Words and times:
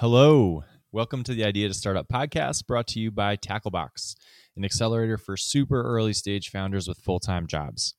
Hello. 0.00 0.62
Welcome 0.92 1.24
to 1.24 1.34
the 1.34 1.44
Idea 1.44 1.66
to 1.66 1.74
Startup 1.74 2.06
podcast 2.06 2.68
brought 2.68 2.86
to 2.86 3.00
you 3.00 3.10
by 3.10 3.36
Tacklebox, 3.36 4.14
an 4.56 4.64
accelerator 4.64 5.18
for 5.18 5.36
super 5.36 5.82
early 5.82 6.12
stage 6.12 6.50
founders 6.50 6.86
with 6.86 7.00
full 7.00 7.18
time 7.18 7.48
jobs. 7.48 7.96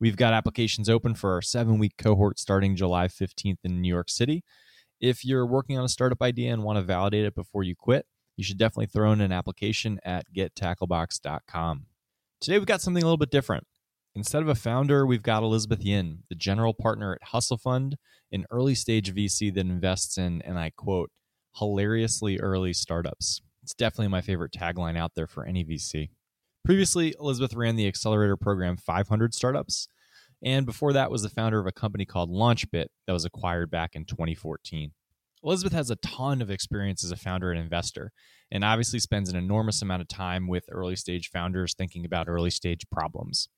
We've 0.00 0.16
got 0.16 0.32
applications 0.32 0.88
open 0.88 1.14
for 1.14 1.32
our 1.34 1.42
seven 1.42 1.78
week 1.78 1.98
cohort 1.98 2.38
starting 2.38 2.76
July 2.76 3.08
15th 3.08 3.58
in 3.62 3.82
New 3.82 3.92
York 3.92 4.08
City. 4.08 4.42
If 5.02 5.22
you're 5.22 5.44
working 5.44 5.76
on 5.76 5.84
a 5.84 5.88
startup 5.90 6.22
idea 6.22 6.50
and 6.50 6.64
want 6.64 6.78
to 6.78 6.82
validate 6.82 7.26
it 7.26 7.34
before 7.34 7.62
you 7.62 7.76
quit, 7.76 8.06
you 8.38 8.42
should 8.42 8.56
definitely 8.56 8.86
throw 8.86 9.12
in 9.12 9.20
an 9.20 9.30
application 9.30 10.00
at 10.02 10.24
gettacklebox.com. 10.34 11.84
Today, 12.40 12.58
we've 12.58 12.66
got 12.66 12.80
something 12.80 13.02
a 13.02 13.06
little 13.06 13.18
bit 13.18 13.30
different. 13.30 13.66
Instead 14.14 14.40
of 14.40 14.48
a 14.48 14.54
founder, 14.54 15.04
we've 15.04 15.22
got 15.22 15.42
Elizabeth 15.42 15.84
Yin, 15.84 16.20
the 16.30 16.36
general 16.36 16.72
partner 16.72 17.12
at 17.12 17.28
Hustle 17.28 17.58
Fund, 17.58 17.98
an 18.32 18.46
early 18.50 18.74
stage 18.74 19.14
VC 19.14 19.52
that 19.52 19.60
invests 19.60 20.16
in, 20.16 20.40
and 20.40 20.58
I 20.58 20.70
quote, 20.74 21.10
hilariously 21.56 22.38
early 22.40 22.72
startups. 22.72 23.40
It's 23.62 23.74
definitely 23.74 24.08
my 24.08 24.20
favorite 24.20 24.52
tagline 24.52 24.98
out 24.98 25.12
there 25.14 25.26
for 25.26 25.46
any 25.46 25.64
VC. 25.64 26.10
Previously, 26.64 27.14
Elizabeth 27.20 27.54
ran 27.54 27.76
the 27.76 27.86
accelerator 27.86 28.36
program 28.36 28.76
500 28.76 29.34
Startups, 29.34 29.88
and 30.42 30.66
before 30.66 30.92
that 30.92 31.10
was 31.10 31.22
the 31.22 31.28
founder 31.28 31.58
of 31.58 31.66
a 31.66 31.72
company 31.72 32.04
called 32.04 32.30
LaunchBit 32.30 32.86
that 33.06 33.12
was 33.12 33.24
acquired 33.24 33.70
back 33.70 33.94
in 33.94 34.04
2014. 34.04 34.92
Elizabeth 35.42 35.74
has 35.74 35.90
a 35.90 35.96
ton 35.96 36.40
of 36.40 36.50
experience 36.50 37.04
as 37.04 37.10
a 37.10 37.16
founder 37.16 37.50
and 37.50 37.60
investor, 37.60 38.12
and 38.50 38.64
obviously 38.64 38.98
spends 38.98 39.28
an 39.28 39.36
enormous 39.36 39.82
amount 39.82 40.00
of 40.00 40.08
time 40.08 40.48
with 40.48 40.64
early 40.70 40.96
stage 40.96 41.28
founders 41.30 41.74
thinking 41.74 42.06
about 42.06 42.28
early 42.28 42.50
stage 42.50 42.88
problems. 42.90 43.48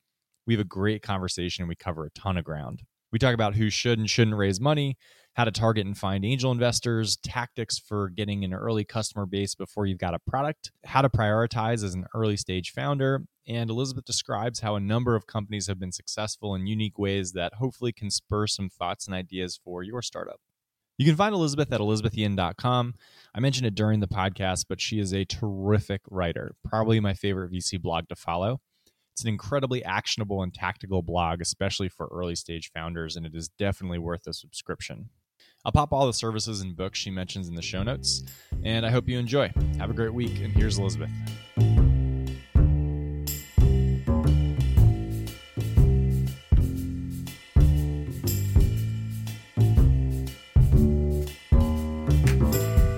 We 0.47 0.55
have 0.55 0.61
a 0.61 0.65
great 0.65 1.03
conversation 1.03 1.63
and 1.63 1.69
we 1.69 1.77
cover 1.77 2.05
a 2.05 2.11
ton 2.11 2.37
of 2.37 2.45
ground. 2.45 2.83
We 3.13 3.21
talk 3.21 3.35
about 3.35 3.55
who 3.55 3.71
should 3.71 4.01
and 4.01 4.11
shouldn't 4.11 4.37
raise 4.37 4.61
money, 4.61 4.97
how 5.37 5.45
to 5.45 5.51
target 5.51 5.87
and 5.87 5.99
find 5.99 6.25
angel 6.25 6.51
investors, 6.51 7.17
tactics 7.19 7.79
for 7.79 8.09
getting 8.09 8.43
an 8.43 8.55
early 8.55 8.85
customer 8.85 9.27
base 9.27 9.55
before 9.55 9.85
you've 9.85 9.99
got 9.99 10.15
a 10.15 10.19
product, 10.19 10.73
how 10.87 11.03
to 11.03 11.11
prioritize 11.11 11.85
as 11.85 11.93
an 11.93 12.07
early 12.15 12.39
stage 12.39 12.73
founder. 12.73 13.27
And 13.47 13.69
Elizabeth 13.69 14.07
describes 14.07 14.61
how 14.61 14.77
a 14.77 14.81
number 14.81 15.15
of 15.15 15.27
companies 15.27 15.67
have 15.67 15.79
been 15.79 15.93
successful 15.93 16.55
in 16.55 16.67
unique 16.67 16.99
ways 16.99 17.33
that 17.33 17.53
hopefully 17.55 17.93
can 17.93 18.11
spur 18.11 18.47
some 18.47 18.71
thoughts 18.71 19.07
and 19.07 19.15
ideas 19.15 19.61
for 19.63 19.83
your 19.83 20.01
startup. 20.01 20.41
You 20.97 21.05
can 21.05 21.17
find 21.17 21.35
Elizabeth 21.35 21.71
at 21.71 21.81
elizabethyin.com. 21.81 22.95
I 23.35 23.41
mentioned 23.41 23.67
it 23.67 23.75
during 23.75 24.01
the 24.01 24.09
podcast, 24.09 24.65
but 24.71 24.81
she 24.81 24.99
is 24.99 25.13
a 25.13 25.27
terrific 25.27 26.01
writer, 26.11 26.55
probably 26.65 26.99
my 26.99 27.13
favorite 27.13 27.53
VC 27.53 27.79
blog 27.79 28.09
to 28.09 28.17
follow. 28.17 28.63
It's 29.13 29.23
an 29.23 29.29
incredibly 29.29 29.85
actionable 29.85 30.43
and 30.43 30.55
tactical 30.55 31.03
blog, 31.03 31.43
especially 31.43 31.91
for 31.91 32.09
early 32.11 32.37
stage 32.37 32.71
founders, 32.73 33.17
and 33.17 33.27
it 33.27 33.35
is 33.35 33.51
definitely 33.51 33.99
worth 33.99 34.27
a 34.27 34.33
subscription. 34.33 35.11
I'll 35.67 35.73
pop 35.73 35.93
all 35.93 36.07
the 36.07 36.13
services 36.13 36.61
and 36.61 36.77
books 36.77 36.97
she 36.97 37.11
mentions 37.11 37.49
in 37.49 37.57
the 37.57 37.61
show 37.61 37.83
notes, 37.83 38.23
and 38.63 38.87
I 38.87 38.91
hope 38.91 39.09
you 39.09 39.19
enjoy. 39.19 39.53
Have 39.79 39.91
a 39.91 39.95
great 39.95 40.15
week, 40.15 40.39
and 40.39 40.53
here's 40.53 40.79
Elizabeth. 40.79 41.11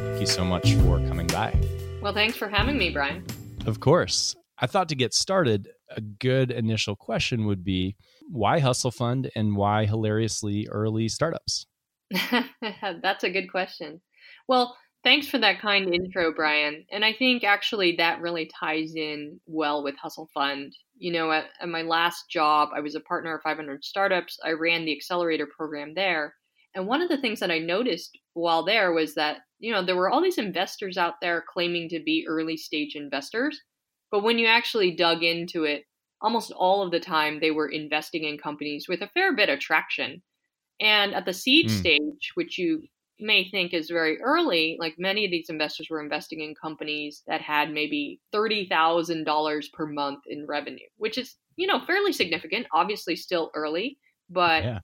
Thank 0.05 0.21
you 0.21 0.27
so 0.27 0.45
much 0.45 0.75
for 0.75 0.99
coming 1.09 1.27
by. 1.29 1.59
Well, 2.03 2.13
thanks 2.13 2.37
for 2.37 2.51
having 2.51 2.77
me, 2.77 2.91
Brian. 2.91 3.25
Of 3.65 3.81
course. 3.81 4.37
I 4.59 4.67
thought 4.67 4.91
to 4.91 4.95
get 4.95 5.15
started, 5.15 5.69
a 5.97 6.03
good 6.03 6.51
initial 6.51 6.97
question 6.97 7.47
would 7.47 7.65
be 7.65 7.97
why 8.29 8.59
Hustle 8.59 8.91
Fund 8.91 9.31
and 9.35 9.57
why 9.57 9.87
hilariously 9.87 10.69
early 10.71 11.09
startups? 11.09 11.65
That's 13.03 13.25
a 13.25 13.31
good 13.31 13.51
question. 13.51 14.01
Well, 14.48 14.77
thanks 15.05 15.28
for 15.28 15.39
that 15.39 15.61
kind 15.61 15.92
intro, 15.95 16.33
Brian. 16.33 16.84
And 16.91 17.05
I 17.05 17.12
think 17.12 17.45
actually 17.45 17.97
that 17.97 18.20
really 18.20 18.50
ties 18.59 18.95
in 18.95 19.41
well 19.47 19.83
with 19.83 19.97
Hustle 19.97 20.28
Fund. 20.33 20.75
You 20.97 21.12
know, 21.12 21.31
at, 21.31 21.47
at 21.61 21.69
my 21.69 21.83
last 21.83 22.28
job, 22.31 22.71
I 22.75 22.81
was 22.81 22.94
a 22.94 23.00
partner 23.00 23.34
of 23.34 23.43
500 23.43 23.84
startups. 23.84 24.38
I 24.44 24.53
ran 24.53 24.84
the 24.84 24.97
accelerator 24.97 25.47
program 25.47 25.94
there. 25.94 26.34
And 26.75 26.87
one 26.87 27.00
of 27.00 27.09
the 27.09 27.19
things 27.19 27.41
that 27.41 27.50
I 27.50 27.59
noticed 27.59 28.19
while 28.34 28.65
there 28.65 28.93
was 28.93 29.15
that, 29.15 29.38
you 29.59 29.72
know, 29.72 29.84
there 29.84 29.97
were 29.97 30.10
all 30.10 30.22
these 30.22 30.38
investors 30.38 30.97
out 30.97 31.15
there 31.21 31.44
claiming 31.53 31.88
to 31.91 32.00
be 32.00 32.27
early 32.28 32.56
stage 32.56 32.94
investors. 32.94 33.60
But 34.10 34.22
when 34.22 34.38
you 34.38 34.47
actually 34.47 34.94
dug 34.94 35.22
into 35.22 35.65
it, 35.65 35.84
almost 36.21 36.53
all 36.53 36.83
of 36.83 36.91
the 36.91 37.00
time 37.00 37.41
they 37.41 37.50
were 37.50 37.69
investing 37.69 38.25
in 38.25 38.38
companies 38.38 38.87
with 38.88 39.03
a 39.03 39.09
fair 39.09 39.34
bit 39.34 39.49
of 39.49 39.60
traction. 39.60 40.22
And 40.81 41.15
at 41.15 41.25
the 41.25 41.33
seed 41.33 41.69
mm. 41.69 41.78
stage, 41.78 42.33
which 42.34 42.59
you 42.59 42.83
may 43.21 43.49
think 43.50 43.75
is 43.75 43.91
very 43.91 44.21
early, 44.21 44.77
like 44.78 44.94
many 44.99 45.25
of 45.25 45.31
these 45.31 45.50
investors 45.50 45.89
were 45.91 46.00
investing 46.00 46.41
in 46.41 46.55
companies 46.55 47.22
that 47.27 47.41
had 47.41 47.72
maybe 47.72 48.21
$30,000 48.33 49.72
per 49.72 49.87
month 49.87 50.21
in 50.28 50.47
revenue, 50.47 50.87
which 50.97 51.19
is, 51.19 51.37
you 51.56 51.66
know, 51.66 51.81
fairly 51.84 52.12
significant, 52.12 52.66
obviously 52.72 53.16
still 53.16 53.50
early, 53.55 53.99
but 54.31 54.62
yeah. 54.62 54.78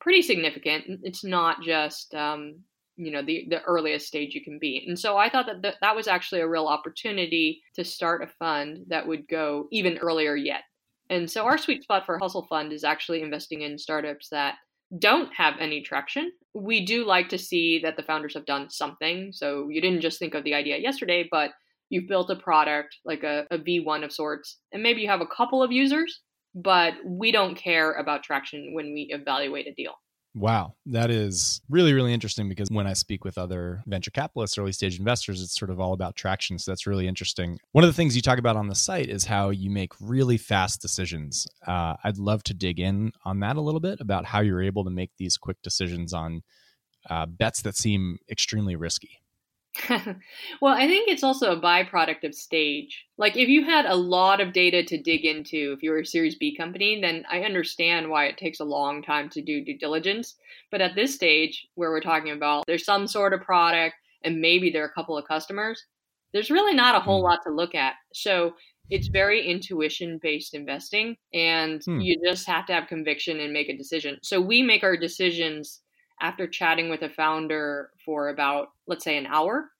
pretty 0.00 0.22
significant. 0.22 0.84
It's 1.04 1.24
not 1.24 1.62
just, 1.62 2.14
um, 2.14 2.56
you 2.96 3.12
know, 3.12 3.22
the, 3.22 3.46
the 3.48 3.62
earliest 3.62 4.08
stage 4.08 4.34
you 4.34 4.42
can 4.42 4.58
be. 4.58 4.84
And 4.88 4.98
so 4.98 5.16
I 5.16 5.28
thought 5.28 5.46
that 5.46 5.62
th- 5.62 5.76
that 5.80 5.94
was 5.94 6.08
actually 6.08 6.40
a 6.40 6.48
real 6.48 6.66
opportunity 6.66 7.62
to 7.74 7.84
start 7.84 8.24
a 8.24 8.26
fund 8.26 8.86
that 8.88 9.06
would 9.06 9.28
go 9.28 9.68
even 9.70 9.98
earlier 9.98 10.34
yet. 10.34 10.62
And 11.10 11.30
so 11.30 11.44
our 11.44 11.56
sweet 11.56 11.84
spot 11.84 12.04
for 12.04 12.18
Hustle 12.18 12.46
Fund 12.50 12.72
is 12.72 12.84
actually 12.84 13.22
investing 13.22 13.62
in 13.62 13.78
startups 13.78 14.28
that 14.30 14.56
don't 14.96 15.32
have 15.34 15.54
any 15.60 15.82
traction. 15.82 16.32
We 16.54 16.84
do 16.84 17.04
like 17.04 17.28
to 17.30 17.38
see 17.38 17.78
that 17.80 17.96
the 17.96 18.02
founders 18.02 18.34
have 18.34 18.46
done 18.46 18.70
something. 18.70 19.32
So 19.32 19.68
you 19.68 19.80
didn't 19.80 20.00
just 20.00 20.18
think 20.18 20.34
of 20.34 20.44
the 20.44 20.54
idea 20.54 20.78
yesterday, 20.78 21.28
but 21.30 21.50
you've 21.90 22.08
built 22.08 22.30
a 22.30 22.36
product 22.36 22.96
like 23.04 23.22
a 23.22 23.46
a 23.50 23.58
V1 23.58 24.04
of 24.04 24.12
sorts, 24.12 24.58
and 24.72 24.82
maybe 24.82 25.02
you 25.02 25.08
have 25.08 25.20
a 25.20 25.26
couple 25.26 25.62
of 25.62 25.72
users, 25.72 26.20
but 26.54 26.94
we 27.04 27.30
don't 27.32 27.54
care 27.54 27.92
about 27.94 28.22
traction 28.22 28.72
when 28.74 28.92
we 28.92 29.08
evaluate 29.10 29.66
a 29.66 29.74
deal. 29.74 29.94
Wow, 30.38 30.74
that 30.86 31.10
is 31.10 31.60
really, 31.68 31.92
really 31.92 32.14
interesting 32.14 32.48
because 32.48 32.70
when 32.70 32.86
I 32.86 32.92
speak 32.92 33.24
with 33.24 33.38
other 33.38 33.82
venture 33.86 34.12
capitalists, 34.12 34.56
early 34.56 34.70
stage 34.70 34.96
investors, 34.96 35.42
it's 35.42 35.58
sort 35.58 35.70
of 35.70 35.80
all 35.80 35.94
about 35.94 36.14
traction. 36.14 36.60
So 36.60 36.70
that's 36.70 36.86
really 36.86 37.08
interesting. 37.08 37.58
One 37.72 37.82
of 37.82 37.88
the 37.88 37.94
things 37.94 38.14
you 38.14 38.22
talk 38.22 38.38
about 38.38 38.54
on 38.54 38.68
the 38.68 38.76
site 38.76 39.08
is 39.08 39.24
how 39.24 39.50
you 39.50 39.68
make 39.68 39.92
really 40.00 40.38
fast 40.38 40.80
decisions. 40.80 41.48
Uh, 41.66 41.96
I'd 42.04 42.18
love 42.18 42.44
to 42.44 42.54
dig 42.54 42.78
in 42.78 43.10
on 43.24 43.40
that 43.40 43.56
a 43.56 43.60
little 43.60 43.80
bit 43.80 44.00
about 44.00 44.26
how 44.26 44.38
you're 44.40 44.62
able 44.62 44.84
to 44.84 44.90
make 44.90 45.10
these 45.18 45.36
quick 45.36 45.60
decisions 45.62 46.12
on 46.12 46.42
uh, 47.10 47.26
bets 47.26 47.62
that 47.62 47.76
seem 47.76 48.18
extremely 48.30 48.76
risky. 48.76 49.20
well, 50.60 50.74
I 50.74 50.86
think 50.86 51.08
it's 51.08 51.22
also 51.22 51.52
a 51.52 51.60
byproduct 51.60 52.24
of 52.24 52.34
stage. 52.34 53.06
Like, 53.16 53.36
if 53.36 53.48
you 53.48 53.64
had 53.64 53.86
a 53.86 53.94
lot 53.94 54.40
of 54.40 54.52
data 54.52 54.82
to 54.82 55.02
dig 55.02 55.24
into, 55.24 55.74
if 55.76 55.82
you 55.82 55.90
were 55.90 56.00
a 56.00 56.06
Series 56.06 56.36
B 56.36 56.56
company, 56.56 57.00
then 57.00 57.24
I 57.30 57.40
understand 57.40 58.08
why 58.08 58.26
it 58.26 58.38
takes 58.38 58.60
a 58.60 58.64
long 58.64 59.02
time 59.02 59.28
to 59.30 59.42
do 59.42 59.64
due 59.64 59.78
diligence. 59.78 60.34
But 60.70 60.80
at 60.80 60.94
this 60.94 61.14
stage, 61.14 61.66
where 61.74 61.90
we're 61.90 62.00
talking 62.00 62.32
about 62.32 62.64
there's 62.66 62.84
some 62.84 63.06
sort 63.06 63.32
of 63.32 63.42
product 63.42 63.94
and 64.22 64.40
maybe 64.40 64.70
there 64.70 64.82
are 64.82 64.88
a 64.88 64.92
couple 64.92 65.16
of 65.16 65.28
customers, 65.28 65.84
there's 66.32 66.50
really 66.50 66.74
not 66.74 66.96
a 66.96 67.00
whole 67.00 67.20
hmm. 67.20 67.26
lot 67.26 67.40
to 67.44 67.50
look 67.50 67.74
at. 67.74 67.94
So, 68.12 68.54
it's 68.90 69.08
very 69.08 69.46
intuition 69.46 70.18
based 70.22 70.54
investing, 70.54 71.16
and 71.34 71.82
hmm. 71.84 72.00
you 72.00 72.16
just 72.24 72.46
have 72.46 72.66
to 72.66 72.72
have 72.72 72.88
conviction 72.88 73.38
and 73.38 73.52
make 73.52 73.68
a 73.68 73.76
decision. 73.76 74.18
So, 74.22 74.40
we 74.40 74.62
make 74.62 74.82
our 74.82 74.96
decisions 74.96 75.82
after 76.20 76.46
chatting 76.46 76.88
with 76.88 77.02
a 77.02 77.08
founder 77.08 77.90
for 78.04 78.28
about, 78.28 78.68
let's 78.86 79.04
say, 79.04 79.16
an 79.16 79.26
hour. 79.26 79.70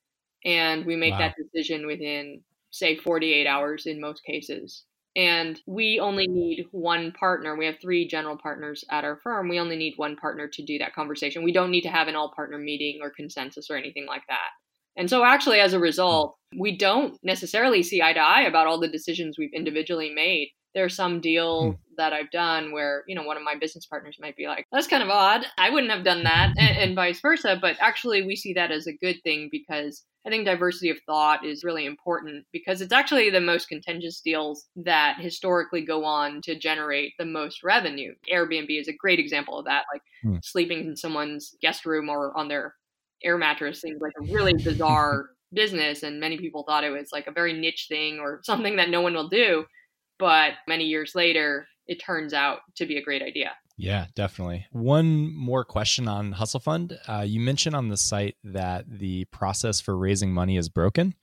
And 0.44 0.86
we 0.86 0.96
make 0.96 1.12
wow. 1.12 1.18
that 1.18 1.34
decision 1.36 1.86
within, 1.86 2.42
say, 2.70 2.96
48 2.96 3.46
hours 3.46 3.86
in 3.86 4.00
most 4.00 4.24
cases. 4.24 4.84
And 5.16 5.60
we 5.66 5.98
only 5.98 6.28
need 6.28 6.66
one 6.70 7.10
partner. 7.12 7.56
We 7.56 7.66
have 7.66 7.80
three 7.80 8.06
general 8.06 8.36
partners 8.36 8.84
at 8.90 9.04
our 9.04 9.16
firm. 9.16 9.48
We 9.48 9.58
only 9.58 9.76
need 9.76 9.94
one 9.96 10.16
partner 10.16 10.46
to 10.46 10.62
do 10.62 10.78
that 10.78 10.94
conversation. 10.94 11.42
We 11.42 11.52
don't 11.52 11.72
need 11.72 11.82
to 11.82 11.88
have 11.88 12.06
an 12.06 12.14
all 12.14 12.32
partner 12.36 12.58
meeting 12.58 13.00
or 13.02 13.10
consensus 13.10 13.68
or 13.68 13.76
anything 13.76 14.06
like 14.06 14.22
that. 14.28 14.50
And 14.96 15.08
so, 15.10 15.24
actually, 15.24 15.60
as 15.60 15.72
a 15.72 15.80
result, 15.80 16.36
we 16.56 16.76
don't 16.76 17.18
necessarily 17.22 17.82
see 17.82 18.02
eye 18.02 18.12
to 18.12 18.20
eye 18.20 18.42
about 18.42 18.66
all 18.66 18.80
the 18.80 18.88
decisions 18.88 19.36
we've 19.38 19.52
individually 19.52 20.12
made 20.14 20.50
there's 20.74 20.94
some 20.94 21.20
deal 21.20 21.72
hmm. 21.72 21.76
that 21.96 22.12
I've 22.12 22.30
done 22.30 22.72
where, 22.72 23.02
you 23.06 23.14
know, 23.14 23.22
one 23.22 23.36
of 23.36 23.42
my 23.42 23.54
business 23.58 23.86
partners 23.86 24.18
might 24.20 24.36
be 24.36 24.46
like, 24.46 24.66
that's 24.70 24.86
kind 24.86 25.02
of 25.02 25.08
odd. 25.08 25.44
I 25.56 25.70
wouldn't 25.70 25.92
have 25.92 26.04
done 26.04 26.24
that, 26.24 26.54
and, 26.58 26.76
and, 26.76 26.94
vice 26.94 27.20
versa. 27.20 27.58
But 27.60 27.76
actually, 27.80 28.22
we 28.22 28.36
see 28.36 28.52
that 28.54 28.70
as 28.70 28.86
a 28.86 28.92
good 28.92 29.22
thing 29.22 29.48
because 29.50 30.04
I 30.26 30.30
think 30.30 30.44
diversity 30.44 30.90
of 30.90 30.98
thought 31.06 31.44
is 31.44 31.64
really 31.64 31.86
important 31.86 32.44
because 32.52 32.80
it's 32.80 32.92
actually 32.92 33.30
the 33.30 33.40
most 33.40 33.68
contentious 33.68 34.20
deals 34.20 34.66
that 34.76 35.16
historically 35.18 35.84
go 35.84 36.04
on 36.04 36.42
to 36.42 36.58
generate 36.58 37.14
the 37.18 37.24
most 37.24 37.62
revenue. 37.62 38.14
Airbnb 38.32 38.68
is 38.68 38.88
a 38.88 38.92
great 38.92 39.18
example 39.18 39.58
of 39.58 39.64
that. 39.64 39.84
Like 39.92 40.02
hmm. 40.22 40.36
sleeping 40.42 40.80
in 40.80 40.96
someone's 40.96 41.54
guest 41.62 41.86
room 41.86 42.08
or 42.08 42.36
on 42.36 42.48
their 42.48 42.74
air 43.24 43.38
mattress 43.38 43.80
seems 43.80 44.00
like 44.00 44.12
a 44.20 44.32
really 44.32 44.52
bizarre 44.52 45.30
business. 45.52 46.02
And 46.02 46.20
many 46.20 46.36
people 46.36 46.62
thought 46.64 46.84
it 46.84 46.90
was 46.90 47.08
like 47.10 47.26
a 47.26 47.32
very 47.32 47.54
niche 47.54 47.86
thing 47.88 48.18
or 48.20 48.40
something 48.44 48.76
that 48.76 48.90
no 48.90 49.00
one 49.00 49.14
will 49.14 49.28
do 49.28 49.64
but 50.18 50.52
many 50.66 50.84
years 50.84 51.14
later, 51.14 51.68
it 51.86 52.00
turns 52.00 52.32
out 52.34 52.60
to 52.76 52.86
be 52.86 52.96
a 52.96 53.02
great 53.02 53.22
idea. 53.22 53.52
Yeah, 53.76 54.06
definitely. 54.16 54.66
One 54.72 55.32
more 55.32 55.64
question 55.64 56.08
on 56.08 56.32
Hustle 56.32 56.60
Fund. 56.60 56.98
Uh, 57.06 57.24
you 57.26 57.40
mentioned 57.40 57.76
on 57.76 57.88
the 57.88 57.96
site 57.96 58.36
that 58.42 58.84
the 58.88 59.24
process 59.26 59.80
for 59.80 59.96
raising 59.96 60.32
money 60.32 60.56
is 60.56 60.68
broken. 60.68 61.14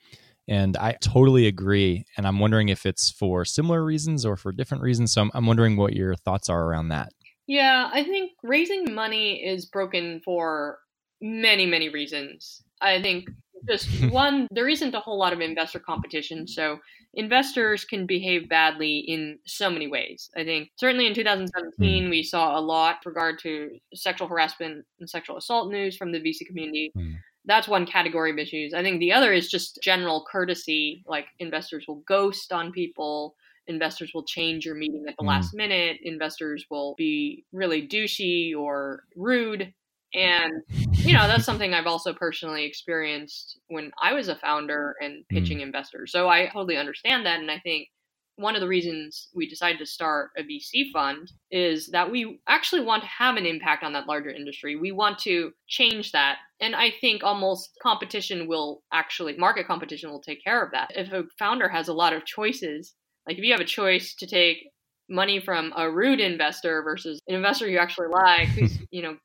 And 0.48 0.78
I 0.78 0.94
totally 1.02 1.48
agree. 1.48 2.06
And 2.18 2.26
I'm 2.26 2.40
wondering 2.40 2.70
if 2.70 2.86
it's 2.86 3.10
for 3.10 3.46
similar 3.46 3.84
reasons 3.84 4.26
or 4.26 4.38
for 4.38 4.52
different 4.52 4.84
reasons. 4.84 5.12
So 5.12 5.22
I'm, 5.24 5.32
I'm 5.34 5.46
wondering 5.46 5.76
what 5.76 5.94
your 5.94 6.16
thoughts 6.16 6.50
are 6.50 6.64
around 6.64 6.90
that. 6.90 7.12
Yeah, 7.48 7.90
I 7.92 8.04
think 8.04 8.32
raising 8.42 8.94
money 8.94 9.44
is 9.46 9.66
broken 9.66 10.22
for 10.24 10.80
many, 11.22 11.66
many 11.66 11.90
reasons. 11.90 12.64
I 12.82 13.02
think 13.02 13.28
just 13.68 13.88
one, 14.12 14.48
there 14.52 14.68
isn't 14.68 14.96
a 14.96 15.00
whole 15.00 15.18
lot 15.18 15.34
of 15.34 15.42
investor 15.42 15.80
competition. 15.80 16.48
So 16.48 16.80
investors 17.14 17.86
can 17.86 18.06
behave 18.06 18.50
badly 18.50 19.00
in 19.00 19.40
so 19.46 19.70
many 19.70 19.88
ways. 19.88 20.30
I 20.36 20.44
think 20.44 20.70
certainly 20.76 21.08
in 21.08 21.14
2017, 21.14 22.06
mm. 22.06 22.10
we 22.10 22.24
saw 22.24 22.58
a 22.58 22.62
lot 22.62 22.98
regard 23.06 23.40
to 23.40 23.72
sexual 23.94 24.28
harassment 24.28 24.86
and 25.00 25.10
sexual 25.10 25.38
assault 25.38 25.72
news 25.72 25.96
from 25.96 26.12
the 26.12 26.20
VC 26.20 26.46
community. 26.46 26.92
Mm. 26.98 27.16
That's 27.46 27.68
one 27.68 27.86
category 27.86 28.32
of 28.32 28.38
issues. 28.38 28.74
I 28.74 28.82
think 28.82 29.00
the 29.00 29.14
other 29.14 29.32
is 29.32 29.50
just 29.50 29.80
general 29.82 30.26
courtesy, 30.30 31.04
like 31.08 31.28
investors 31.40 31.86
will 31.88 32.02
ghost 32.08 32.52
on 32.52 32.72
people. 32.72 33.36
Investors 33.68 34.12
will 34.14 34.24
change 34.24 34.66
your 34.66 34.76
meeting 34.76 35.06
at 35.08 35.16
the 35.18 35.24
mm. 35.24 35.28
last 35.28 35.54
minute. 35.54 35.98
Investors 36.04 36.66
will 36.70 36.96
be 36.98 37.46
really 37.52 37.88
douchey 37.88 38.56
or 38.56 39.04
rude 39.16 39.74
and, 40.16 40.64
you 40.94 41.14
know, 41.14 41.28
that's 41.28 41.46
something 41.46 41.74
I've 41.74 41.88
also 41.88 42.14
personally 42.14 42.64
experienced 42.64 43.60
when 43.68 43.92
I 44.02 44.14
was 44.14 44.30
a 44.30 44.36
founder 44.36 44.96
and 45.02 45.28
pitching 45.28 45.58
mm. 45.58 45.64
investors. 45.64 46.12
So 46.12 46.30
I 46.30 46.48
totally 46.48 46.78
understand 46.78 47.26
that. 47.26 47.40
And 47.40 47.52
I 47.52 47.60
think 47.60 47.90
one 48.38 48.56
of 48.56 48.62
the 48.62 48.68
reasons 48.68 49.30
we 49.34 49.48
decided 49.48 49.80
to 49.80 49.86
start 49.86 50.32
a 50.38 50.44
VC 50.44 50.92
fund 50.92 51.32
is 51.52 51.88
that 51.88 52.10
we 52.10 52.40
actually 52.48 52.82
want 52.82 53.04
to 53.04 53.10
have 53.10 53.36
an 53.36 53.46
impact 53.46 53.84
on 53.84 53.94
that 53.94 54.08
larger 54.08 54.30
industry. 54.30 54.76
We 54.76 54.92
want 54.92 55.20
to 55.20 55.52
change 55.68 56.12
that. 56.14 56.38
And 56.62 56.76
I 56.76 56.92
think 57.02 57.24
almost 57.24 57.78
competition 57.82 58.48
will 58.48 58.84
actually, 58.94 59.38
market 59.38 59.68
competition 59.68 60.10
will 60.10 60.22
take 60.22 60.44
care 60.44 60.64
of 60.64 60.72
that. 60.72 60.92
If 60.96 61.12
a 61.12 61.24
founder 61.38 61.68
has 61.68 61.90
a 61.90 61.94
lot 61.94 62.14
of 62.14 62.26
choices, 62.26 62.94
like 63.28 63.38
if 63.38 63.44
you 63.44 63.52
have 63.52 63.62
a 63.62 63.66
choice 63.66 64.16
to 64.16 64.28
take 64.28 64.70
money 65.10 65.40
from 65.40 65.74
a 65.76 65.90
rude 65.90 66.20
investor 66.20 66.82
versus 66.84 67.20
an 67.28 67.36
investor 67.36 67.68
you 67.68 67.78
actually 67.78 68.08
like 68.08 68.48
who's 68.48 68.80
you 68.92 69.04
know 69.04 69.16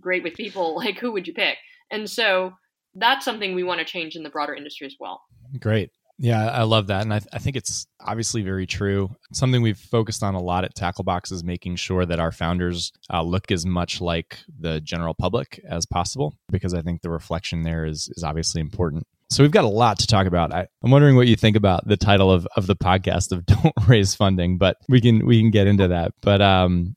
great 0.00 0.22
with 0.22 0.34
people, 0.34 0.74
like 0.76 0.98
who 0.98 1.12
would 1.12 1.26
you 1.26 1.34
pick? 1.34 1.58
And 1.90 2.08
so 2.08 2.52
that's 2.94 3.24
something 3.24 3.54
we 3.54 3.62
want 3.62 3.80
to 3.80 3.84
change 3.84 4.16
in 4.16 4.22
the 4.22 4.30
broader 4.30 4.54
industry 4.54 4.86
as 4.86 4.96
well. 4.98 5.22
Great. 5.58 5.90
Yeah, 6.18 6.50
I 6.50 6.62
love 6.62 6.86
that. 6.86 7.02
And 7.02 7.12
I, 7.12 7.18
th- 7.18 7.28
I, 7.32 7.38
think 7.38 7.56
it's 7.56 7.86
obviously 8.00 8.42
very 8.42 8.66
true. 8.66 9.10
Something 9.32 9.60
we've 9.60 9.78
focused 9.78 10.22
on 10.22 10.34
a 10.34 10.40
lot 10.40 10.64
at 10.64 10.76
Tacklebox 10.76 11.32
is 11.32 11.42
making 11.42 11.76
sure 11.76 12.06
that 12.06 12.20
our 12.20 12.30
founders 12.30 12.92
uh, 13.12 13.22
look 13.22 13.50
as 13.50 13.66
much 13.66 14.00
like 14.00 14.38
the 14.60 14.80
general 14.80 15.14
public 15.14 15.60
as 15.68 15.84
possible, 15.84 16.36
because 16.50 16.74
I 16.74 16.82
think 16.82 17.02
the 17.02 17.10
reflection 17.10 17.62
there 17.62 17.84
is, 17.84 18.08
is 18.14 18.22
obviously 18.22 18.60
important. 18.60 19.06
So 19.30 19.42
we've 19.42 19.50
got 19.50 19.64
a 19.64 19.68
lot 19.68 19.98
to 20.00 20.06
talk 20.06 20.26
about. 20.26 20.52
I, 20.52 20.68
am 20.84 20.90
wondering 20.90 21.16
what 21.16 21.26
you 21.26 21.36
think 21.36 21.56
about 21.56 21.88
the 21.88 21.96
title 21.96 22.30
of, 22.30 22.46
of 22.54 22.66
the 22.66 22.76
podcast 22.76 23.32
of 23.32 23.46
"Don't 23.46 23.72
Raise 23.88 24.14
Funding," 24.14 24.58
but 24.58 24.76
we 24.90 25.00
can 25.00 25.26
we 25.26 25.40
can 25.40 25.50
get 25.50 25.66
into 25.66 25.88
that. 25.88 26.12
But 26.20 26.42
um, 26.42 26.94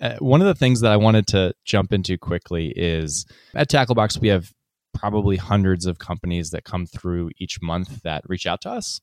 uh, 0.00 0.16
one 0.18 0.40
of 0.40 0.46
the 0.46 0.54
things 0.54 0.80
that 0.80 0.92
I 0.92 0.96
wanted 0.96 1.26
to 1.28 1.54
jump 1.64 1.92
into 1.92 2.18
quickly 2.18 2.72
is 2.76 3.26
at 3.54 3.70
Tacklebox, 3.70 4.20
we 4.20 4.28
have 4.28 4.52
probably 4.94 5.36
hundreds 5.36 5.86
of 5.86 5.98
companies 5.98 6.50
that 6.50 6.64
come 6.64 6.86
through 6.86 7.30
each 7.38 7.60
month 7.62 8.02
that 8.02 8.22
reach 8.26 8.46
out 8.46 8.60
to 8.62 8.70
us. 8.70 9.00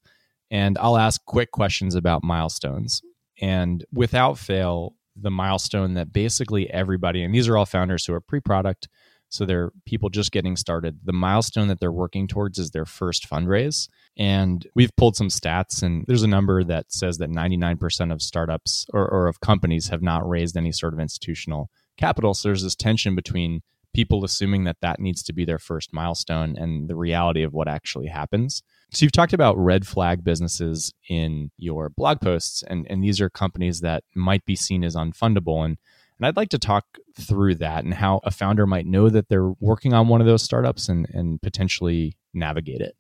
And 0.52 0.78
I'll 0.78 0.98
ask 0.98 1.24
quick 1.26 1.52
questions 1.52 1.96
about 1.96 2.24
milestones. 2.24 3.02
And 3.42 3.84
without 3.92 4.38
fail, 4.38 4.96
the 5.16 5.32
milestone 5.32 5.94
that 5.94 6.12
basically 6.12 6.70
everybody, 6.70 7.24
and 7.24 7.34
these 7.34 7.48
are 7.48 7.58
all 7.58 7.66
founders 7.66 8.06
who 8.06 8.14
are 8.14 8.22
pre 8.22 8.40
product, 8.40 8.88
so 9.34 9.46
they're 9.46 9.72
people 9.86 10.10
just 10.10 10.32
getting 10.32 10.56
started. 10.56 11.00
The 11.04 11.12
milestone 11.12 11.68
that 11.70 11.80
they're 11.80 11.92
working 11.92 12.28
towards 12.28 12.60
is 12.60 12.70
their 12.70 12.86
first 12.86 13.28
fundraise. 13.28 13.88
And 14.16 14.68
we've 14.76 14.96
pulled 14.96 15.16
some 15.16 15.30
stats, 15.30 15.82
and 15.82 16.06
there's 16.08 16.22
a 16.22 16.28
number 16.28 16.64
that 16.64 16.94
says 16.94 17.18
that 17.18 17.32
99% 17.32 18.14
of 18.14 18.22
startups 18.22 18.86
or, 18.94 19.10
or 19.10 19.28
of 19.28 19.40
companies 19.40 19.88
have 19.88 20.04
not 20.04 20.28
raised 20.30 20.56
any 20.56 20.72
sort 20.72 20.94
of 20.94 21.00
institutional 21.00 21.72
capital. 21.98 22.36
So 22.36 22.50
there's 22.50 22.62
this 22.62 22.76
tension 22.76 23.16
between 23.16 23.64
people 23.96 24.24
assuming 24.24 24.66
that 24.66 24.78
that 24.82 25.00
needs 25.00 25.24
to 25.24 25.34
be 25.34 25.46
their 25.46 25.60
first 25.60 25.94
milestone 25.94 26.56
and 26.56 26.88
the 26.88 26.96
reality 26.96 27.42
of 27.42 27.54
what 27.54 27.68
actually 27.68 28.08
happens. 28.08 28.62
So 28.92 29.04
you've 29.04 29.12
talked 29.12 29.34
about 29.34 29.58
red 29.58 29.88
flag 29.88 30.24
businesses 30.24 30.94
in 31.10 31.50
your 31.58 31.90
blog 31.90 32.22
posts, 32.22 32.64
and, 32.68 32.86
and 32.88 33.04
these 33.04 33.20
are 33.20 33.32
companies 33.32 33.82
that 33.82 34.04
might 34.16 34.46
be 34.46 34.56
seen 34.56 34.84
as 34.84 34.96
unfundable. 34.96 35.66
And 35.66 35.78
and 36.20 36.26
I'd 36.26 36.38
like 36.38 36.50
to 36.50 36.60
talk 36.60 36.86
through 37.20 37.56
that 37.56 37.84
and 37.84 37.94
how 37.94 38.22
a 38.24 38.32
founder 38.32 38.66
might 38.66 38.86
know 38.86 39.10
that 39.10 39.30
they're 39.30 39.52
working 39.60 39.94
on 39.94 40.08
one 40.08 40.22
of 40.22 40.28
those 40.28 40.44
startups 40.44 40.90
and, 40.90 41.08
and 41.14 41.42
potentially 41.42 42.18
navigate 42.34 42.82
it. 42.82 42.96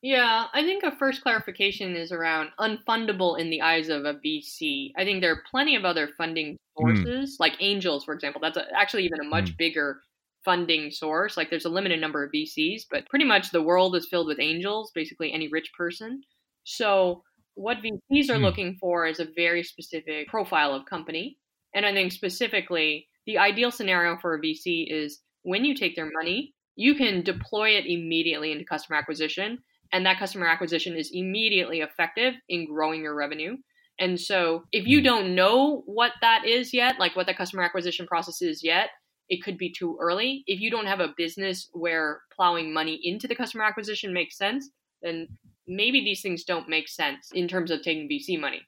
Yeah, 0.00 0.46
I 0.52 0.62
think 0.62 0.84
a 0.84 0.92
first 0.92 1.22
clarification 1.22 1.96
is 1.96 2.12
around 2.12 2.50
unfundable 2.60 3.38
in 3.38 3.50
the 3.50 3.62
eyes 3.62 3.88
of 3.88 4.04
a 4.04 4.14
VC. 4.14 4.92
I 4.96 5.04
think 5.04 5.20
there 5.20 5.32
are 5.32 5.42
plenty 5.50 5.74
of 5.74 5.84
other 5.84 6.08
funding 6.16 6.56
hmm. 6.76 6.82
sources, 6.82 7.36
mm. 7.36 7.40
like 7.40 7.56
angels, 7.58 8.04
for 8.04 8.14
example. 8.14 8.40
That's 8.40 8.56
a, 8.56 8.66
actually 8.76 9.04
even 9.04 9.20
a 9.20 9.28
much 9.28 9.52
mm. 9.52 9.58
bigger 9.58 10.00
funding 10.44 10.92
source. 10.92 11.36
Like 11.36 11.50
there's 11.50 11.64
a 11.64 11.70
limited 11.70 12.00
number 12.00 12.22
of 12.22 12.30
VCs, 12.32 12.82
but 12.90 13.08
pretty 13.08 13.24
much 13.24 13.50
the 13.50 13.62
world 13.62 13.96
is 13.96 14.06
filled 14.08 14.28
with 14.28 14.38
angels, 14.38 14.92
basically 14.94 15.32
any 15.32 15.48
rich 15.48 15.72
person. 15.76 16.22
So 16.62 17.24
what 17.54 17.78
VCs 17.78 18.30
are 18.30 18.38
mm. 18.38 18.42
looking 18.42 18.76
for 18.80 19.04
is 19.04 19.18
a 19.18 19.26
very 19.34 19.64
specific 19.64 20.28
profile 20.28 20.72
of 20.72 20.86
company. 20.86 21.38
And 21.74 21.84
I 21.84 21.92
think 21.92 22.12
specifically, 22.12 23.08
the 23.26 23.38
ideal 23.38 23.70
scenario 23.70 24.16
for 24.18 24.34
a 24.34 24.40
VC 24.40 24.86
is 24.90 25.20
when 25.42 25.64
you 25.64 25.74
take 25.74 25.96
their 25.96 26.10
money, 26.10 26.54
you 26.76 26.94
can 26.94 27.22
deploy 27.22 27.70
it 27.70 27.86
immediately 27.86 28.52
into 28.52 28.64
customer 28.64 28.96
acquisition, 28.96 29.58
and 29.92 30.06
that 30.06 30.18
customer 30.18 30.46
acquisition 30.46 30.96
is 30.96 31.10
immediately 31.12 31.80
effective 31.80 32.34
in 32.48 32.66
growing 32.66 33.02
your 33.02 33.14
revenue. 33.14 33.56
And 33.98 34.20
so, 34.20 34.64
if 34.72 34.86
you 34.86 35.00
hmm. 35.00 35.04
don't 35.04 35.34
know 35.34 35.82
what 35.86 36.12
that 36.20 36.46
is 36.46 36.72
yet, 36.72 36.98
like 36.98 37.16
what 37.16 37.26
the 37.26 37.34
customer 37.34 37.62
acquisition 37.62 38.06
process 38.06 38.40
is 38.42 38.62
yet, 38.62 38.90
it 39.28 39.42
could 39.42 39.58
be 39.58 39.72
too 39.72 39.98
early. 40.00 40.44
If 40.46 40.60
you 40.60 40.70
don't 40.70 40.86
have 40.86 41.00
a 41.00 41.14
business 41.16 41.68
where 41.72 42.22
plowing 42.34 42.72
money 42.72 42.98
into 43.02 43.28
the 43.28 43.34
customer 43.34 43.64
acquisition 43.64 44.14
makes 44.14 44.38
sense, 44.38 44.70
then 45.02 45.28
maybe 45.66 46.00
these 46.00 46.22
things 46.22 46.44
don't 46.44 46.68
make 46.68 46.88
sense 46.88 47.30
in 47.34 47.46
terms 47.46 47.70
of 47.70 47.82
taking 47.82 48.08
VC 48.08 48.40
money. 48.40 48.62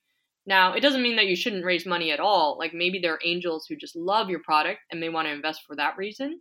Now, 0.50 0.72
it 0.72 0.80
doesn't 0.80 1.02
mean 1.02 1.14
that 1.14 1.28
you 1.28 1.36
shouldn't 1.36 1.64
raise 1.64 1.86
money 1.86 2.10
at 2.10 2.18
all. 2.18 2.58
Like 2.58 2.74
maybe 2.74 2.98
there 2.98 3.14
are 3.14 3.20
angels 3.24 3.66
who 3.68 3.76
just 3.76 3.94
love 3.94 4.28
your 4.28 4.40
product 4.40 4.80
and 4.90 5.00
they 5.00 5.08
want 5.08 5.28
to 5.28 5.32
invest 5.32 5.62
for 5.64 5.76
that 5.76 5.96
reason. 5.96 6.40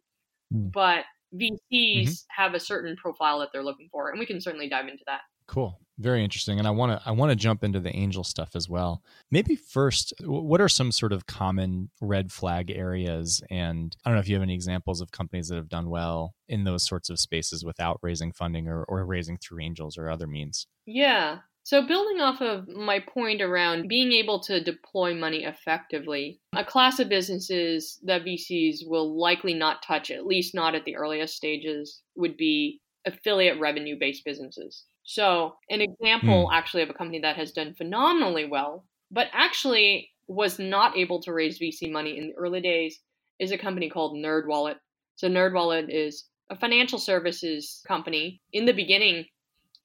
Mm. 0.51 0.71
But 0.71 1.05
VCs 1.35 1.59
mm-hmm. 1.71 2.11
have 2.35 2.55
a 2.55 2.59
certain 2.59 2.95
profile 2.95 3.37
that 3.39 3.49
they're 3.53 3.63
looking 3.63 3.87
for, 3.91 4.09
and 4.09 4.19
we 4.19 4.25
can 4.25 4.41
certainly 4.41 4.67
dive 4.67 4.87
into 4.87 5.03
that. 5.05 5.21
Cool. 5.45 5.79
Very 5.99 6.23
interesting. 6.23 6.57
And 6.57 6.67
I 6.67 6.71
want 6.71 6.91
to 6.91 7.07
I 7.07 7.11
want 7.11 7.29
to 7.29 7.35
jump 7.35 7.63
into 7.63 7.79
the 7.79 7.95
angel 7.95 8.23
stuff 8.23 8.55
as 8.55 8.67
well. 8.67 9.03
Maybe 9.29 9.55
first, 9.55 10.11
what 10.23 10.59
are 10.59 10.69
some 10.69 10.91
sort 10.91 11.13
of 11.13 11.27
common 11.27 11.91
red 12.01 12.31
flag 12.31 12.71
areas 12.71 13.43
and 13.49 13.95
I 14.03 14.09
don't 14.09 14.15
know 14.15 14.21
if 14.21 14.29
you 14.29 14.35
have 14.35 14.43
any 14.43 14.53
examples 14.53 15.01
of 15.01 15.11
companies 15.11 15.49
that 15.49 15.55
have 15.55 15.69
done 15.69 15.89
well 15.89 16.33
in 16.47 16.63
those 16.63 16.87
sorts 16.87 17.09
of 17.09 17.19
spaces 17.19 17.65
without 17.65 17.99
raising 18.01 18.31
funding 18.31 18.67
or, 18.67 18.83
or 18.83 19.05
raising 19.05 19.37
through 19.37 19.61
angels 19.61 19.97
or 19.97 20.09
other 20.09 20.25
means. 20.25 20.67
Yeah. 20.85 21.39
So, 21.63 21.85
building 21.85 22.21
off 22.21 22.41
of 22.41 22.67
my 22.67 22.99
point 22.99 23.41
around 23.41 23.89
being 23.89 24.11
able 24.11 24.39
to 24.41 24.63
deploy 24.63 25.13
money 25.13 25.43
effectively, 25.43 26.39
a 26.55 26.65
class 26.65 26.99
of 26.99 27.09
businesses 27.09 27.99
that 28.03 28.25
VCs 28.25 28.87
will 28.87 29.19
likely 29.19 29.53
not 29.53 29.83
touch, 29.83 30.09
at 30.09 30.25
least 30.25 30.55
not 30.55 30.73
at 30.73 30.85
the 30.85 30.95
earliest 30.95 31.35
stages, 31.35 32.01
would 32.15 32.37
be 32.37 32.81
affiliate 33.05 33.59
revenue 33.59 33.97
based 33.99 34.25
businesses. 34.25 34.85
So, 35.03 35.55
an 35.69 35.81
example 35.81 36.47
mm. 36.47 36.53
actually 36.53 36.83
of 36.83 36.89
a 36.89 36.93
company 36.93 37.19
that 37.21 37.35
has 37.35 37.51
done 37.51 37.73
phenomenally 37.75 38.45
well, 38.45 38.85
but 39.11 39.27
actually 39.33 40.09
was 40.27 40.59
not 40.59 40.95
able 40.97 41.21
to 41.23 41.33
raise 41.33 41.59
VC 41.59 41.91
money 41.91 42.17
in 42.17 42.27
the 42.27 42.35
early 42.35 42.61
days 42.61 42.99
is 43.39 43.51
a 43.51 43.57
company 43.57 43.89
called 43.89 44.17
NerdWallet. 44.17 44.75
So, 45.15 45.27
NerdWallet 45.27 45.87
is 45.89 46.25
a 46.49 46.55
financial 46.55 46.99
services 46.99 47.81
company. 47.87 48.41
In 48.53 48.65
the 48.65 48.73
beginning, 48.73 49.25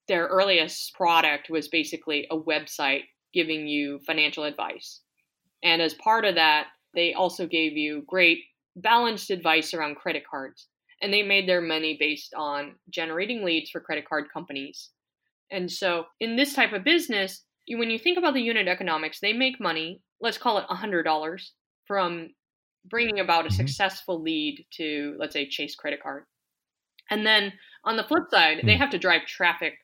their 0.08 0.26
earliest 0.26 0.94
product 0.94 1.50
was 1.50 1.68
basically 1.68 2.26
a 2.30 2.38
website 2.38 3.02
giving 3.32 3.66
you 3.66 4.00
financial 4.06 4.44
advice. 4.44 5.00
And 5.62 5.80
as 5.80 5.94
part 5.94 6.24
of 6.24 6.34
that, 6.34 6.68
they 6.94 7.14
also 7.14 7.46
gave 7.46 7.76
you 7.76 8.04
great 8.06 8.38
balanced 8.76 9.30
advice 9.30 9.74
around 9.74 9.96
credit 9.96 10.24
cards. 10.30 10.68
And 11.02 11.12
they 11.12 11.22
made 11.22 11.48
their 11.48 11.60
money 11.60 11.96
based 11.98 12.34
on 12.34 12.76
generating 12.90 13.44
leads 13.44 13.70
for 13.70 13.80
credit 13.80 14.08
card 14.08 14.26
companies. 14.32 14.90
And 15.50 15.70
so, 15.70 16.04
in 16.20 16.36
this 16.36 16.54
type 16.54 16.72
of 16.72 16.84
business, 16.84 17.42
when 17.68 17.90
you 17.90 17.98
think 17.98 18.16
about 18.16 18.34
the 18.34 18.40
unit 18.40 18.68
economics, 18.68 19.20
they 19.20 19.32
make 19.32 19.60
money, 19.60 20.00
let's 20.20 20.38
call 20.38 20.58
it 20.58 20.66
$100 20.70 21.42
from 21.86 22.30
bringing 22.86 23.20
about 23.20 23.44
a 23.44 23.48
mm-hmm. 23.48 23.56
successful 23.56 24.22
lead 24.22 24.64
to, 24.74 25.16
let's 25.18 25.32
say, 25.32 25.48
Chase 25.48 25.74
credit 25.74 26.02
card. 26.02 26.24
And 27.10 27.26
then 27.26 27.52
on 27.84 27.96
the 27.96 28.04
flip 28.04 28.24
side, 28.30 28.60
they 28.64 28.74
mm. 28.74 28.78
have 28.78 28.90
to 28.90 28.98
drive 28.98 29.26
traffic 29.26 29.74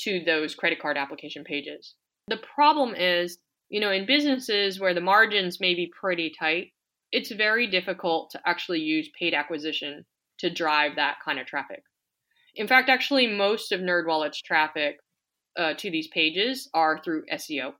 to 0.00 0.20
those 0.24 0.54
credit 0.54 0.80
card 0.80 0.96
application 0.96 1.44
pages. 1.44 1.94
The 2.28 2.38
problem 2.38 2.94
is, 2.94 3.38
you 3.68 3.80
know, 3.80 3.90
in 3.90 4.06
businesses 4.06 4.80
where 4.80 4.94
the 4.94 5.00
margins 5.00 5.60
may 5.60 5.74
be 5.74 5.92
pretty 5.98 6.32
tight, 6.38 6.72
it's 7.12 7.30
very 7.30 7.66
difficult 7.66 8.30
to 8.32 8.40
actually 8.46 8.80
use 8.80 9.08
paid 9.18 9.34
acquisition 9.34 10.04
to 10.38 10.50
drive 10.50 10.96
that 10.96 11.16
kind 11.24 11.38
of 11.38 11.46
traffic. 11.46 11.82
In 12.54 12.66
fact, 12.66 12.88
actually, 12.88 13.26
most 13.26 13.72
of 13.72 13.80
NerdWallet's 13.80 14.42
traffic 14.42 14.96
uh, 15.56 15.74
to 15.74 15.90
these 15.90 16.08
pages 16.08 16.68
are 16.74 17.00
through 17.02 17.24
SEO. 17.32 17.72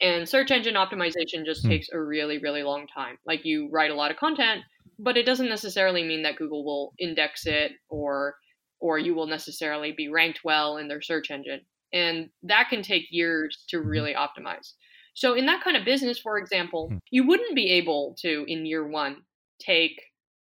And 0.00 0.28
search 0.28 0.50
engine 0.50 0.74
optimization 0.74 1.44
just 1.44 1.62
hmm. 1.62 1.68
takes 1.68 1.88
a 1.92 2.00
really, 2.00 2.38
really 2.38 2.62
long 2.62 2.86
time. 2.92 3.16
Like 3.26 3.44
you 3.44 3.68
write 3.70 3.90
a 3.90 3.94
lot 3.94 4.10
of 4.10 4.16
content, 4.16 4.62
but 4.98 5.16
it 5.16 5.26
doesn't 5.26 5.48
necessarily 5.48 6.02
mean 6.04 6.22
that 6.22 6.36
Google 6.36 6.64
will 6.64 6.92
index 6.98 7.46
it 7.46 7.72
or 7.88 8.36
or 8.84 8.98
you 8.98 9.14
will 9.14 9.26
necessarily 9.26 9.92
be 9.92 10.10
ranked 10.10 10.40
well 10.44 10.76
in 10.76 10.88
their 10.88 11.00
search 11.00 11.30
engine. 11.30 11.62
And 11.94 12.28
that 12.42 12.68
can 12.68 12.82
take 12.82 13.06
years 13.10 13.64
to 13.70 13.78
mm-hmm. 13.78 13.88
really 13.88 14.14
optimize. 14.14 14.74
So 15.14 15.32
in 15.32 15.46
that 15.46 15.64
kind 15.64 15.74
of 15.74 15.86
business, 15.86 16.18
for 16.18 16.36
example, 16.36 16.88
hmm. 16.90 16.98
you 17.10 17.26
wouldn't 17.26 17.54
be 17.54 17.70
able 17.70 18.14
to 18.20 18.44
in 18.46 18.66
year 18.66 18.86
1 18.86 19.16
take 19.58 19.98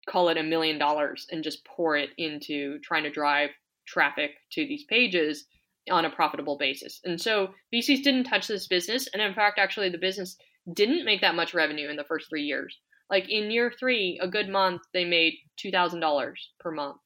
call 0.09 0.31
it 0.31 0.39
a 0.39 0.43
million 0.43 0.79
dollars 0.79 1.27
and 1.31 1.45
just 1.45 1.65
pour 1.67 1.95
it 1.97 2.11
into 2.17 2.79
trying 2.79 3.03
to 3.03 3.11
drive 3.11 3.51
traffic 3.87 4.31
to 4.53 4.67
these 4.67 4.85
pages 4.85 5.45
on 5.91 6.07
a 6.07 6.11
profitable 6.11 6.57
basis. 6.57 7.01
And 7.05 7.21
so 7.21 7.49
VCs 7.75 8.03
didn't 8.03 8.25
touch 8.25 8.49
this 8.49 8.67
business. 8.67 9.09
And 9.13 9.21
in 9.21 9.35
fact, 9.35 9.59
actually, 9.59 9.91
the 9.91 9.99
business 9.99 10.37
didn't 10.73 11.05
make 11.05 11.21
that 11.21 11.35
much 11.35 11.55
revenue 11.55 11.91
in 11.91 11.97
the 11.97 12.05
first 12.05 12.31
three 12.31 12.45
years. 12.45 12.79
Like 13.11 13.29
in 13.29 13.51
year 13.51 13.73
three, 13.79 14.19
a 14.23 14.29
good 14.29 14.49
month, 14.49 14.81
they 14.95 15.05
made 15.05 15.35
$2,000 15.63 16.33
per 16.61 16.71
month. 16.71 16.97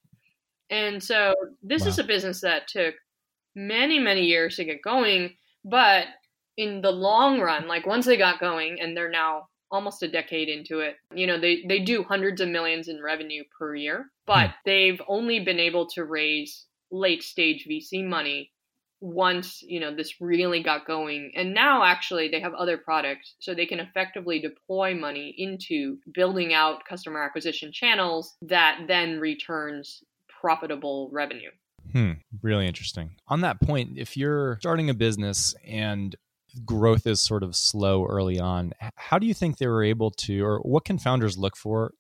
And 0.71 1.03
so 1.03 1.35
this 1.63 1.83
wow. 1.83 1.89
is 1.89 1.99
a 1.99 2.05
business 2.05 2.41
that 2.41 2.69
took 2.69 2.95
many, 3.55 3.99
many 3.99 4.23
years 4.23 4.57
to 4.57 4.65
get 4.65 4.83
going. 4.83 5.35
But 5.65 6.07
in 6.57 6.81
the 6.81 6.91
long 6.91 7.41
run, 7.41 7.69
like 7.69 7.87
once 7.87 8.07
they 8.07 8.17
got 8.17 8.41
going 8.41 8.79
and 8.81 8.97
they're 8.97 9.11
now 9.11 9.49
almost 9.71 10.03
a 10.03 10.09
decade 10.09 10.49
into 10.49 10.81
it, 10.81 10.97
you 11.15 11.27
know, 11.27 11.41
they, 11.41 11.65
they 11.69 11.81
do 11.81 12.03
hundreds 12.03 12.41
of 12.41 12.49
millions 12.49 12.89
in 12.89 13.03
revenue 13.03 13.43
per 13.59 13.75
year, 13.75 14.11
but 14.27 14.49
hmm. 14.49 14.55
they've 14.65 15.01
only 15.09 15.41
been 15.41 15.59
able 15.59 15.87
to 15.91 16.05
raise 16.05 16.67
late 16.91 17.23
stage 17.23 17.67
VC 17.69 18.05
money 18.05 18.53
once 19.01 19.63
you 19.63 19.79
know 19.79 19.95
this 19.95 20.21
really 20.21 20.63
got 20.63 20.87
going 20.87 21.31
and 21.37 21.53
now 21.53 21.85
actually 21.85 22.29
they 22.29 22.41
have 22.41 22.55
other 22.55 22.79
products 22.79 23.35
so 23.41 23.55
they 23.55 23.67
can 23.67 23.79
effectively 23.79 24.41
deploy 24.41 24.95
money 24.95 25.35
into 25.37 25.99
building 26.15 26.55
out 26.55 26.85
customer 26.89 27.23
acquisition 27.23 27.71
channels 27.71 28.37
that 28.41 28.81
then 28.89 29.21
returns 29.21 30.03
profitable 30.41 31.11
revenue. 31.13 31.51
Hmm 31.93 32.13
really 32.43 32.67
interesting. 32.67 33.11
On 33.29 33.41
that 33.43 33.61
point 33.61 33.91
if 33.97 34.17
you're 34.17 34.59
starting 34.61 34.91
a 34.91 34.95
business 34.95 35.55
and 35.67 36.17
growth 36.65 37.07
is 37.07 37.21
sort 37.21 37.43
of 37.43 37.55
slow 37.55 38.07
early 38.07 38.41
on 38.41 38.73
how 38.97 39.19
do 39.19 39.27
you 39.27 39.35
think 39.35 39.59
they 39.59 39.67
were 39.67 39.85
able 39.85 40.11
to 40.11 40.45
or 40.45 40.59
what 40.61 40.85
can 40.85 40.97
founders 40.97 41.37
look 41.37 41.57
for 41.57 41.93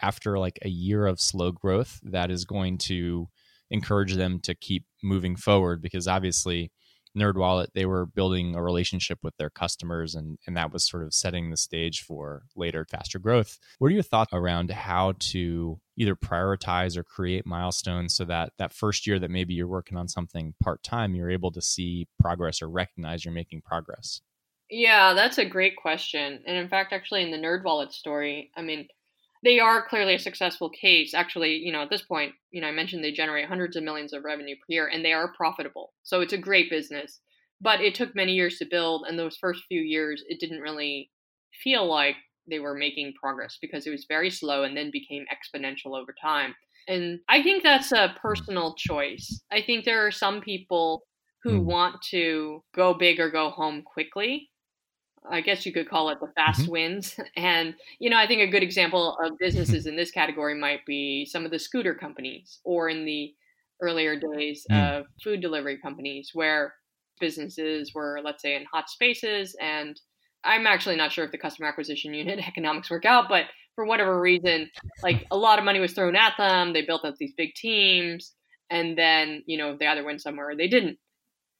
after 0.00 0.38
like 0.38 0.58
a 0.62 0.68
year 0.68 1.06
of 1.06 1.20
slow 1.20 1.50
growth 1.50 1.98
that 2.02 2.30
is 2.30 2.44
going 2.44 2.78
to 2.78 3.28
encourage 3.70 4.14
them 4.14 4.38
to 4.40 4.54
keep 4.54 4.84
moving 5.02 5.36
forward? 5.36 5.82
Because 5.82 6.06
obviously 6.06 6.70
NerdWallet 7.16 7.68
they 7.74 7.86
were 7.86 8.06
building 8.06 8.54
a 8.54 8.62
relationship 8.62 9.18
with 9.22 9.36
their 9.36 9.50
customers 9.50 10.14
and 10.14 10.38
and 10.46 10.56
that 10.56 10.72
was 10.72 10.88
sort 10.88 11.04
of 11.04 11.14
setting 11.14 11.50
the 11.50 11.56
stage 11.56 12.02
for 12.02 12.42
later 12.56 12.84
faster 12.84 13.18
growth. 13.18 13.58
What 13.78 13.88
are 13.88 13.94
your 13.94 14.02
thoughts 14.02 14.32
around 14.32 14.70
how 14.70 15.14
to 15.18 15.80
either 15.96 16.16
prioritize 16.16 16.96
or 16.96 17.04
create 17.04 17.46
milestones 17.46 18.14
so 18.14 18.24
that 18.24 18.52
that 18.58 18.72
first 18.72 19.06
year 19.06 19.18
that 19.18 19.30
maybe 19.30 19.54
you're 19.54 19.68
working 19.68 19.96
on 19.96 20.08
something 20.08 20.54
part-time 20.62 21.14
you're 21.14 21.30
able 21.30 21.52
to 21.52 21.62
see 21.62 22.08
progress 22.18 22.60
or 22.60 22.68
recognize 22.68 23.24
you're 23.24 23.34
making 23.34 23.62
progress? 23.62 24.20
Yeah, 24.70 25.14
that's 25.14 25.38
a 25.38 25.44
great 25.44 25.76
question. 25.76 26.42
And 26.46 26.56
in 26.56 26.68
fact 26.68 26.92
actually 26.92 27.22
in 27.22 27.30
the 27.30 27.38
NerdWallet 27.38 27.92
story, 27.92 28.50
I 28.56 28.62
mean 28.62 28.88
they 29.44 29.60
are 29.60 29.86
clearly 29.86 30.14
a 30.14 30.18
successful 30.18 30.70
case. 30.70 31.12
Actually, 31.12 31.56
you 31.56 31.70
know, 31.70 31.82
at 31.82 31.90
this 31.90 32.02
point, 32.02 32.32
you 32.50 32.60
know, 32.60 32.66
I 32.66 32.72
mentioned 32.72 33.04
they 33.04 33.12
generate 33.12 33.46
hundreds 33.46 33.76
of 33.76 33.84
millions 33.84 34.14
of 34.14 34.24
revenue 34.24 34.56
per 34.56 34.64
year 34.68 34.88
and 34.88 35.04
they 35.04 35.12
are 35.12 35.34
profitable. 35.34 35.92
So 36.02 36.22
it's 36.22 36.32
a 36.32 36.38
great 36.38 36.70
business. 36.70 37.20
But 37.60 37.80
it 37.80 37.94
took 37.94 38.16
many 38.16 38.32
years 38.32 38.58
to 38.58 38.66
build 38.68 39.04
and 39.06 39.18
those 39.18 39.36
first 39.36 39.64
few 39.68 39.80
years 39.80 40.24
it 40.28 40.40
didn't 40.40 40.60
really 40.60 41.10
feel 41.62 41.86
like 41.88 42.16
they 42.48 42.58
were 42.58 42.74
making 42.74 43.14
progress 43.20 43.58
because 43.60 43.86
it 43.86 43.90
was 43.90 44.06
very 44.08 44.30
slow 44.30 44.64
and 44.64 44.76
then 44.76 44.90
became 44.90 45.24
exponential 45.32 45.98
over 45.98 46.14
time. 46.20 46.54
And 46.88 47.20
I 47.28 47.42
think 47.42 47.62
that's 47.62 47.92
a 47.92 48.14
personal 48.20 48.74
choice. 48.74 49.42
I 49.50 49.62
think 49.62 49.84
there 49.84 50.06
are 50.06 50.10
some 50.10 50.40
people 50.40 51.04
who 51.42 51.60
mm. 51.60 51.64
want 51.64 52.02
to 52.10 52.62
go 52.74 52.94
big 52.94 53.20
or 53.20 53.30
go 53.30 53.50
home 53.50 53.82
quickly. 53.82 54.50
I 55.30 55.40
guess 55.40 55.64
you 55.64 55.72
could 55.72 55.88
call 55.88 56.10
it 56.10 56.20
the 56.20 56.32
fast 56.34 56.62
mm-hmm. 56.62 56.72
wins. 56.72 57.16
And, 57.36 57.74
you 57.98 58.10
know, 58.10 58.18
I 58.18 58.26
think 58.26 58.40
a 58.40 58.50
good 58.50 58.62
example 58.62 59.16
of 59.22 59.38
businesses 59.38 59.86
in 59.86 59.96
this 59.96 60.10
category 60.10 60.54
might 60.54 60.84
be 60.86 61.24
some 61.24 61.44
of 61.44 61.50
the 61.50 61.58
scooter 61.58 61.94
companies 61.94 62.60
or 62.64 62.88
in 62.88 63.04
the 63.04 63.34
earlier 63.82 64.18
days 64.18 64.66
mm. 64.70 64.98
of 64.98 65.06
food 65.22 65.40
delivery 65.40 65.78
companies 65.78 66.30
where 66.32 66.74
businesses 67.20 67.92
were, 67.94 68.20
let's 68.22 68.42
say, 68.42 68.54
in 68.54 68.64
hot 68.72 68.88
spaces. 68.88 69.56
And 69.60 70.00
I'm 70.44 70.66
actually 70.66 70.96
not 70.96 71.12
sure 71.12 71.24
if 71.24 71.32
the 71.32 71.38
customer 71.38 71.68
acquisition 71.68 72.14
unit 72.14 72.38
economics 72.46 72.90
work 72.90 73.04
out, 73.04 73.28
but 73.28 73.46
for 73.74 73.84
whatever 73.84 74.20
reason, 74.20 74.70
like 75.02 75.26
a 75.30 75.36
lot 75.36 75.58
of 75.58 75.64
money 75.64 75.80
was 75.80 75.92
thrown 75.92 76.16
at 76.16 76.34
them. 76.38 76.72
They 76.72 76.82
built 76.82 77.04
up 77.04 77.16
these 77.18 77.34
big 77.36 77.54
teams. 77.54 78.32
And 78.70 78.96
then, 78.96 79.42
you 79.46 79.58
know, 79.58 79.76
they 79.78 79.86
either 79.86 80.04
went 80.04 80.22
somewhere 80.22 80.50
or 80.50 80.56
they 80.56 80.68
didn't. 80.68 80.98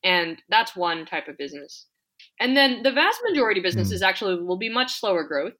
And 0.02 0.40
that's 0.48 0.76
one 0.76 1.06
type 1.06 1.28
of 1.28 1.38
business. 1.38 1.86
And 2.40 2.56
then 2.56 2.82
the 2.82 2.92
vast 2.92 3.20
majority 3.28 3.60
of 3.60 3.64
businesses 3.64 4.02
mm. 4.02 4.06
actually 4.06 4.42
will 4.42 4.58
be 4.58 4.68
much 4.68 4.98
slower 4.98 5.24
growth. 5.24 5.54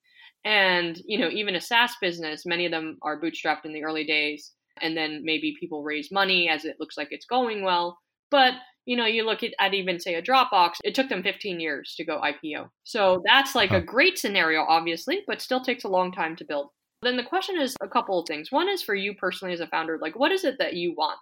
And, 0.44 1.00
you 1.06 1.18
know, 1.18 1.28
even 1.28 1.54
a 1.54 1.60
SaaS 1.60 1.92
business, 2.00 2.44
many 2.44 2.66
of 2.66 2.72
them 2.72 2.98
are 3.02 3.20
bootstrapped 3.20 3.64
in 3.64 3.72
the 3.72 3.84
early 3.84 4.04
days. 4.04 4.52
And 4.80 4.96
then 4.96 5.22
maybe 5.24 5.56
people 5.58 5.82
raise 5.82 6.10
money 6.10 6.48
as 6.48 6.64
it 6.64 6.76
looks 6.78 6.96
like 6.96 7.08
it's 7.10 7.26
going 7.26 7.62
well. 7.62 7.98
But, 8.30 8.54
you 8.84 8.96
know, 8.96 9.06
you 9.06 9.24
look 9.24 9.42
at, 9.42 9.52
at 9.58 9.72
even 9.72 10.00
say 10.00 10.14
a 10.14 10.22
Dropbox, 10.22 10.74
it 10.82 10.94
took 10.94 11.08
them 11.08 11.22
15 11.22 11.60
years 11.60 11.94
to 11.96 12.04
go 12.04 12.20
IPO. 12.20 12.68
So 12.82 13.22
that's 13.24 13.54
like 13.54 13.70
huh. 13.70 13.76
a 13.76 13.82
great 13.82 14.18
scenario, 14.18 14.62
obviously, 14.62 15.22
but 15.26 15.40
still 15.40 15.60
takes 15.60 15.84
a 15.84 15.88
long 15.88 16.12
time 16.12 16.36
to 16.36 16.44
build. 16.44 16.68
Then 17.02 17.16
the 17.16 17.22
question 17.22 17.60
is 17.60 17.76
a 17.82 17.88
couple 17.88 18.18
of 18.18 18.26
things. 18.26 18.50
One 18.50 18.68
is 18.68 18.82
for 18.82 18.94
you 18.94 19.14
personally 19.14 19.54
as 19.54 19.60
a 19.60 19.66
founder, 19.66 19.98
like 20.00 20.18
what 20.18 20.32
is 20.32 20.44
it 20.44 20.56
that 20.58 20.74
you 20.74 20.94
want? 20.96 21.18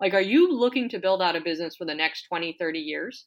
Like, 0.00 0.14
are 0.14 0.20
you 0.20 0.52
looking 0.52 0.88
to 0.90 0.98
build 0.98 1.22
out 1.22 1.36
a 1.36 1.40
business 1.40 1.76
for 1.76 1.84
the 1.84 1.94
next 1.94 2.24
20, 2.24 2.56
30 2.58 2.78
years? 2.78 3.26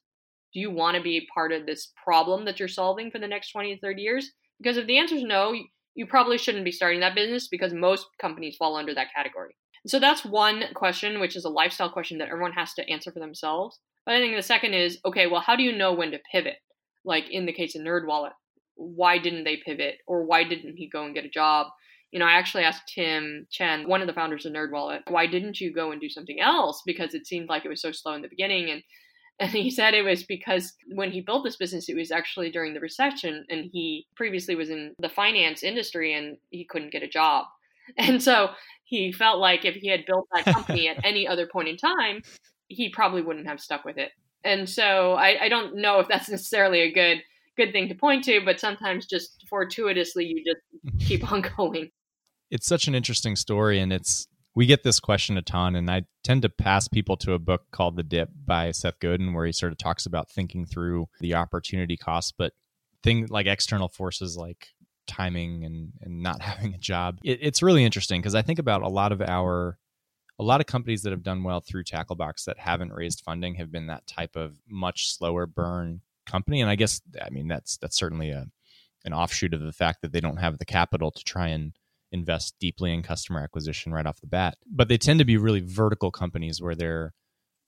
Do 0.53 0.59
you 0.59 0.71
want 0.71 0.95
to 0.97 1.03
be 1.03 1.27
part 1.33 1.51
of 1.51 1.65
this 1.65 1.91
problem 2.03 2.45
that 2.45 2.59
you're 2.59 2.67
solving 2.67 3.11
for 3.11 3.19
the 3.19 3.27
next 3.27 3.51
20 3.51 3.75
to 3.75 3.81
30 3.81 4.01
years? 4.01 4.31
Because 4.59 4.77
if 4.77 4.87
the 4.87 4.97
answer 4.97 5.15
is 5.15 5.23
no, 5.23 5.53
you, 5.95 6.05
probably 6.07 6.37
shouldn't 6.37 6.65
be 6.65 6.71
starting 6.71 6.99
that 7.01 7.15
business 7.15 7.47
because 7.47 7.73
most 7.73 8.07
companies 8.19 8.55
fall 8.55 8.75
under 8.75 8.93
that 8.93 9.13
category. 9.15 9.55
So 9.85 9.99
that's 9.99 10.25
one 10.25 10.63
question, 10.73 11.19
which 11.19 11.35
is 11.35 11.45
a 11.45 11.49
lifestyle 11.49 11.89
question 11.89 12.17
that 12.17 12.29
everyone 12.29 12.53
has 12.53 12.73
to 12.73 12.89
answer 12.89 13.11
for 13.11 13.19
themselves. 13.19 13.79
But 14.05 14.15
I 14.15 14.19
think 14.19 14.35
the 14.35 14.41
second 14.41 14.73
is 14.73 14.99
okay, 15.05 15.27
well, 15.27 15.41
how 15.41 15.55
do 15.55 15.63
you 15.63 15.75
know 15.75 15.93
when 15.93 16.11
to 16.11 16.19
pivot? 16.31 16.57
Like 17.05 17.29
in 17.29 17.45
the 17.45 17.53
case 17.53 17.75
of 17.75 17.81
NerdWallet, 17.81 18.31
why 18.75 19.17
didn't 19.17 19.43
they 19.43 19.57
pivot 19.57 19.95
or 20.07 20.23
why 20.23 20.43
didn't 20.43 20.77
he 20.77 20.89
go 20.89 21.03
and 21.03 21.13
get 21.13 21.25
a 21.25 21.29
job? 21.29 21.67
You 22.11 22.19
know, 22.19 22.25
I 22.25 22.33
actually 22.33 22.63
asked 22.63 22.91
Tim 22.93 23.47
Chen, 23.51 23.87
one 23.87 24.01
of 24.01 24.07
the 24.07 24.13
founders 24.13 24.45
of 24.45 24.53
NerdWallet, 24.53 25.01
why 25.09 25.27
didn't 25.27 25.59
you 25.59 25.73
go 25.73 25.91
and 25.91 25.99
do 25.99 26.09
something 26.09 26.39
else? 26.39 26.81
Because 26.85 27.13
it 27.13 27.27
seemed 27.27 27.49
like 27.49 27.65
it 27.65 27.69
was 27.69 27.81
so 27.81 27.91
slow 27.91 28.13
in 28.13 28.21
the 28.21 28.29
beginning. 28.29 28.69
And 28.69 28.81
and 29.39 29.51
he 29.51 29.69
said 29.69 29.93
it 29.93 30.03
was 30.03 30.23
because 30.23 30.73
when 30.87 31.11
he 31.11 31.21
built 31.21 31.43
this 31.43 31.57
business, 31.57 31.89
it 31.89 31.95
was 31.95 32.11
actually 32.11 32.49
during 32.49 32.73
the 32.73 32.79
recession, 32.79 33.45
and 33.49 33.69
he 33.71 34.07
previously 34.15 34.55
was 34.55 34.69
in 34.69 34.93
the 34.99 35.09
finance 35.09 35.63
industry 35.63 36.13
and 36.13 36.37
he 36.49 36.65
couldn't 36.65 36.91
get 36.91 37.03
a 37.03 37.07
job. 37.07 37.45
And 37.97 38.21
so 38.21 38.49
he 38.83 39.13
felt 39.13 39.39
like 39.39 39.63
if 39.63 39.75
he 39.75 39.87
had 39.87 40.05
built 40.05 40.27
that 40.35 40.43
company 40.53 40.89
at 40.89 41.05
any 41.05 41.25
other 41.25 41.47
point 41.47 41.69
in 41.69 41.77
time, 41.77 42.21
he 42.67 42.89
probably 42.89 43.21
wouldn't 43.21 43.47
have 43.47 43.61
stuck 43.61 43.85
with 43.85 43.97
it. 43.97 44.11
And 44.43 44.69
so 44.69 45.13
I, 45.13 45.45
I 45.45 45.47
don't 45.47 45.77
know 45.77 46.01
if 46.01 46.09
that's 46.09 46.27
necessarily 46.37 46.81
a 46.81 46.91
good 46.91 47.23
good 47.55 47.71
thing 47.71 47.87
to 47.87 47.95
point 47.95 48.25
to, 48.25 48.41
but 48.43 48.59
sometimes 48.59 49.05
just 49.05 49.45
fortuitously 49.49 50.25
you 50.25 50.43
just 50.45 51.07
keep 51.07 51.31
on 51.31 51.41
going. 51.57 51.89
It's 52.51 52.67
such 52.67 52.87
an 52.89 52.95
interesting 52.95 53.37
story, 53.37 53.79
and 53.79 53.93
it's 53.93 54.27
we 54.57 54.65
get 54.65 54.81
this 54.81 54.99
question 54.99 55.37
a 55.37 55.43
ton, 55.43 55.75
and 55.75 55.87
I 55.87 56.07
tend 56.23 56.41
to 56.41 56.49
pass 56.49 56.87
people 56.87 57.15
to 57.17 57.33
a 57.33 57.39
book 57.39 57.67
called 57.71 57.95
The 57.95 58.01
Dip 58.01 58.29
by 58.43 58.71
Seth 58.71 58.99
Godin, 58.99 59.33
where 59.33 59.45
he 59.45 59.51
sort 59.51 59.71
of 59.71 59.77
talks 59.77 60.07
about 60.07 60.31
thinking 60.31 60.65
through 60.65 61.09
the 61.19 61.35
opportunity 61.35 61.95
cost, 61.95 62.33
but 62.39 62.53
things 63.03 63.29
like 63.29 63.45
external 63.45 63.87
forces 63.87 64.35
like 64.35 64.69
timing 65.05 65.63
and, 65.63 65.93
and 66.01 66.23
not 66.23 66.41
having 66.41 66.73
a 66.73 66.79
job. 66.79 67.19
It, 67.23 67.37
it's 67.39 67.61
really 67.61 67.85
interesting 67.85 68.19
because 68.19 68.33
I 68.33 68.41
think 68.41 68.57
about 68.57 68.81
a 68.81 68.87
lot 68.87 69.11
of 69.11 69.21
our 69.21 69.77
a 70.39 70.43
lot 70.43 70.59
of 70.59 70.65
companies 70.65 71.03
that 71.03 71.11
have 71.11 71.23
done 71.23 71.43
well 71.43 71.59
through 71.59 71.83
Tacklebox 71.83 72.45
that 72.45 72.57
haven't 72.57 72.93
raised 72.93 73.21
funding 73.21 73.55
have 73.55 73.71
been 73.71 73.87
that 73.87 74.07
type 74.07 74.35
of 74.35 74.57
much 74.67 75.11
slower 75.11 75.45
burn 75.45 76.01
company. 76.25 76.61
And 76.61 76.69
I 76.69 76.75
guess 76.75 76.99
I 77.23 77.29
mean 77.29 77.47
that's 77.47 77.77
that's 77.77 77.95
certainly 77.95 78.31
a 78.31 78.47
an 79.05 79.13
offshoot 79.13 79.53
of 79.53 79.61
the 79.61 79.71
fact 79.71 80.01
that 80.01 80.13
they 80.13 80.19
don't 80.19 80.37
have 80.37 80.57
the 80.57 80.65
capital 80.65 81.11
to 81.11 81.23
try 81.23 81.49
and 81.49 81.73
invest 82.11 82.55
deeply 82.59 82.93
in 82.93 83.03
customer 83.03 83.41
acquisition 83.41 83.91
right 83.91 84.05
off 84.05 84.21
the 84.21 84.27
bat. 84.27 84.55
But 84.69 84.87
they 84.87 84.97
tend 84.97 85.19
to 85.19 85.25
be 85.25 85.37
really 85.37 85.61
vertical 85.61 86.11
companies 86.11 86.61
where 86.61 86.75
they're 86.75 87.13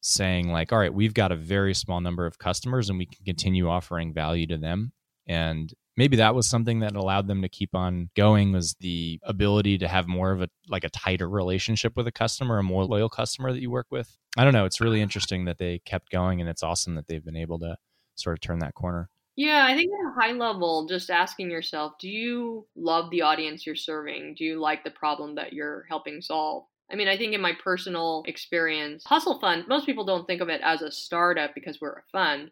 saying 0.01 0.49
like, 0.51 0.71
all 0.71 0.79
right, 0.79 0.93
we've 0.93 1.13
got 1.13 1.31
a 1.31 1.35
very 1.35 1.73
small 1.73 1.99
number 2.01 2.25
of 2.25 2.39
customers 2.39 2.89
and 2.89 2.97
we 2.97 3.05
can 3.05 3.25
continue 3.25 3.67
offering 3.67 4.13
value 4.13 4.47
to 4.47 4.57
them 4.57 4.93
And 5.27 5.71
maybe 5.95 6.17
that 6.17 6.33
was 6.33 6.47
something 6.49 6.79
that 6.79 6.95
allowed 6.95 7.27
them 7.27 7.41
to 7.43 7.49
keep 7.49 7.75
on 7.75 8.09
going 8.15 8.51
was 8.53 8.75
the 8.79 9.19
ability 9.23 9.77
to 9.77 9.87
have 9.87 10.07
more 10.07 10.31
of 10.31 10.41
a 10.41 10.49
like 10.69 10.83
a 10.85 10.89
tighter 10.89 11.29
relationship 11.29 11.93
with 11.95 12.07
a 12.07 12.11
customer, 12.11 12.57
a 12.57 12.63
more 12.63 12.85
loyal 12.85 13.09
customer 13.09 13.53
that 13.53 13.61
you 13.61 13.69
work 13.69 13.87
with. 13.91 14.17
I 14.37 14.43
don't 14.45 14.53
know. 14.53 14.65
It's 14.65 14.81
really 14.81 15.01
interesting 15.01 15.45
that 15.45 15.57
they 15.59 15.79
kept 15.85 16.09
going 16.09 16.41
and 16.41 16.49
it's 16.49 16.63
awesome 16.63 16.95
that 16.95 17.07
they've 17.07 17.23
been 17.23 17.35
able 17.35 17.59
to 17.59 17.75
sort 18.15 18.37
of 18.37 18.41
turn 18.41 18.59
that 18.59 18.73
corner. 18.73 19.09
Yeah, 19.39 19.65
I 19.65 19.73
think 19.73 19.89
at 19.93 20.11
a 20.11 20.19
high 20.19 20.33
level, 20.33 20.85
just 20.85 21.09
asking 21.09 21.49
yourself, 21.49 21.93
do 21.97 22.09
you 22.09 22.67
love 22.75 23.09
the 23.09 23.21
audience 23.21 23.65
you're 23.65 23.73
serving? 23.73 24.35
Do 24.37 24.43
you 24.43 24.59
like 24.59 24.83
the 24.83 24.91
problem 24.91 25.35
that 25.35 25.53
you're 25.53 25.85
helping 25.87 26.21
solve? 26.21 26.65
I 26.91 26.97
mean, 26.97 27.07
I 27.07 27.15
think 27.15 27.33
in 27.33 27.39
my 27.39 27.53
personal 27.63 28.25
experience, 28.27 29.05
Hustle 29.07 29.39
Fund, 29.39 29.63
most 29.69 29.85
people 29.85 30.03
don't 30.03 30.27
think 30.27 30.41
of 30.41 30.49
it 30.49 30.59
as 30.61 30.81
a 30.81 30.91
startup 30.91 31.55
because 31.55 31.79
we're 31.79 31.93
a 31.93 32.03
fund, 32.11 32.51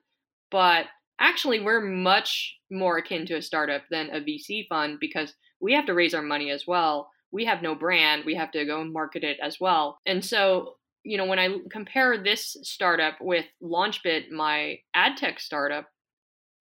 but 0.50 0.86
actually 1.20 1.60
we're 1.60 1.82
much 1.82 2.56
more 2.72 3.00
akin 3.00 3.25
to 3.25 3.36
a 3.36 3.41
startup 3.41 3.82
than 3.91 4.10
a 4.12 4.22
VC 4.22 4.65
fund 4.70 4.98
because 5.01 5.34
we 5.60 5.74
have 5.74 5.88
to 5.88 5.94
raise 5.94 6.13
our 6.13 6.22
money 6.22 6.51
as 6.51 6.65
well. 6.65 7.12
We 7.34 7.44
have 7.44 7.62
no 7.62 7.75
brand, 7.75 8.24
we 8.25 8.36
have 8.36 8.51
to 8.51 8.63
go 8.63 8.79
and 8.79 8.94
market 8.94 9.25
it 9.25 9.39
as 9.44 9.60
well. 9.60 10.00
And 10.06 10.24
so, 10.24 10.75
you 11.03 11.17
know, 11.17 11.25
when 11.25 11.38
I 11.38 11.58
compare 11.70 12.17
this 12.17 12.56
startup 12.63 13.15
with 13.20 13.44
Launchbit, 13.62 14.32
my 14.32 14.79
ad 14.94 15.17
tech 15.17 15.41
startup, 15.41 15.89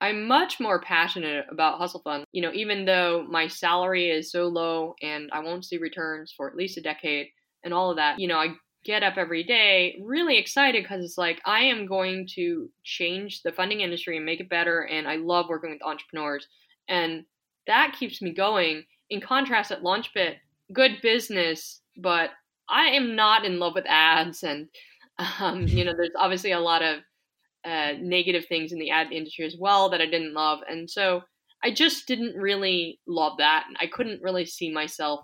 I'm 0.00 0.28
much 0.28 0.60
more 0.60 0.80
passionate 0.80 1.46
about 1.50 1.78
Hustle 1.78 2.00
Fund. 2.00 2.24
You 2.32 2.42
know, 2.42 2.52
even 2.52 2.84
though 2.84 3.26
my 3.28 3.48
salary 3.48 4.10
is 4.10 4.30
so 4.30 4.46
low 4.46 4.94
and 5.02 5.30
I 5.32 5.40
won't 5.40 5.64
see 5.64 5.78
returns 5.78 6.32
for 6.36 6.48
at 6.48 6.56
least 6.56 6.76
a 6.76 6.82
decade 6.82 7.28
and 7.64 7.72
all 7.72 7.90
of 7.90 7.96
that, 7.96 8.18
you 8.18 8.28
know, 8.28 8.38
I 8.38 8.48
get 8.84 9.02
up 9.02 9.16
every 9.16 9.42
day 9.42 9.98
really 10.02 10.38
excited 10.38 10.84
because 10.84 11.04
it's 11.04 11.18
like 11.18 11.40
I 11.44 11.60
am 11.60 11.86
going 11.86 12.28
to 12.34 12.70
change 12.84 13.42
the 13.42 13.52
funding 13.52 13.80
industry 13.80 14.16
and 14.16 14.24
make 14.24 14.40
it 14.40 14.48
better. 14.48 14.82
And 14.82 15.08
I 15.08 15.16
love 15.16 15.48
working 15.48 15.70
with 15.70 15.82
entrepreneurs. 15.82 16.46
And 16.88 17.24
that 17.66 17.96
keeps 17.98 18.22
me 18.22 18.32
going. 18.32 18.84
In 19.10 19.20
contrast, 19.20 19.72
at 19.72 19.82
Launchbit, 19.82 20.36
good 20.72 20.98
business, 21.02 21.80
but 21.96 22.30
I 22.68 22.88
am 22.88 23.16
not 23.16 23.44
in 23.44 23.58
love 23.58 23.74
with 23.74 23.86
ads. 23.88 24.42
And, 24.42 24.68
um, 25.40 25.66
you 25.66 25.84
know, 25.84 25.94
there's 25.96 26.10
obviously 26.18 26.52
a 26.52 26.60
lot 26.60 26.82
of 26.82 27.00
uh, 27.66 27.92
negative 28.00 28.46
things 28.46 28.72
in 28.72 28.78
the 28.78 28.90
ad 28.90 29.12
industry 29.12 29.44
as 29.44 29.56
well 29.58 29.90
that 29.90 30.00
I 30.00 30.06
didn't 30.06 30.34
love. 30.34 30.60
And 30.68 30.88
so 30.88 31.22
I 31.62 31.72
just 31.72 32.06
didn't 32.06 32.36
really 32.36 33.00
love 33.06 33.38
that. 33.38 33.64
I 33.80 33.86
couldn't 33.86 34.22
really 34.22 34.46
see 34.46 34.70
myself 34.70 35.20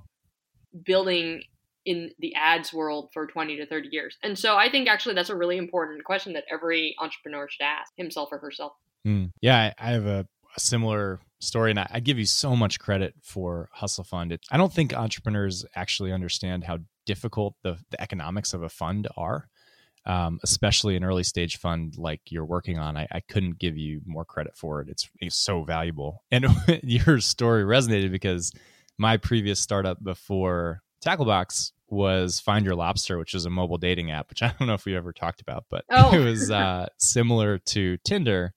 building 0.84 1.42
in 1.84 2.10
the 2.18 2.34
ads 2.34 2.72
world 2.72 3.10
for 3.12 3.26
20 3.26 3.56
to 3.56 3.66
30 3.66 3.88
years. 3.92 4.16
And 4.22 4.38
so 4.38 4.56
I 4.56 4.70
think 4.70 4.88
actually 4.88 5.14
that's 5.14 5.30
a 5.30 5.36
really 5.36 5.56
important 5.56 6.04
question 6.04 6.32
that 6.32 6.44
every 6.50 6.94
entrepreneur 7.00 7.48
should 7.48 7.64
ask 7.64 7.92
himself 7.96 8.30
or 8.32 8.38
herself. 8.38 8.72
Mm. 9.06 9.30
Yeah, 9.40 9.72
I, 9.78 9.90
have 9.90 10.06
a, 10.06 10.26
a, 10.56 10.60
similar 10.60 11.20
story, 11.40 11.70
and 11.70 11.80
I, 11.80 11.88
I, 11.90 12.00
give 12.00 12.20
you 12.20 12.24
so 12.24 12.54
much 12.54 12.78
credit 12.78 13.14
for 13.20 13.68
Hustle 13.72 14.04
Fund. 14.04 14.30
It, 14.30 14.42
I 14.50 14.56
don't 14.56 14.72
think 14.72 14.94
entrepreneurs 14.94 15.64
actually 15.74 16.12
understand 16.12 16.62
how 16.64 16.78
difficult 17.04 17.56
the, 17.64 17.78
the 17.90 18.00
economics 18.00 18.54
of 18.54 18.62
a 18.62 18.68
fund 18.68 19.08
are. 19.16 19.48
Um, 20.04 20.40
especially 20.42 20.96
an 20.96 21.04
early 21.04 21.22
stage 21.22 21.58
fund 21.58 21.96
like 21.96 22.20
you're 22.28 22.44
working 22.44 22.76
on, 22.76 22.96
I, 22.96 23.06
I 23.12 23.20
couldn't 23.20 23.60
give 23.60 23.78
you 23.78 24.00
more 24.04 24.24
credit 24.24 24.56
for 24.56 24.80
it. 24.80 24.88
It's, 24.88 25.08
it's 25.20 25.36
so 25.36 25.62
valuable. 25.62 26.24
And 26.32 26.46
your 26.82 27.20
story 27.20 27.62
resonated 27.62 28.10
because 28.10 28.50
my 28.98 29.16
previous 29.16 29.60
startup 29.60 30.02
before 30.02 30.82
Tacklebox 31.04 31.72
was 31.88 32.40
Find 32.40 32.64
Your 32.64 32.74
Lobster, 32.74 33.18
which 33.18 33.34
is 33.34 33.44
a 33.44 33.50
mobile 33.50 33.76
dating 33.76 34.10
app, 34.10 34.30
which 34.30 34.42
I 34.42 34.54
don't 34.58 34.66
know 34.66 34.74
if 34.74 34.86
we 34.86 34.96
ever 34.96 35.12
talked 35.12 35.40
about, 35.40 35.66
but 35.68 35.84
oh. 35.90 36.12
it 36.12 36.24
was 36.24 36.50
uh, 36.50 36.86
similar 36.98 37.58
to 37.58 37.98
Tinder, 37.98 38.54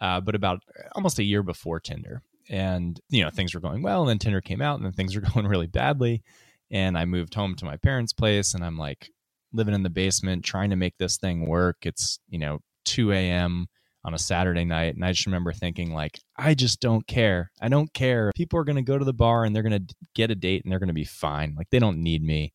uh, 0.00 0.20
but 0.20 0.34
about 0.34 0.62
almost 0.94 1.18
a 1.18 1.24
year 1.24 1.42
before 1.42 1.80
Tinder. 1.80 2.22
And 2.50 3.00
you 3.08 3.22
know 3.22 3.30
things 3.30 3.54
were 3.54 3.60
going 3.60 3.82
well, 3.82 4.00
and 4.00 4.08
then 4.08 4.18
Tinder 4.18 4.40
came 4.40 4.60
out, 4.60 4.76
and 4.76 4.84
then 4.84 4.92
things 4.92 5.14
were 5.14 5.22
going 5.34 5.46
really 5.46 5.68
badly. 5.68 6.22
And 6.70 6.98
I 6.98 7.04
moved 7.04 7.34
home 7.34 7.54
to 7.56 7.64
my 7.64 7.76
parents' 7.76 8.12
place, 8.12 8.52
and 8.52 8.64
I'm 8.64 8.76
like 8.76 9.10
living 9.52 9.74
in 9.74 9.82
the 9.82 9.90
basement 9.90 10.44
trying 10.44 10.70
to 10.70 10.76
make 10.76 10.96
this 10.98 11.16
thing 11.16 11.46
work. 11.48 11.78
It's 11.82 12.18
you 12.28 12.38
know 12.38 12.60
2 12.84 13.12
a.m 13.12 13.68
on 14.04 14.14
a 14.14 14.18
Saturday 14.18 14.64
night. 14.64 14.94
And 14.94 15.04
I 15.04 15.12
just 15.12 15.26
remember 15.26 15.52
thinking, 15.52 15.92
like, 15.92 16.18
I 16.36 16.54
just 16.54 16.80
don't 16.80 17.06
care. 17.06 17.50
I 17.60 17.68
don't 17.68 17.92
care. 17.92 18.32
People 18.34 18.58
are 18.58 18.64
going 18.64 18.76
to 18.76 18.82
go 18.82 18.98
to 18.98 19.04
the 19.04 19.12
bar 19.12 19.44
and 19.44 19.54
they're 19.54 19.62
going 19.62 19.86
to 19.86 19.94
get 20.14 20.30
a 20.30 20.34
date 20.34 20.64
and 20.64 20.72
they're 20.72 20.80
going 20.80 20.88
to 20.88 20.94
be 20.94 21.04
fine. 21.04 21.54
Like, 21.56 21.68
they 21.70 21.78
don't 21.78 22.02
need 22.02 22.22
me. 22.22 22.52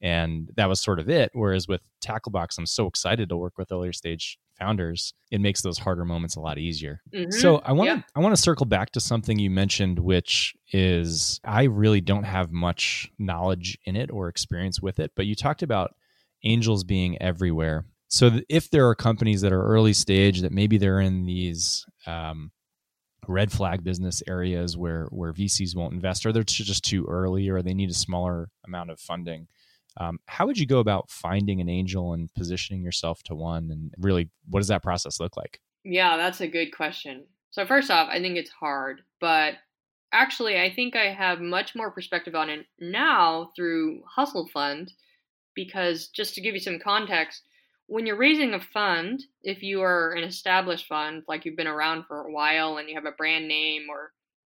And 0.00 0.50
that 0.56 0.68
was 0.68 0.80
sort 0.80 0.98
of 0.98 1.08
it. 1.08 1.30
Whereas 1.32 1.68
with 1.68 1.82
Tacklebox, 2.04 2.58
I'm 2.58 2.66
so 2.66 2.86
excited 2.86 3.28
to 3.28 3.36
work 3.36 3.56
with 3.56 3.70
earlier 3.70 3.92
stage 3.92 4.36
founders. 4.58 5.14
It 5.30 5.40
makes 5.40 5.62
those 5.62 5.78
harder 5.78 6.04
moments 6.04 6.34
a 6.34 6.40
lot 6.40 6.58
easier. 6.58 7.00
Mm-hmm. 7.14 7.30
So 7.30 7.58
I 7.58 7.72
want 7.72 7.88
to 7.88 7.96
yeah. 7.96 8.02
I 8.16 8.20
want 8.20 8.34
to 8.34 8.42
circle 8.42 8.66
back 8.66 8.90
to 8.92 9.00
something 9.00 9.38
you 9.38 9.48
mentioned, 9.48 10.00
which 10.00 10.54
is 10.72 11.40
I 11.44 11.64
really 11.64 12.00
don't 12.00 12.24
have 12.24 12.50
much 12.50 13.10
knowledge 13.16 13.78
in 13.84 13.94
it 13.94 14.10
or 14.10 14.28
experience 14.28 14.82
with 14.82 14.98
it. 14.98 15.12
But 15.14 15.26
you 15.26 15.36
talked 15.36 15.62
about 15.62 15.94
angels 16.44 16.84
being 16.84 17.20
everywhere 17.20 17.84
so 18.12 18.30
if 18.50 18.68
there 18.68 18.86
are 18.88 18.94
companies 18.94 19.40
that 19.40 19.54
are 19.54 19.64
early 19.64 19.94
stage 19.94 20.42
that 20.42 20.52
maybe 20.52 20.76
they're 20.76 21.00
in 21.00 21.24
these 21.24 21.86
um, 22.06 22.52
red 23.26 23.50
flag 23.50 23.82
business 23.82 24.22
areas 24.28 24.76
where 24.76 25.06
where 25.06 25.32
VCs 25.32 25.74
won't 25.74 25.94
invest, 25.94 26.26
or 26.26 26.32
they're 26.32 26.42
just 26.42 26.84
too 26.84 27.06
early, 27.08 27.48
or 27.48 27.62
they 27.62 27.72
need 27.72 27.88
a 27.88 27.94
smaller 27.94 28.50
amount 28.66 28.90
of 28.90 29.00
funding. 29.00 29.48
Um, 29.96 30.18
how 30.26 30.46
would 30.46 30.58
you 30.58 30.66
go 30.66 30.78
about 30.78 31.10
finding 31.10 31.62
an 31.62 31.70
angel 31.70 32.12
and 32.12 32.28
positioning 32.34 32.82
yourself 32.82 33.22
to 33.24 33.34
one? 33.34 33.70
And 33.70 33.94
really, 33.96 34.28
what 34.46 34.60
does 34.60 34.68
that 34.68 34.82
process 34.82 35.18
look 35.18 35.36
like? 35.38 35.60
Yeah, 35.82 36.18
that's 36.18 36.42
a 36.42 36.48
good 36.48 36.74
question. 36.76 37.24
So 37.50 37.64
first 37.64 37.90
off, 37.90 38.08
I 38.10 38.20
think 38.20 38.36
it's 38.36 38.50
hard, 38.50 39.00
but 39.22 39.54
actually, 40.12 40.60
I 40.60 40.70
think 40.70 40.96
I 40.96 41.14
have 41.14 41.40
much 41.40 41.74
more 41.74 41.90
perspective 41.90 42.34
on 42.34 42.50
it 42.50 42.66
now 42.78 43.52
through 43.56 44.02
Hustle 44.06 44.48
Fund, 44.52 44.92
because 45.54 46.08
just 46.08 46.34
to 46.34 46.40
give 46.40 46.54
you 46.54 46.60
some 46.60 46.78
context 46.78 47.42
when 47.92 48.06
you're 48.06 48.16
raising 48.16 48.54
a 48.54 48.60
fund, 48.60 49.22
if 49.42 49.62
you 49.62 49.82
are 49.82 50.12
an 50.12 50.24
established 50.24 50.86
fund, 50.86 51.24
like 51.28 51.44
you've 51.44 51.58
been 51.58 51.66
around 51.66 52.04
for 52.06 52.22
a 52.22 52.32
while 52.32 52.78
and 52.78 52.88
you 52.88 52.94
have 52.94 53.04
a 53.04 53.12
brand 53.12 53.46
name 53.46 53.82
or 53.90 54.12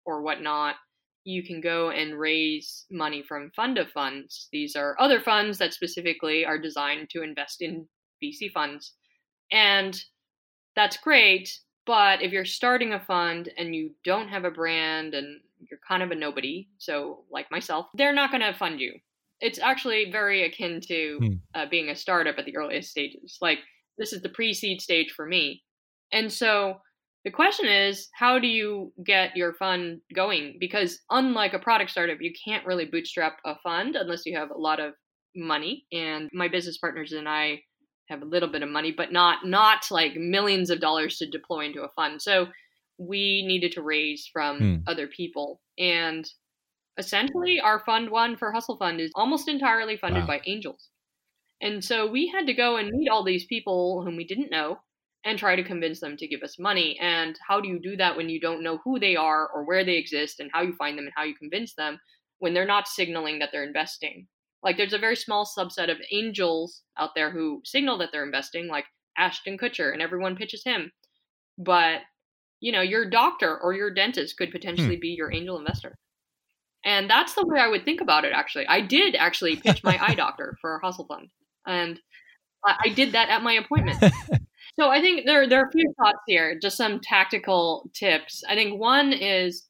or 0.06 0.22
whatnot, 0.22 0.76
you 1.24 1.42
can 1.42 1.61
go 1.61 1.90
and 1.90 2.18
raise 2.18 2.87
money 2.90 3.22
from 3.22 3.50
fund 3.54 3.76
of 3.76 3.90
funds. 3.90 4.48
These 4.52 4.74
are 4.74 4.96
other 4.98 5.20
funds 5.20 5.59
that 5.59 5.74
specifically 5.74 6.46
are 6.46 6.59
designed 6.59 7.11
to 7.11 7.22
invest 7.22 7.61
in 7.61 7.87
VC 8.22 8.50
funds. 8.52 8.94
And 9.52 10.00
that's 10.76 10.96
great, 10.96 11.59
but 11.85 12.22
if 12.22 12.32
you're 12.32 12.44
starting 12.44 12.92
a 12.92 13.00
fund 13.00 13.50
and 13.59 13.74
you 13.74 13.90
don't 14.04 14.28
have 14.28 14.44
a 14.44 14.50
brand 14.50 15.12
and 15.12 15.40
you're 15.68 15.80
kind 15.87 16.02
of 16.02 16.11
a 16.11 16.14
nobody, 16.14 16.68
so 16.78 17.24
like 17.30 17.50
myself, 17.50 17.87
they're 17.94 18.14
not 18.14 18.30
going 18.30 18.42
to 18.42 18.59
fund 18.59 18.80
you 18.80 18.92
it's 19.40 19.59
actually 19.59 20.11
very 20.11 20.44
akin 20.44 20.81
to 20.88 21.18
hmm. 21.20 21.33
uh, 21.55 21.66
being 21.70 21.90
a 21.90 21.96
startup 21.96 22.38
at 22.38 22.44
the 22.44 22.57
earliest 22.57 22.90
stages. 22.90 23.38
Like 23.40 23.59
this 23.99 24.12
is 24.12 24.22
the 24.22 24.29
pre-seed 24.29 24.81
stage 24.81 25.12
for 25.12 25.27
me, 25.27 25.62
and 26.12 26.33
so 26.33 26.81
the 27.27 27.33
question 27.33 27.66
is, 27.66 28.09
how 28.14 28.38
do 28.38 28.46
you 28.46 28.92
get 29.05 29.37
your 29.37 29.55
fund 29.55 30.01
going? 30.14 30.59
Because 30.61 31.01
unlike 31.11 31.55
a 31.55 31.59
product 31.59 31.90
startup, 31.90 32.18
you 32.20 32.33
can't 32.44 32.64
really 32.64 32.85
bootstrap 32.85 33.38
a 33.44 33.57
fund 33.64 33.96
unless 33.96 34.25
you 34.25 34.38
have 34.38 34.53
a 34.53 34.59
lot 34.59 34.79
of 34.79 34.94
money. 35.35 35.87
And 35.90 36.31
my 36.33 36.46
business 36.46 36.79
partners 36.79 37.11
and 37.11 37.29
I 37.29 37.62
have 38.09 38.22
a 38.22 38.27
little 38.27 38.49
bit 38.49 38.62
of 38.62 38.68
money, 38.68 38.94
but 38.96 39.12
not 39.12 39.44
not 39.44 39.90
like 39.90 40.14
millions 40.14 40.70
of 40.70 40.79
dollars 40.79 41.18
to 41.18 41.29
deploy 41.29 41.66
into 41.66 41.83
a 41.83 41.88
fund. 41.96 42.22
So 42.22 42.46
we 42.99 43.44
needed 43.44 43.72
to 43.72 43.83
raise 43.83 44.29
from 44.33 44.59
hmm. 44.59 44.77
other 44.87 45.09
people, 45.09 45.61
and 45.79 46.31
essentially 46.98 47.61
our 47.61 47.80
fund 47.80 48.11
one 48.11 48.37
for 48.37 48.52
hustle 48.52 48.76
fund 48.76 49.00
is 49.00 49.12
almost 49.14 49.48
entirely 49.48 49.96
funded 49.96 50.22
wow. 50.22 50.26
by 50.26 50.40
angels. 50.46 50.88
And 51.61 51.82
so 51.82 52.06
we 52.11 52.28
had 52.28 52.46
to 52.46 52.54
go 52.54 52.76
and 52.76 52.90
meet 52.90 53.09
all 53.09 53.24
these 53.24 53.46
people 53.46 54.02
whom 54.04 54.16
we 54.16 54.26
didn't 54.26 54.50
know 54.50 54.78
and 55.24 55.38
try 55.38 55.56
to 55.56 55.64
convince 55.64 56.00
them 56.00 56.16
to 56.16 56.28
give 56.28 56.42
us 56.42 56.59
money. 56.59 56.98
And 57.00 57.38
how 57.46 57.61
do 57.61 57.68
you 57.68 57.80
do 57.80 57.96
that 57.96 58.16
when 58.16 58.28
you 58.28 58.40
don't 58.40 58.62
know 58.62 58.78
who 58.85 58.98
they 58.98 59.16
are 59.16 59.48
or 59.48 59.64
where 59.64 59.85
they 59.85 59.96
exist 59.96 60.38
and 60.38 60.50
how 60.52 60.62
you 60.62 60.74
find 60.76 60.96
them 60.96 61.06
and 61.06 61.14
how 61.16 61.24
you 61.24 61.35
convince 61.35 61.74
them 61.74 61.98
when 62.38 62.54
they're 62.54 62.66
not 62.66 62.88
signaling 62.88 63.38
that 63.38 63.50
they're 63.52 63.64
investing? 63.64 64.28
Like 64.62 64.76
there's 64.76 64.92
a 64.92 64.98
very 64.98 65.16
small 65.16 65.46
subset 65.46 65.90
of 65.90 65.98
angels 66.12 66.82
out 66.98 67.11
there 67.14 67.30
who 67.30 67.62
signal 67.64 67.98
that 67.98 68.11
they're 68.12 68.24
investing 68.24 68.68
like 68.68 68.85
ashton 69.16 69.59
kutcher 69.59 69.92
and 69.92 70.02
everyone 70.02 70.37
pitches 70.37 70.62
him. 70.64 70.92
But 71.59 72.00
you 72.61 72.72
know 72.72 72.80
your 72.80 73.09
doctor 73.09 73.59
or 73.59 73.74
your 73.74 73.92
dentist 73.92 74.37
could 74.37 74.50
potentially 74.50 74.96
hmm. 74.96 75.00
be 75.00 75.09
your 75.09 75.32
angel 75.32 75.59
investor 75.59 75.98
and 76.87 77.11
that's 77.11 77.35
the 77.35 77.44
way 77.44 77.59
I 77.59 77.66
would 77.66 77.85
think 77.85 78.01
about 78.01 78.25
it, 78.25 78.33
actually. 78.33 78.66
I 78.68 78.81
did 78.81 79.16
actually 79.16 79.57
pitch 79.57 79.83
my 79.83 79.99
eye 80.01 80.14
doctor 80.16 80.57
for 80.61 80.77
a 80.77 80.87
Hustle 80.87 81.05
Fund. 81.05 81.29
And 81.66 82.01
I 82.64 82.88
did 82.90 83.12
that 83.12 83.29
at 83.29 83.42
my 83.42 83.55
appointment. 83.55 83.99
so 84.79 84.88
I 84.88 85.01
think 85.01 85.27
there, 85.27 85.49
there 85.49 85.61
are 85.62 85.68
a 85.68 85.72
few 85.72 85.92
thoughts 85.99 86.20
here, 86.29 86.57
just 86.61 86.77
some 86.77 87.01
tactical 87.01 87.90
tips. 87.92 88.44
I 88.49 88.55
think 88.55 88.79
one 88.79 89.12
is 89.12 89.66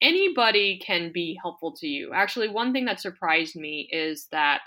anybody 0.00 0.80
can 0.84 1.12
be 1.12 1.38
helpful 1.40 1.74
to 1.80 1.86
you. 1.86 2.12
Actually, 2.14 2.48
one 2.48 2.72
thing 2.72 2.86
that 2.86 3.00
surprised 3.00 3.54
me 3.54 3.86
is 3.92 4.26
that 4.32 4.62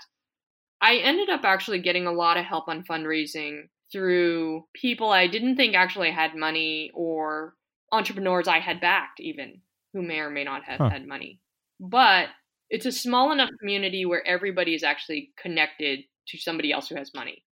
I 0.80 0.96
ended 0.96 1.28
up 1.28 1.40
actually 1.42 1.80
getting 1.80 2.06
a 2.06 2.12
lot 2.12 2.36
of 2.36 2.44
help 2.44 2.68
on 2.68 2.84
fundraising 2.84 3.62
through 3.90 4.64
people 4.74 5.10
I 5.10 5.26
didn't 5.26 5.56
think 5.56 5.74
actually 5.74 6.12
had 6.12 6.36
money 6.36 6.92
or 6.94 7.54
entrepreneurs 7.90 8.46
I 8.46 8.60
had 8.60 8.80
backed, 8.80 9.18
even 9.18 9.60
who 9.92 10.02
may 10.02 10.20
or 10.20 10.30
may 10.30 10.44
not 10.44 10.62
have 10.64 10.78
huh. 10.78 10.90
had 10.90 11.06
money. 11.06 11.40
But 11.80 12.28
it's 12.70 12.86
a 12.86 12.92
small 12.92 13.32
enough 13.32 13.50
community 13.58 14.04
where 14.04 14.26
everybody 14.26 14.74
is 14.74 14.82
actually 14.82 15.32
connected 15.40 16.00
to 16.28 16.38
somebody 16.38 16.72
else 16.72 16.88
who 16.88 16.96
has 16.96 17.14
money. 17.14 17.44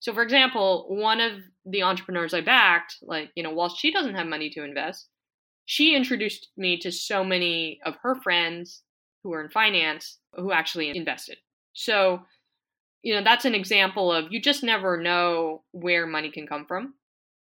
So, 0.00 0.14
for 0.14 0.22
example, 0.22 0.86
one 0.88 1.20
of 1.20 1.32
the 1.66 1.82
entrepreneurs 1.82 2.32
I 2.32 2.40
backed, 2.40 2.96
like, 3.02 3.30
you 3.34 3.42
know, 3.42 3.50
while 3.50 3.68
she 3.68 3.92
doesn't 3.92 4.14
have 4.14 4.26
money 4.26 4.48
to 4.50 4.64
invest, 4.64 5.08
she 5.66 5.94
introduced 5.94 6.48
me 6.56 6.78
to 6.78 6.90
so 6.90 7.22
many 7.22 7.80
of 7.84 7.96
her 8.02 8.14
friends 8.14 8.82
who 9.22 9.34
are 9.34 9.44
in 9.44 9.50
finance 9.50 10.18
who 10.32 10.52
actually 10.52 10.88
invested. 10.96 11.36
So, 11.74 12.20
you 13.02 13.14
know, 13.14 13.22
that's 13.22 13.44
an 13.44 13.54
example 13.54 14.10
of 14.10 14.32
you 14.32 14.40
just 14.40 14.62
never 14.62 14.96
know 14.96 15.62
where 15.72 16.06
money 16.06 16.30
can 16.30 16.46
come 16.46 16.64
from. 16.66 16.94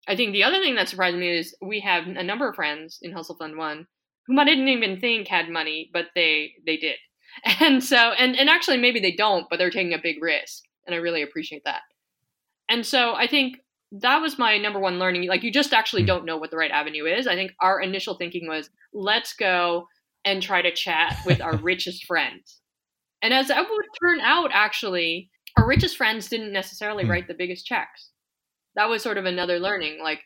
I 0.07 0.15
think 0.15 0.33
the 0.33 0.43
other 0.43 0.61
thing 0.61 0.75
that 0.75 0.89
surprised 0.89 1.17
me 1.17 1.37
is 1.37 1.55
we 1.61 1.79
have 1.79 2.05
a 2.07 2.23
number 2.23 2.47
of 2.47 2.55
friends 2.55 2.99
in 3.01 3.13
Hustle 3.13 3.37
Fund 3.37 3.57
One 3.57 3.87
whom 4.27 4.39
I 4.39 4.45
didn't 4.45 4.69
even 4.69 4.99
think 4.99 5.27
had 5.27 5.49
money, 5.49 5.89
but 5.93 6.07
they 6.15 6.53
they 6.65 6.77
did. 6.77 6.97
And 7.59 7.83
so 7.83 7.97
and 7.97 8.37
and 8.37 8.49
actually 8.49 8.77
maybe 8.77 8.99
they 8.99 9.15
don't, 9.15 9.47
but 9.49 9.57
they're 9.57 9.71
taking 9.71 9.93
a 9.93 10.01
big 10.01 10.21
risk, 10.21 10.63
and 10.85 10.93
I 10.93 10.99
really 10.99 11.23
appreciate 11.23 11.63
that. 11.65 11.81
And 12.69 12.85
so 12.85 13.15
I 13.15 13.27
think 13.27 13.57
that 13.91 14.21
was 14.21 14.39
my 14.39 14.57
number 14.57 14.79
one 14.79 14.99
learning. 14.99 15.27
Like 15.27 15.43
you 15.43 15.51
just 15.51 15.73
actually 15.73 16.03
hmm. 16.03 16.07
don't 16.07 16.25
know 16.25 16.37
what 16.37 16.51
the 16.51 16.57
right 16.57 16.71
avenue 16.71 17.05
is. 17.05 17.27
I 17.27 17.35
think 17.35 17.53
our 17.61 17.81
initial 17.81 18.15
thinking 18.15 18.47
was 18.47 18.69
let's 18.93 19.33
go 19.33 19.87
and 20.25 20.41
try 20.41 20.61
to 20.61 20.73
chat 20.73 21.17
with 21.25 21.41
our 21.41 21.55
richest 21.61 22.05
friends. 22.05 22.59
And 23.21 23.33
as 23.33 23.49
it 23.49 23.55
would 23.55 23.85
turn 24.01 24.19
out, 24.19 24.51
actually, 24.53 25.29
our 25.57 25.65
richest 25.65 25.97
friends 25.97 26.27
didn't 26.27 26.51
necessarily 26.51 27.03
hmm. 27.03 27.11
write 27.11 27.27
the 27.27 27.33
biggest 27.33 27.65
checks. 27.65 28.09
That 28.75 28.89
was 28.89 29.03
sort 29.03 29.17
of 29.17 29.25
another 29.25 29.59
learning. 29.59 29.99
Like 30.01 30.21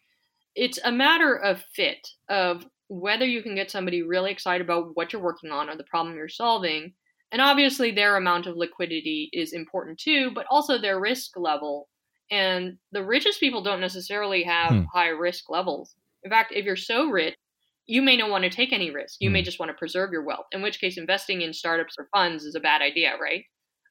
it's 0.56 0.80
a 0.84 0.92
matter 0.92 1.36
of 1.36 1.64
fit 1.74 2.08
of 2.30 2.66
whether 2.90 3.26
you 3.26 3.42
can 3.42 3.56
get 3.56 3.72
somebody 3.72 4.02
really 4.02 4.32
excited 4.32 4.66
about 4.66 4.92
what 4.96 5.12
you're 5.12 5.22
working 5.22 5.52
on 5.52 5.70
or 5.70 5.76
the 5.76 5.84
problem 5.84 6.16
you're 6.16 6.30
solving. 6.30 6.94
And 7.32 7.42
obviously, 7.42 7.92
their 7.92 8.16
amount 8.16 8.48
of 8.48 8.56
liquidity 8.56 9.30
is 9.34 9.54
important 9.54 10.00
too, 10.00 10.32
but 10.34 10.46
also 10.50 10.78
their 10.78 11.00
risk 11.00 11.32
level. 11.36 11.90
And 12.32 12.78
the 12.92 13.04
richest 13.04 13.40
people 13.40 13.64
don't 13.64 13.82
necessarily 13.82 14.44
have 14.44 14.72
hmm. 14.72 14.82
high 14.94 15.10
risk 15.10 15.50
levels. 15.50 15.96
In 16.24 16.32
fact, 16.32 16.54
if 16.54 16.66
you're 16.66 16.76
so 16.76 17.10
rich, 17.10 17.36
you 17.86 18.02
may 18.02 18.18
not 18.18 18.30
want 18.30 18.44
to 18.44 18.50
take 18.50 18.74
any 18.74 18.92
risk. 18.92 19.18
You 19.20 19.30
hmm. 19.30 19.34
may 19.34 19.42
just 19.42 19.60
want 19.60 19.70
to 19.70 19.78
preserve 19.78 20.12
your 20.12 20.24
wealth, 20.24 20.46
in 20.52 20.62
which 20.62 20.80
case, 20.80 20.98
investing 20.98 21.42
in 21.42 21.54
startups 21.54 21.96
or 21.98 22.10
funds 22.14 22.44
is 22.44 22.56
a 22.56 22.62
bad 22.62 22.82
idea, 22.82 23.14
right? 23.22 23.44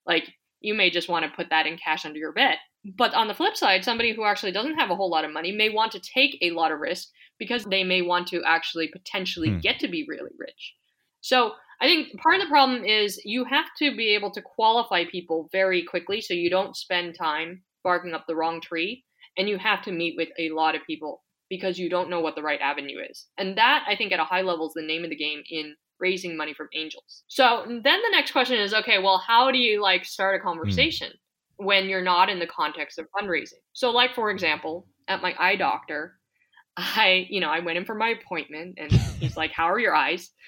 Like, 0.06 0.32
you 0.60 0.74
may 0.74 0.90
just 0.90 1.08
want 1.08 1.24
to 1.24 1.36
put 1.36 1.50
that 1.50 1.66
in 1.66 1.76
cash 1.76 2.06
under 2.06 2.18
your 2.18 2.32
bed. 2.32 2.56
But 2.94 3.14
on 3.14 3.26
the 3.26 3.34
flip 3.34 3.56
side, 3.56 3.84
somebody 3.84 4.14
who 4.14 4.24
actually 4.24 4.52
doesn't 4.52 4.78
have 4.78 4.90
a 4.90 4.96
whole 4.96 5.10
lot 5.10 5.24
of 5.24 5.32
money 5.32 5.50
may 5.50 5.70
want 5.70 5.92
to 5.92 6.00
take 6.00 6.38
a 6.40 6.52
lot 6.52 6.70
of 6.70 6.78
risk 6.78 7.08
because 7.38 7.64
they 7.64 7.84
may 7.84 8.02
want 8.02 8.28
to 8.28 8.42
actually 8.44 8.88
potentially 8.88 9.50
hmm. 9.50 9.58
get 9.58 9.78
to 9.80 9.88
be 9.88 10.06
really 10.08 10.30
rich. 10.38 10.74
So 11.20 11.52
I 11.80 11.86
think 11.86 12.18
part 12.20 12.36
of 12.36 12.42
the 12.42 12.48
problem 12.48 12.84
is 12.84 13.20
you 13.24 13.44
have 13.44 13.66
to 13.78 13.94
be 13.96 14.14
able 14.14 14.30
to 14.32 14.42
qualify 14.42 15.04
people 15.04 15.48
very 15.52 15.82
quickly 15.82 16.20
so 16.20 16.32
you 16.32 16.48
don't 16.48 16.76
spend 16.76 17.16
time 17.18 17.62
barking 17.82 18.14
up 18.14 18.24
the 18.26 18.36
wrong 18.36 18.60
tree. 18.60 19.04
And 19.38 19.48
you 19.48 19.58
have 19.58 19.82
to 19.82 19.92
meet 19.92 20.14
with 20.16 20.30
a 20.38 20.48
lot 20.50 20.74
of 20.74 20.86
people 20.86 21.22
because 21.50 21.78
you 21.78 21.90
don't 21.90 22.08
know 22.08 22.20
what 22.20 22.36
the 22.36 22.42
right 22.42 22.60
avenue 22.60 22.98
is. 23.10 23.26
And 23.36 23.58
that, 23.58 23.84
I 23.86 23.94
think, 23.94 24.12
at 24.12 24.20
a 24.20 24.24
high 24.24 24.40
level 24.40 24.68
is 24.68 24.72
the 24.74 24.82
name 24.82 25.04
of 25.04 25.10
the 25.10 25.16
game 25.16 25.42
in 25.50 25.74
raising 26.00 26.36
money 26.36 26.54
from 26.54 26.68
angels. 26.74 27.22
So 27.28 27.64
then 27.66 27.82
the 27.82 28.10
next 28.12 28.32
question 28.32 28.58
is 28.58 28.72
okay, 28.72 28.98
well, 28.98 29.18
how 29.18 29.50
do 29.50 29.58
you 29.58 29.82
like 29.82 30.04
start 30.04 30.36
a 30.36 30.38
hmm. 30.38 30.48
conversation 30.48 31.08
mm. 31.08 31.25
When 31.56 31.88
you're 31.88 32.02
not 32.02 32.28
in 32.28 32.38
the 32.38 32.46
context 32.46 32.98
of 32.98 33.06
fundraising? 33.10 33.60
So, 33.72 33.90
like, 33.90 34.14
for 34.14 34.30
example, 34.30 34.86
at 35.08 35.22
my 35.22 35.34
eye 35.38 35.56
doctor, 35.56 36.18
I, 36.76 37.26
you 37.30 37.40
know, 37.40 37.48
I 37.48 37.60
went 37.60 37.78
in 37.78 37.84
for 37.84 37.94
my 37.94 38.10
appointment 38.10 38.78
and 38.78 38.92
he's 38.92 39.36
like, 39.36 39.52
How 39.52 39.70
are 39.70 39.78
your 39.78 39.94
eyes? 39.94 40.30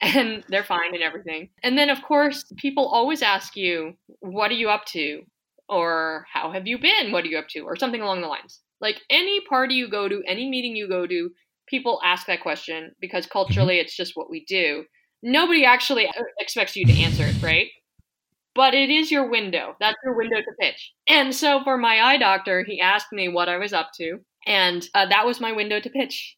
And 0.00 0.42
they're 0.48 0.64
fine 0.64 0.94
and 0.94 1.02
everything. 1.02 1.50
And 1.62 1.76
then, 1.76 1.90
of 1.90 2.00
course, 2.00 2.42
people 2.56 2.86
always 2.88 3.20
ask 3.20 3.54
you, 3.54 3.92
What 4.20 4.50
are 4.50 4.54
you 4.54 4.70
up 4.70 4.86
to? 4.86 5.22
Or 5.68 6.26
how 6.32 6.52
have 6.52 6.66
you 6.66 6.78
been? 6.78 7.12
What 7.12 7.24
are 7.24 7.28
you 7.28 7.38
up 7.38 7.48
to? 7.48 7.60
Or 7.60 7.76
something 7.76 8.00
along 8.00 8.22
the 8.22 8.28
lines. 8.28 8.60
Like 8.80 9.00
any 9.10 9.40
party 9.42 9.74
you 9.74 9.90
go 9.90 10.08
to, 10.08 10.22
any 10.26 10.48
meeting 10.48 10.74
you 10.74 10.88
go 10.88 11.06
to, 11.06 11.30
people 11.66 12.00
ask 12.04 12.26
that 12.26 12.42
question 12.42 12.92
because 13.00 13.26
culturally 13.26 13.78
it's 13.78 13.96
just 13.96 14.16
what 14.16 14.30
we 14.30 14.44
do. 14.44 14.84
Nobody 15.22 15.64
actually 15.64 16.06
uh, 16.06 16.12
expects 16.38 16.76
you 16.76 16.84
to 16.86 16.92
answer 16.92 17.24
it, 17.24 17.42
right? 17.42 17.68
But 18.54 18.74
it 18.74 18.90
is 18.90 19.10
your 19.10 19.28
window. 19.28 19.74
That's 19.80 19.96
your 20.04 20.16
window 20.16 20.36
to 20.36 20.52
pitch. 20.60 20.92
And 21.08 21.34
so 21.34 21.62
for 21.64 21.76
my 21.76 22.00
eye 22.00 22.18
doctor, 22.18 22.64
he 22.64 22.80
asked 22.80 23.12
me 23.12 23.28
what 23.28 23.48
I 23.48 23.58
was 23.58 23.72
up 23.72 23.90
to. 23.96 24.18
And 24.46 24.86
uh, 24.94 25.06
that 25.06 25.26
was 25.26 25.40
my 25.40 25.52
window 25.52 25.80
to 25.80 25.90
pitch. 25.90 26.36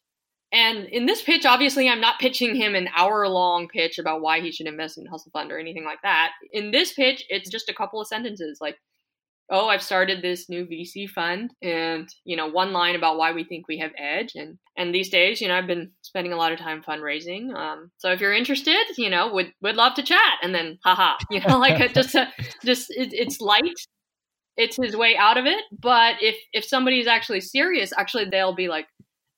And 0.51 0.85
in 0.85 1.05
this 1.05 1.21
pitch, 1.21 1.45
obviously, 1.45 1.89
I'm 1.89 1.99
not 1.99 2.19
pitching 2.19 2.55
him 2.55 2.73
an 2.73 2.87
hour 2.95 3.27
long 3.27 3.67
pitch 3.67 3.99
about 3.99 4.21
why 4.21 4.39
he 4.39 4.51
should 4.51 4.67
invest 4.67 4.97
in 4.97 5.05
Hustle 5.05 5.31
Fund 5.31 5.51
or 5.51 5.59
anything 5.59 5.83
like 5.83 6.01
that. 6.03 6.31
In 6.53 6.71
this 6.71 6.93
pitch, 6.93 7.25
it's 7.29 7.49
just 7.49 7.69
a 7.69 7.73
couple 7.73 7.99
of 7.99 8.07
sentences 8.07 8.59
like, 8.61 8.77
oh, 9.49 9.69
I've 9.69 9.81
started 9.81 10.21
this 10.21 10.49
new 10.49 10.65
VC 10.65 11.09
fund 11.09 11.53
and, 11.61 12.09
you 12.25 12.35
know, 12.35 12.47
one 12.47 12.73
line 12.73 12.95
about 12.95 13.17
why 13.17 13.31
we 13.31 13.45
think 13.45 13.67
we 13.67 13.77
have 13.79 13.91
edge. 13.97 14.33
And, 14.35 14.57
and 14.77 14.93
these 14.93 15.09
days, 15.09 15.39
you 15.39 15.47
know, 15.47 15.55
I've 15.55 15.67
been 15.67 15.91
spending 16.01 16.33
a 16.33 16.35
lot 16.35 16.51
of 16.51 16.59
time 16.59 16.83
fundraising. 16.83 17.55
Um, 17.55 17.89
so 17.97 18.11
if 18.11 18.19
you're 18.19 18.33
interested, 18.33 18.83
you 18.97 19.09
know, 19.09 19.31
would, 19.33 19.53
would 19.61 19.77
love 19.77 19.93
to 19.95 20.03
chat. 20.03 20.37
And 20.41 20.53
then, 20.53 20.79
haha, 20.83 21.17
you 21.31 21.39
know, 21.47 21.59
like 21.59 21.93
just, 21.93 22.15
uh, 22.15 22.25
just, 22.65 22.89
it, 22.89 23.13
it's 23.13 23.39
light 23.39 23.63
it's 24.57 24.75
his 24.75 24.95
way 24.95 25.15
out 25.15 25.37
of 25.37 25.45
it. 25.45 25.63
But 25.79 26.15
if 26.19 26.35
if 26.51 26.65
somebody's 26.65 27.07
actually 27.07 27.41
serious, 27.41 27.93
actually 27.97 28.25
they'll 28.25 28.55
be 28.55 28.67
like, 28.67 28.87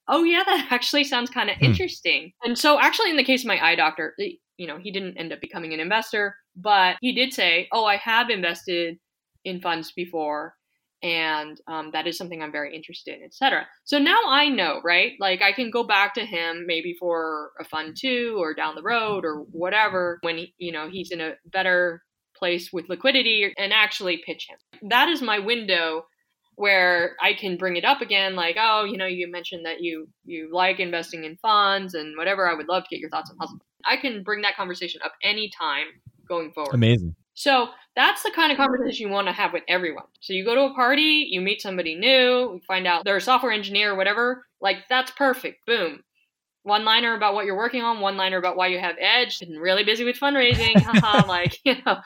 "Oh 0.08 0.24
yeah, 0.24 0.44
that 0.46 0.68
actually 0.72 1.04
sounds 1.04 1.30
kind 1.30 1.50
of 1.50 1.58
hmm. 1.58 1.66
interesting." 1.66 2.32
And 2.44 2.58
so, 2.58 2.80
actually, 2.80 3.12
in 3.12 3.18
the 3.18 3.24
case 3.24 3.44
of 3.44 3.48
my 3.48 3.64
eye 3.64 3.76
doctor, 3.76 4.16
you 4.58 4.68
know, 4.68 4.78
he 4.78 4.92
didn't 4.92 5.18
end 5.18 5.32
up 5.32 5.42
becoming 5.42 5.74
an 5.74 5.80
investor, 5.80 6.36
but 6.56 6.96
he 7.02 7.14
did 7.14 7.34
say, 7.34 7.68
"Oh, 7.72 7.86
I 7.86 7.98
have 7.98 8.30
invested 8.30 8.98
in 9.44 9.62
funds 9.62 9.92
before." 9.92 10.56
and 11.02 11.62
um, 11.66 11.92
that 11.94 12.08
is 12.08 12.18
something 12.18 12.42
i'm 12.42 12.52
very 12.52 12.76
interested 12.76 13.18
in 13.18 13.24
etc 13.24 13.66
so 13.86 13.98
now 13.98 14.20
i 14.28 14.50
know 14.50 14.82
right 14.84 15.14
like 15.18 15.42
i 15.42 15.54
can 15.54 15.72
go 15.72 15.82
back 15.82 16.14
to 16.14 16.26
him 16.26 16.66
maybe 16.68 16.94
for 17.00 17.52
a 17.58 17.64
fund 17.64 17.96
too 17.98 18.36
or 18.38 18.54
down 18.54 18.76
the 18.76 18.82
road 18.82 19.24
or 19.24 19.46
whatever 19.54 20.20
when 20.24 20.36
he, 20.40 20.54
you 20.58 20.74
know 20.74 20.90
he's 20.90 21.10
in 21.12 21.22
a 21.22 21.36
better 21.46 22.02
place 22.40 22.72
with 22.74 22.90
liquidity 22.90 23.54
and 23.58 23.74
actually 23.74 24.24
pitch 24.26 24.48
him. 24.50 24.90
That 24.90 25.10
is 25.10 25.22
my 25.22 25.40
window 25.40 26.06
where 26.56 27.16
I 27.22 27.34
can 27.34 27.58
bring 27.58 27.76
it 27.76 27.86
up 27.86 28.02
again, 28.02 28.36
like, 28.36 28.58
oh, 28.60 28.84
you 28.84 28.98
know, 28.98 29.06
you 29.06 29.32
mentioned 29.32 29.66
that 29.66 29.82
you 29.82 30.08
you 30.26 30.50
like 30.52 30.80
investing 30.80 31.26
in 31.26 31.38
funds 31.38 31.94
and 31.94 32.18
whatever. 32.18 32.50
I 32.50 32.56
would 32.56 32.68
love 32.68 32.84
to 32.84 32.90
get 32.90 33.00
your 33.00 33.10
thoughts 33.10 33.30
on 33.30 33.38
hustle. 33.38 33.60
I 33.86 33.98
can 33.98 34.24
bring 34.24 34.42
that 34.42 34.56
conversation 34.56 35.02
up 35.04 35.14
anytime 35.24 35.86
going 36.28 36.52
forward. 36.52 36.74
Amazing. 36.74 37.16
So 37.40 37.70
that's 37.96 38.22
the 38.22 38.32
kind 38.32 38.52
of 38.52 38.58
conversation 38.58 39.08
you 39.08 39.14
want 39.14 39.28
to 39.28 39.32
have 39.32 39.54
with 39.54 39.64
everyone. 39.70 40.04
So 40.20 40.34
you 40.34 40.44
go 40.44 40.56
to 40.56 40.64
a 40.64 40.74
party, 40.74 41.26
you 41.30 41.40
meet 41.40 41.62
somebody 41.62 41.96
new, 41.96 42.56
you 42.56 42.62
find 42.68 42.86
out 42.86 43.06
they're 43.06 43.16
a 43.16 43.22
software 43.22 43.54
engineer 43.54 43.94
or 43.94 43.96
whatever. 43.96 44.46
Like 44.60 44.80
that's 44.90 45.12
perfect. 45.12 45.66
Boom. 45.66 46.04
One 46.64 46.84
liner 46.84 47.16
about 47.16 47.36
what 47.36 47.46
you're 47.46 47.56
working 47.56 47.82
on, 47.82 48.02
one 48.02 48.18
liner 48.18 48.36
about 48.38 48.58
why 48.58 48.68
you 48.68 48.80
have 48.80 48.98
edge. 49.00 49.40
Been 49.40 49.58
really 49.58 49.86
busy 49.86 50.04
with 50.04 50.20
fundraising. 50.20 50.82
Haha, 50.82 51.26
like, 51.30 51.58
you 51.64 51.76
know, 51.86 52.00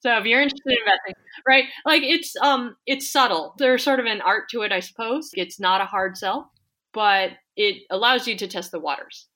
so 0.00 0.16
if 0.16 0.24
you're 0.24 0.40
interested 0.40 0.72
in 0.72 0.78
investing, 0.78 1.14
right? 1.46 1.64
Like 1.84 2.02
it's 2.02 2.34
um 2.40 2.74
it's 2.86 3.12
subtle. 3.12 3.56
There's 3.58 3.84
sort 3.84 4.00
of 4.00 4.06
an 4.06 4.22
art 4.22 4.48
to 4.52 4.62
it, 4.62 4.72
I 4.72 4.80
suppose. 4.80 5.28
It's 5.34 5.60
not 5.60 5.82
a 5.82 5.84
hard 5.84 6.16
sell, 6.16 6.50
but 6.94 7.32
it 7.56 7.82
allows 7.90 8.26
you 8.26 8.36
to 8.38 8.48
test 8.48 8.70
the 8.70 8.80
waters. 8.80 9.26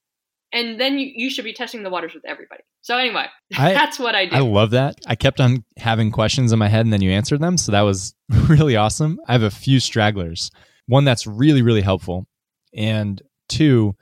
And 0.53 0.79
then 0.79 0.99
you, 0.99 1.11
you 1.15 1.31
should 1.31 1.45
be 1.45 1.55
testing 1.55 1.83
the 1.83 1.91
waters 1.91 2.13
with 2.15 2.25
everybody. 2.27 2.63
So 2.83 2.99
anyway, 2.99 3.27
I, 3.57 3.73
that's 3.73 3.99
what 3.99 4.15
I 4.15 4.27
do. 4.27 4.37
I 4.37 4.41
love 4.41 4.71
that. 4.71 4.97
I 5.07 5.15
kept 5.15 5.41
on 5.41 5.65
having 5.79 6.11
questions 6.11 6.53
in 6.53 6.59
my 6.59 6.69
head 6.69 6.85
and 6.85 6.93
then 6.93 7.01
you 7.01 7.11
answered 7.11 7.41
them. 7.41 7.57
So 7.57 7.73
that 7.73 7.83
was 7.83 8.15
really 8.49 8.77
awesome. 8.77 9.19
I 9.27 9.33
have 9.33 9.43
a 9.43 9.51
few 9.51 9.81
stragglers. 9.81 10.51
One 10.87 11.05
that's 11.05 11.27
really, 11.27 11.63
really 11.63 11.81
helpful. 11.81 12.27
And 12.75 13.23
two, 13.49 13.95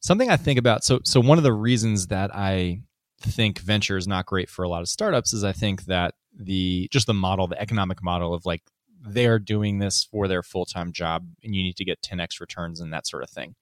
something 0.00 0.30
I 0.30 0.36
think 0.36 0.58
about. 0.58 0.84
So 0.84 1.00
so 1.04 1.20
one 1.20 1.38
of 1.38 1.44
the 1.44 1.52
reasons 1.52 2.08
that 2.08 2.34
I 2.34 2.80
think 3.20 3.58
venture 3.58 3.96
is 3.96 4.08
not 4.08 4.26
great 4.26 4.48
for 4.48 4.62
a 4.62 4.68
lot 4.68 4.80
of 4.80 4.88
startups 4.88 5.32
is 5.32 5.44
I 5.44 5.52
think 5.52 5.84
that 5.84 6.14
the 6.34 6.88
just 6.90 7.06
the 7.06 7.14
model, 7.14 7.46
the 7.46 7.60
economic 7.60 8.02
model 8.02 8.32
of 8.32 8.46
like 8.46 8.62
they're 9.02 9.38
doing 9.38 9.78
this 9.78 10.04
for 10.04 10.28
their 10.28 10.42
full-time 10.42 10.92
job 10.92 11.26
and 11.42 11.54
you 11.54 11.62
need 11.62 11.76
to 11.76 11.84
get 11.84 12.02
10x 12.02 12.40
returns 12.40 12.80
and 12.80 12.92
that 12.92 13.06
sort 13.06 13.22
of 13.22 13.30
thing. 13.30 13.54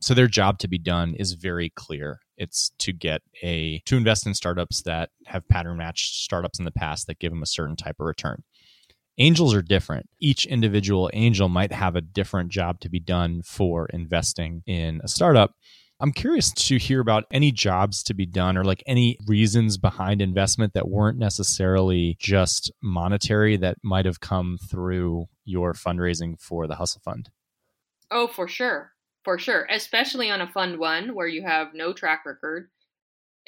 So 0.00 0.14
their 0.14 0.26
job 0.26 0.58
to 0.58 0.68
be 0.68 0.78
done 0.78 1.14
is 1.14 1.32
very 1.32 1.70
clear. 1.70 2.20
It's 2.36 2.70
to 2.78 2.92
get 2.92 3.22
a 3.42 3.80
to 3.86 3.96
invest 3.96 4.26
in 4.26 4.34
startups 4.34 4.82
that 4.82 5.10
have 5.26 5.48
pattern 5.48 5.78
matched 5.78 6.14
startups 6.22 6.58
in 6.58 6.64
the 6.64 6.72
past 6.72 7.06
that 7.06 7.18
give 7.18 7.32
them 7.32 7.42
a 7.42 7.46
certain 7.46 7.76
type 7.76 7.96
of 8.00 8.06
return. 8.06 8.42
Angels 9.18 9.54
are 9.54 9.62
different. 9.62 10.08
Each 10.20 10.44
individual 10.44 11.08
angel 11.12 11.48
might 11.48 11.72
have 11.72 11.94
a 11.94 12.00
different 12.00 12.50
job 12.50 12.80
to 12.80 12.88
be 12.88 12.98
done 12.98 13.42
for 13.44 13.86
investing 13.86 14.62
in 14.66 15.00
a 15.04 15.08
startup. 15.08 15.54
I'm 16.00 16.12
curious 16.12 16.52
to 16.52 16.76
hear 16.76 17.00
about 17.00 17.24
any 17.30 17.52
jobs 17.52 18.02
to 18.04 18.14
be 18.14 18.26
done 18.26 18.56
or 18.56 18.64
like 18.64 18.82
any 18.86 19.16
reasons 19.26 19.78
behind 19.78 20.20
investment 20.20 20.74
that 20.74 20.88
weren't 20.88 21.18
necessarily 21.18 22.16
just 22.18 22.72
monetary 22.82 23.56
that 23.58 23.76
might 23.84 24.04
have 24.04 24.18
come 24.18 24.58
through 24.68 25.26
your 25.44 25.72
fundraising 25.72 26.40
for 26.40 26.66
the 26.66 26.74
Hustle 26.74 27.00
Fund. 27.04 27.30
Oh, 28.10 28.26
for 28.26 28.48
sure. 28.48 28.93
For 29.24 29.38
sure, 29.38 29.66
especially 29.70 30.30
on 30.30 30.40
a 30.40 30.46
fund 30.46 30.78
one 30.78 31.14
where 31.14 31.26
you 31.26 31.42
have 31.42 31.68
no 31.74 31.92
track 31.92 32.24
record. 32.26 32.68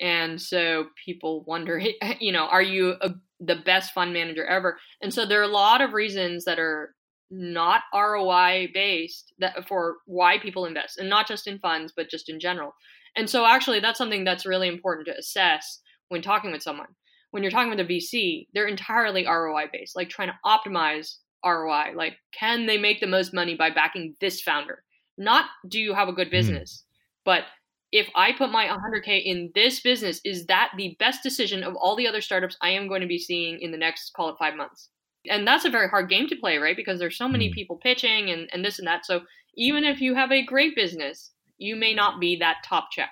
And 0.01 0.41
so 0.41 0.87
people 1.05 1.45
wonder, 1.47 1.81
eh, 2.03 2.15
you 2.21 2.33
know, 2.33 2.47
are 2.47 2.63
you 2.63 2.97
a, 3.01 3.15
the 3.41 3.57
best 3.57 3.93
fund 3.93 4.13
manager 4.13 4.45
ever? 4.45 4.79
And 5.01 5.13
so 5.13 5.27
there 5.27 5.41
are 5.41 5.45
a 5.45 5.49
lot 5.49 5.81
of 5.81 5.93
reasons 5.93 6.45
that 6.45 6.59
are 6.59 6.95
not 7.31 7.83
ROI 7.95 8.69
based 8.73 9.33
that 9.39 9.57
uh, 9.57 9.63
for 9.63 9.97
why 10.07 10.39
people 10.39 10.65
invest, 10.65 10.99
and 10.99 11.09
not 11.09 11.27
just 11.27 11.47
in 11.47 11.59
funds, 11.59 11.93
but 11.97 12.11
just 12.11 12.29
in 12.29 12.39
general. 12.39 12.73
And 13.17 13.29
so 13.29 13.45
actually, 13.45 13.81
that's 13.81 13.99
something 13.99 14.25
that's 14.25 14.47
really 14.47 14.69
important 14.69 15.07
to 15.07 15.19
assess 15.19 15.81
when 16.09 16.23
talking 16.23 16.53
with 16.53 16.63
someone. 16.63 16.89
When 17.33 17.43
you're 17.43 17.51
talking 17.51 17.71
with 17.71 17.81
a 17.81 17.85
VC, 17.85 18.47
they're 18.55 18.69
entirely 18.69 19.27
ROI 19.27 19.67
based, 19.73 19.97
like 19.97 20.09
trying 20.09 20.29
to 20.29 20.39
optimize 20.45 21.17
ROI. 21.45 21.93
Like, 21.97 22.17
can 22.33 22.67
they 22.67 22.79
make 22.79 23.01
the 23.01 23.07
most 23.07 23.35
money 23.35 23.57
by 23.57 23.71
backing 23.71 24.15
this 24.21 24.41
founder? 24.41 24.85
Not 25.19 25.47
do 25.69 25.79
you 25.79 25.95
have 25.95 26.09
a 26.09 26.13
good 26.13 26.29
hmm. 26.29 26.33
business, 26.33 26.83
mm. 26.83 26.93
but 27.25 27.45
if 27.93 28.09
I 28.15 28.33
put 28.33 28.51
my 28.51 28.67
100K 28.67 29.23
in 29.25 29.51
this 29.55 29.81
business, 29.81 30.21
is 30.25 30.47
that 30.47 30.73
the 30.77 30.97
best 30.99 31.23
decision 31.23 31.63
of 31.63 31.77
all 31.77 31.97
the 31.97 32.09
other 32.09 32.21
startups 32.21 32.57
I 32.61 32.71
am 32.71 32.89
going 32.89 33.01
to 33.01 33.07
be 33.07 33.19
seeing 33.19 33.61
in 33.61 33.71
the 33.71 33.79
next, 33.79 34.13
call 34.15 34.29
it 34.29 34.37
five 34.39 34.55
months? 34.55 34.91
And 35.29 35.47
that's 35.47 35.65
a 35.65 35.71
very 35.71 35.89
hard 35.89 36.11
game 36.11 36.27
to 36.29 36.37
play, 36.37 36.59
right? 36.59 36.77
Because 36.77 36.99
there's 36.99 37.17
so 37.17 37.29
many 37.29 37.49
mm. 37.49 37.53
people 37.53 37.77
pitching 37.77 38.31
and, 38.31 38.51
and 38.53 38.65
this 38.65 38.79
and 38.79 38.87
that. 38.87 39.07
So 39.07 39.23
even 39.57 39.85
if 39.85 40.01
you 40.01 40.15
have 40.15 40.31
a 40.31 40.45
great 40.45 40.77
business, 40.77 41.31
you 41.59 41.77
may 41.77 41.95
not 41.95 42.21
be 42.21 42.37
that 42.37 42.59
top 42.65 42.89
check. 42.93 43.11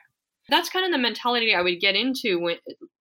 That's 0.50 0.68
kind 0.68 0.84
of 0.84 0.92
the 0.92 0.98
mentality 0.98 1.54
I 1.54 1.62
would 1.62 1.80
get 1.80 1.96
into 1.96 2.38
when 2.38 2.56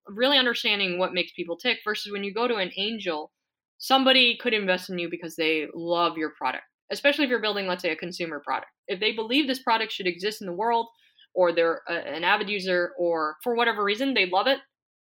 really 0.06 0.38
understanding 0.38 0.98
what 0.98 1.12
makes 1.12 1.32
people 1.32 1.56
tick 1.56 1.78
versus 1.84 2.12
when 2.12 2.24
you 2.24 2.32
go 2.32 2.48
to 2.48 2.56
an 2.56 2.70
angel, 2.76 3.30
somebody 3.78 4.38
could 4.40 4.54
invest 4.54 4.90
in 4.90 4.98
you 4.98 5.10
because 5.10 5.36
they 5.36 5.66
love 5.74 6.16
your 6.16 6.30
product, 6.30 6.64
especially 6.90 7.24
if 7.24 7.30
you're 7.30 7.40
building, 7.40 7.66
let's 7.66 7.82
say, 7.82 7.90
a 7.90 7.96
consumer 7.96 8.40
product. 8.44 8.70
If 8.88 9.00
they 9.00 9.12
believe 9.12 9.46
this 9.46 9.62
product 9.62 9.92
should 9.92 10.06
exist 10.06 10.40
in 10.40 10.46
the 10.46 10.52
world, 10.52 10.86
or 11.34 11.52
they're 11.52 11.80
a, 11.88 11.92
an 11.92 12.24
avid 12.24 12.48
user, 12.48 12.92
or 12.98 13.36
for 13.42 13.54
whatever 13.54 13.82
reason 13.82 14.14
they 14.14 14.26
love 14.26 14.46
it, 14.46 14.58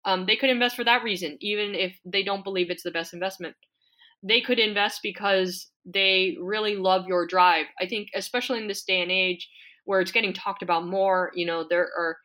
um, 0.05 0.27
they 0.27 0.37
could 0.37 0.51
invest 0.51 0.77
for 0.77 0.85
that 0.85 1.03
reason, 1.03 1.37
even 1.41 1.75
if 1.75 1.97
they 2.05 2.23
don't 2.23 2.45
believe 2.45 2.71
it's 2.71 2.83
the 2.83 2.91
best 2.91 3.15
investment. 3.15 3.55
They 4.23 4.41
could 4.41 4.59
invest 4.59 5.01
because 5.03 5.71
they 5.85 6.37
really 6.41 6.77
love 6.77 7.07
your 7.07 7.27
drive. 7.27 7.67
I 7.81 7.87
think, 7.87 8.09
especially 8.15 8.59
in 8.59 8.69
this 8.69 8.85
day 8.85 9.01
and 9.01 9.11
age 9.11 9.49
where 9.85 10.01
it's 10.01 10.13
getting 10.13 10.33
talked 10.35 10.63
about 10.63 10.87
more, 10.87 11.31
you 11.35 11.47
know, 11.47 11.65
there 11.69 11.89
are 11.99 12.17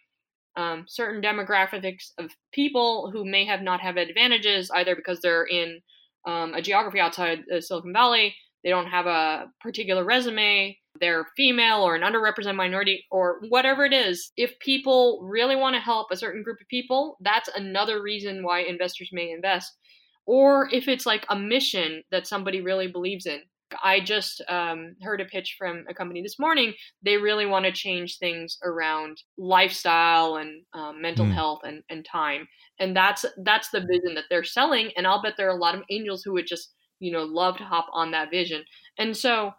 um, 0.55 0.85
certain 0.87 1.21
demographics 1.21 2.11
of 2.17 2.31
people 2.51 3.09
who 3.11 3.25
may 3.25 3.45
have 3.45 3.61
not 3.61 3.79
have 3.81 3.97
advantages 3.97 4.69
either 4.75 4.95
because 4.95 5.19
they're 5.21 5.45
in 5.45 5.79
um, 6.27 6.53
a 6.53 6.61
geography 6.61 6.99
outside 6.99 7.39
Silicon 7.59 7.93
Valley, 7.93 8.35
they 8.63 8.69
don't 8.69 8.87
have 8.87 9.05
a 9.05 9.45
particular 9.61 10.03
resume, 10.03 10.77
they're 10.99 11.25
female 11.35 11.81
or 11.81 11.95
an 11.95 12.01
underrepresented 12.01 12.55
minority 12.55 13.05
or 13.11 13.39
whatever 13.49 13.83
it 13.85 13.93
is. 13.93 14.31
If 14.37 14.57
people 14.59 15.21
really 15.23 15.55
want 15.55 15.75
to 15.75 15.81
help 15.81 16.07
a 16.11 16.17
certain 16.17 16.43
group 16.43 16.61
of 16.61 16.67
people, 16.67 17.17
that's 17.21 17.49
another 17.55 18.01
reason 18.01 18.43
why 18.43 18.61
investors 18.61 19.09
may 19.11 19.31
invest. 19.31 19.75
Or 20.25 20.69
if 20.71 20.87
it's 20.87 21.05
like 21.05 21.25
a 21.29 21.35
mission 21.37 22.03
that 22.11 22.27
somebody 22.27 22.61
really 22.61 22.87
believes 22.87 23.25
in. 23.25 23.41
I 23.83 24.01
just 24.01 24.41
um, 24.49 24.95
heard 25.01 25.19
a 25.19 25.25
pitch 25.25 25.55
from 25.57 25.85
a 25.89 25.95
company 25.95 26.21
this 26.21 26.37
morning. 26.37 26.73
They 27.01 27.17
really 27.17 27.47
want 27.47 27.65
to 27.65 27.71
change 27.71 28.19
things 28.19 28.57
around 28.63 29.17
lifestyle 29.37 30.35
and 30.35 30.61
um, 30.73 31.01
mental 31.01 31.25
mm. 31.25 31.33
health 31.33 31.61
and, 31.63 31.81
and 31.89 32.05
time, 32.05 32.47
and 32.79 32.95
that's 32.95 33.25
that's 33.43 33.69
the 33.71 33.79
vision 33.79 34.13
that 34.13 34.25
they're 34.29 34.43
selling. 34.43 34.91
And 34.95 35.07
I'll 35.07 35.23
bet 35.23 35.33
there 35.37 35.47
are 35.47 35.57
a 35.57 35.59
lot 35.59 35.73
of 35.73 35.81
angels 35.89 36.21
who 36.23 36.33
would 36.33 36.45
just 36.45 36.71
you 37.03 37.11
know 37.11 37.23
love 37.23 37.57
to 37.57 37.63
hop 37.63 37.87
on 37.93 38.11
that 38.11 38.31
vision. 38.31 38.63
And 38.97 39.15
so 39.15 39.51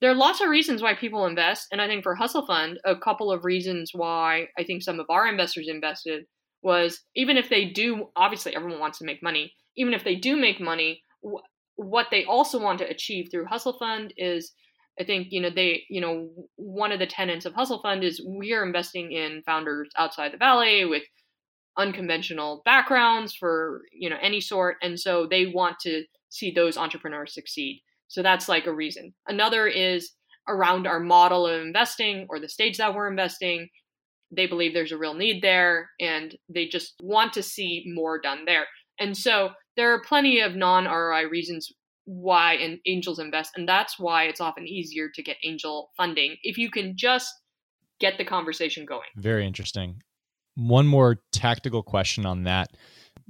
there 0.00 0.10
are 0.10 0.14
lots 0.14 0.40
of 0.40 0.48
reasons 0.48 0.82
why 0.82 0.94
people 0.94 1.26
invest, 1.26 1.68
and 1.70 1.80
I 1.80 1.86
think 1.86 2.02
for 2.02 2.14
Hustle 2.14 2.46
Fund, 2.46 2.80
a 2.84 2.96
couple 2.96 3.30
of 3.30 3.44
reasons 3.44 3.90
why 3.92 4.48
I 4.58 4.64
think 4.64 4.82
some 4.82 4.98
of 4.98 5.06
our 5.10 5.28
investors 5.28 5.68
invested 5.68 6.24
was 6.62 7.00
even 7.14 7.36
if 7.36 7.48
they 7.48 7.66
do, 7.66 8.08
obviously 8.16 8.56
everyone 8.56 8.80
wants 8.80 8.98
to 8.98 9.04
make 9.04 9.22
money. 9.22 9.52
Even 9.76 9.94
if 9.94 10.04
they 10.04 10.14
do 10.14 10.36
make 10.36 10.60
money, 10.60 11.02
what 11.76 12.06
they 12.10 12.24
also 12.24 12.60
want 12.60 12.78
to 12.78 12.88
achieve 12.88 13.28
through 13.30 13.46
Hustle 13.46 13.78
Fund 13.78 14.12
is 14.16 14.52
I 15.00 15.04
think 15.04 15.28
you 15.30 15.40
know 15.40 15.50
they 15.50 15.84
you 15.88 16.00
know 16.00 16.28
one 16.56 16.92
of 16.92 16.98
the 16.98 17.06
tenets 17.06 17.46
of 17.46 17.54
Hustle 17.54 17.80
Fund 17.80 18.04
is 18.04 18.24
we 18.26 18.52
are 18.52 18.64
investing 18.64 19.12
in 19.12 19.42
founders 19.46 19.88
outside 19.96 20.32
the 20.32 20.38
valley 20.38 20.84
with 20.84 21.02
unconventional 21.78 22.62
backgrounds 22.64 23.34
for 23.34 23.82
you 23.92 24.10
know 24.10 24.18
any 24.20 24.40
sort 24.40 24.76
and 24.82 24.98
so 24.98 25.26
they 25.30 25.46
want 25.46 25.78
to 25.80 26.04
see 26.30 26.50
those 26.50 26.76
entrepreneurs 26.76 27.34
succeed. 27.34 27.82
So 28.08 28.22
that's 28.22 28.48
like 28.48 28.66
a 28.66 28.74
reason. 28.74 29.14
Another 29.28 29.66
is 29.66 30.12
around 30.48 30.86
our 30.86 31.00
model 31.00 31.46
of 31.46 31.60
investing 31.60 32.26
or 32.28 32.40
the 32.40 32.48
stage 32.48 32.78
that 32.78 32.94
we're 32.94 33.10
investing. 33.10 33.68
They 34.34 34.46
believe 34.46 34.72
there's 34.72 34.92
a 34.92 34.98
real 34.98 35.14
need 35.14 35.42
there 35.42 35.90
and 36.00 36.36
they 36.48 36.66
just 36.66 36.94
want 37.02 37.32
to 37.34 37.42
see 37.42 37.84
more 37.86 38.20
done 38.20 38.44
there. 38.46 38.66
And 38.98 39.16
so 39.16 39.50
there 39.76 39.92
are 39.92 40.02
plenty 40.02 40.40
of 40.40 40.56
non 40.56 40.84
ROI 40.84 41.28
reasons 41.28 41.70
why 42.04 42.54
an 42.54 42.80
angels 42.86 43.18
invest, 43.18 43.52
and 43.56 43.68
that's 43.68 43.98
why 43.98 44.24
it's 44.24 44.40
often 44.40 44.66
easier 44.66 45.08
to 45.14 45.22
get 45.22 45.36
angel 45.44 45.90
funding 45.96 46.36
if 46.42 46.58
you 46.58 46.70
can 46.70 46.94
just 46.96 47.32
get 48.00 48.18
the 48.18 48.24
conversation 48.24 48.84
going. 48.84 49.08
Very 49.16 49.46
interesting. 49.46 50.02
One 50.56 50.86
more 50.86 51.18
tactical 51.32 51.82
question 51.82 52.26
on 52.26 52.44
that. 52.44 52.76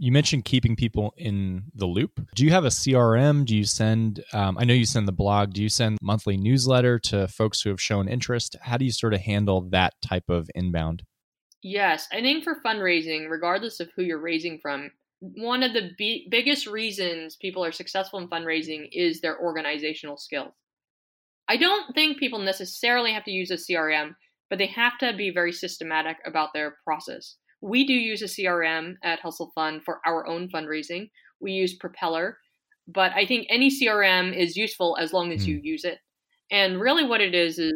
You 0.02 0.12
mentioned 0.12 0.46
keeping 0.46 0.76
people 0.76 1.12
in 1.18 1.64
the 1.74 1.84
loop. 1.84 2.26
Do 2.34 2.42
you 2.46 2.52
have 2.52 2.64
a 2.64 2.68
CRM? 2.68 3.44
Do 3.44 3.54
you 3.54 3.64
send, 3.64 4.24
um, 4.32 4.56
I 4.56 4.64
know 4.64 4.72
you 4.72 4.86
send 4.86 5.06
the 5.06 5.12
blog, 5.12 5.52
do 5.52 5.62
you 5.62 5.68
send 5.68 5.98
monthly 6.00 6.38
newsletter 6.38 6.98
to 7.00 7.28
folks 7.28 7.60
who 7.60 7.68
have 7.68 7.82
shown 7.82 8.08
interest? 8.08 8.56
How 8.62 8.78
do 8.78 8.86
you 8.86 8.92
sort 8.92 9.12
of 9.12 9.20
handle 9.20 9.60
that 9.72 9.92
type 10.00 10.30
of 10.30 10.48
inbound? 10.54 11.02
Yes, 11.62 12.08
I 12.10 12.22
think 12.22 12.44
for 12.44 12.62
fundraising, 12.64 13.28
regardless 13.28 13.78
of 13.78 13.90
who 13.94 14.02
you're 14.02 14.18
raising 14.18 14.58
from, 14.58 14.90
one 15.20 15.62
of 15.62 15.74
the 15.74 15.90
b- 15.98 16.28
biggest 16.30 16.66
reasons 16.66 17.36
people 17.36 17.62
are 17.62 17.70
successful 17.70 18.18
in 18.20 18.28
fundraising 18.28 18.88
is 18.92 19.20
their 19.20 19.38
organizational 19.38 20.16
skills. 20.16 20.54
I 21.46 21.58
don't 21.58 21.94
think 21.94 22.18
people 22.18 22.38
necessarily 22.38 23.12
have 23.12 23.24
to 23.24 23.30
use 23.30 23.50
a 23.50 23.56
CRM, 23.56 24.14
but 24.48 24.58
they 24.58 24.68
have 24.68 24.96
to 25.00 25.12
be 25.14 25.28
very 25.28 25.52
systematic 25.52 26.16
about 26.24 26.54
their 26.54 26.78
process. 26.84 27.36
We 27.61 27.87
do 27.87 27.92
use 27.92 28.23
a 28.23 28.27
CRM 28.27 28.94
at 29.03 29.20
Hustle 29.20 29.53
Fund 29.55 29.83
for 29.85 30.01
our 30.07 30.27
own 30.27 30.49
fundraising. 30.49 31.11
We 31.40 31.53
use 31.53 31.75
Propeller, 31.75 32.38
but 32.88 33.12
I 33.12 33.27
think 33.27 33.46
any 33.49 33.70
CRM 33.70 34.35
is 34.37 34.57
useful 34.57 34.96
as 34.99 35.12
long 35.12 35.33
as 35.33 35.44
mm. 35.44 35.49
you 35.49 35.59
hmm. 35.59 35.66
use 35.66 35.85
it. 35.85 35.99
And 36.51 36.81
really, 36.81 37.05
what 37.05 37.20
it 37.20 37.35
is 37.35 37.59
is 37.59 37.73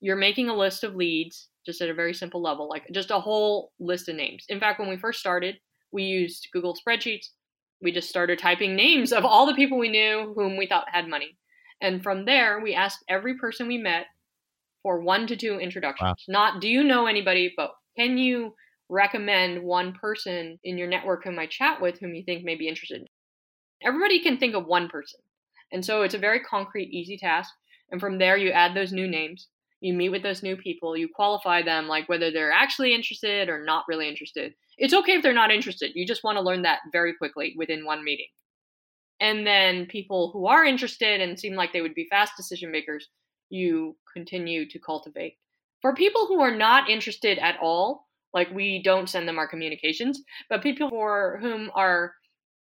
you're 0.00 0.16
making 0.16 0.48
a 0.48 0.56
list 0.56 0.84
of 0.84 0.94
leads 0.94 1.48
just 1.64 1.80
at 1.80 1.90
a 1.90 1.94
very 1.94 2.14
simple 2.14 2.40
level, 2.40 2.68
like 2.68 2.86
just 2.92 3.10
a 3.10 3.18
whole 3.18 3.72
list 3.80 4.08
of 4.08 4.16
names. 4.16 4.44
In 4.48 4.60
fact, 4.60 4.78
when 4.78 4.88
we 4.88 4.96
first 4.96 5.20
started, 5.20 5.56
we 5.92 6.04
used 6.04 6.48
Google 6.52 6.76
spreadsheets. 6.76 7.30
We 7.82 7.92
just 7.92 8.08
started 8.08 8.38
typing 8.38 8.76
names 8.76 9.12
of 9.12 9.24
all 9.24 9.46
the 9.46 9.54
people 9.54 9.76
we 9.76 9.88
knew 9.88 10.32
whom 10.34 10.56
we 10.56 10.66
thought 10.66 10.86
had 10.90 11.08
money. 11.08 11.36
And 11.80 12.02
from 12.02 12.24
there, 12.24 12.60
we 12.60 12.74
asked 12.74 13.04
every 13.08 13.36
person 13.36 13.68
we 13.68 13.78
met 13.78 14.06
for 14.82 15.00
one 15.00 15.26
to 15.26 15.36
two 15.36 15.58
introductions. 15.58 16.24
Wow. 16.28 16.32
Not, 16.32 16.60
do 16.60 16.68
you 16.68 16.84
know 16.84 17.06
anybody, 17.06 17.52
but 17.54 17.72
can 17.98 18.16
you 18.16 18.54
recommend 18.88 19.62
one 19.62 19.92
person 19.92 20.58
in 20.64 20.78
your 20.78 20.88
network 20.88 21.24
whom 21.24 21.38
I 21.38 21.46
chat 21.46 21.80
with 21.80 21.98
whom 21.98 22.14
you 22.14 22.22
think 22.24 22.44
may 22.44 22.54
be 22.54 22.68
interested? 22.68 23.06
Everybody 23.82 24.20
can 24.20 24.38
think 24.38 24.54
of 24.54 24.66
one 24.66 24.88
person. 24.88 25.20
And 25.72 25.84
so 25.84 26.02
it's 26.02 26.14
a 26.14 26.18
very 26.18 26.40
concrete, 26.40 26.90
easy 26.90 27.18
task. 27.18 27.52
And 27.90 28.00
from 28.00 28.18
there, 28.18 28.36
you 28.36 28.50
add 28.50 28.74
those 28.74 28.92
new 28.92 29.08
names. 29.08 29.48
You 29.80 29.92
meet 29.92 30.08
with 30.08 30.22
those 30.22 30.42
new 30.42 30.56
people. 30.56 30.96
You 30.96 31.08
qualify 31.14 31.62
them, 31.62 31.86
like 31.86 32.08
whether 32.08 32.30
they're 32.30 32.52
actually 32.52 32.94
interested 32.94 33.48
or 33.48 33.64
not 33.64 33.84
really 33.88 34.08
interested. 34.08 34.54
It's 34.78 34.94
okay 34.94 35.12
if 35.12 35.22
they're 35.22 35.32
not 35.32 35.50
interested. 35.50 35.92
You 35.94 36.06
just 36.06 36.24
want 36.24 36.36
to 36.36 36.42
learn 36.42 36.62
that 36.62 36.80
very 36.92 37.14
quickly 37.14 37.54
within 37.56 37.84
one 37.84 38.04
meeting. 38.04 38.28
And 39.20 39.46
then 39.46 39.86
people 39.86 40.30
who 40.32 40.46
are 40.46 40.64
interested 40.64 41.20
and 41.20 41.38
seem 41.38 41.54
like 41.54 41.72
they 41.72 41.80
would 41.80 41.94
be 41.94 42.06
fast 42.10 42.32
decision 42.36 42.70
makers, 42.70 43.08
you 43.48 43.96
continue 44.12 44.68
to 44.68 44.78
cultivate. 44.78 45.36
For 45.80 45.94
people 45.94 46.26
who 46.26 46.40
are 46.40 46.54
not 46.54 46.90
interested 46.90 47.38
at 47.38 47.56
all, 47.60 48.05
like 48.36 48.48
we 48.52 48.80
don't 48.80 49.10
send 49.10 49.26
them 49.26 49.38
our 49.38 49.48
communications, 49.48 50.22
but 50.48 50.62
people 50.62 50.88
for 50.88 51.38
whom 51.42 51.72
are 51.74 52.12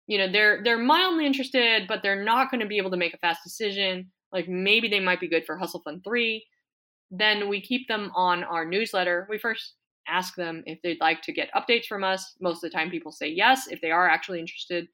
you 0.06 0.18
know 0.18 0.30
they're 0.30 0.61
they're 0.64 0.78
mildly 0.78 1.24
interested 1.24 1.87
but 1.87 2.00
they're 2.02 2.24
not 2.24 2.50
going 2.50 2.61
to 2.61 2.66
be 2.66 2.78
able 2.78 2.90
to 2.90 2.96
make 2.96 3.14
a 3.14 3.18
fast 3.18 3.40
decision 3.44 4.11
like 4.33 4.48
maybe 4.48 4.88
they 4.88 4.98
might 4.98 5.20
be 5.20 5.28
good 5.28 5.44
for 5.46 5.56
hustle 5.56 5.83
fund 5.85 6.02
3 6.02 6.44
then 7.12 7.48
we 7.48 7.61
keep 7.61 7.87
them 7.87 8.11
on 8.16 8.42
our 8.42 8.64
newsletter 8.64 9.28
we 9.30 9.38
first 9.38 9.74
ask 10.11 10.35
them 10.35 10.62
if 10.66 10.80
they'd 10.83 11.00
like 11.00 11.22
to 11.22 11.33
get 11.33 11.52
updates 11.54 11.87
from 11.87 12.04
us. 12.04 12.35
Most 12.40 12.62
of 12.62 12.70
the 12.70 12.76
time, 12.76 12.90
people 12.90 13.12
say 13.12 13.28
yes 13.28 13.68
if 13.68 13.80
they 13.80 13.90
are 13.90 14.09
actually 14.09 14.40
interested. 14.40 14.88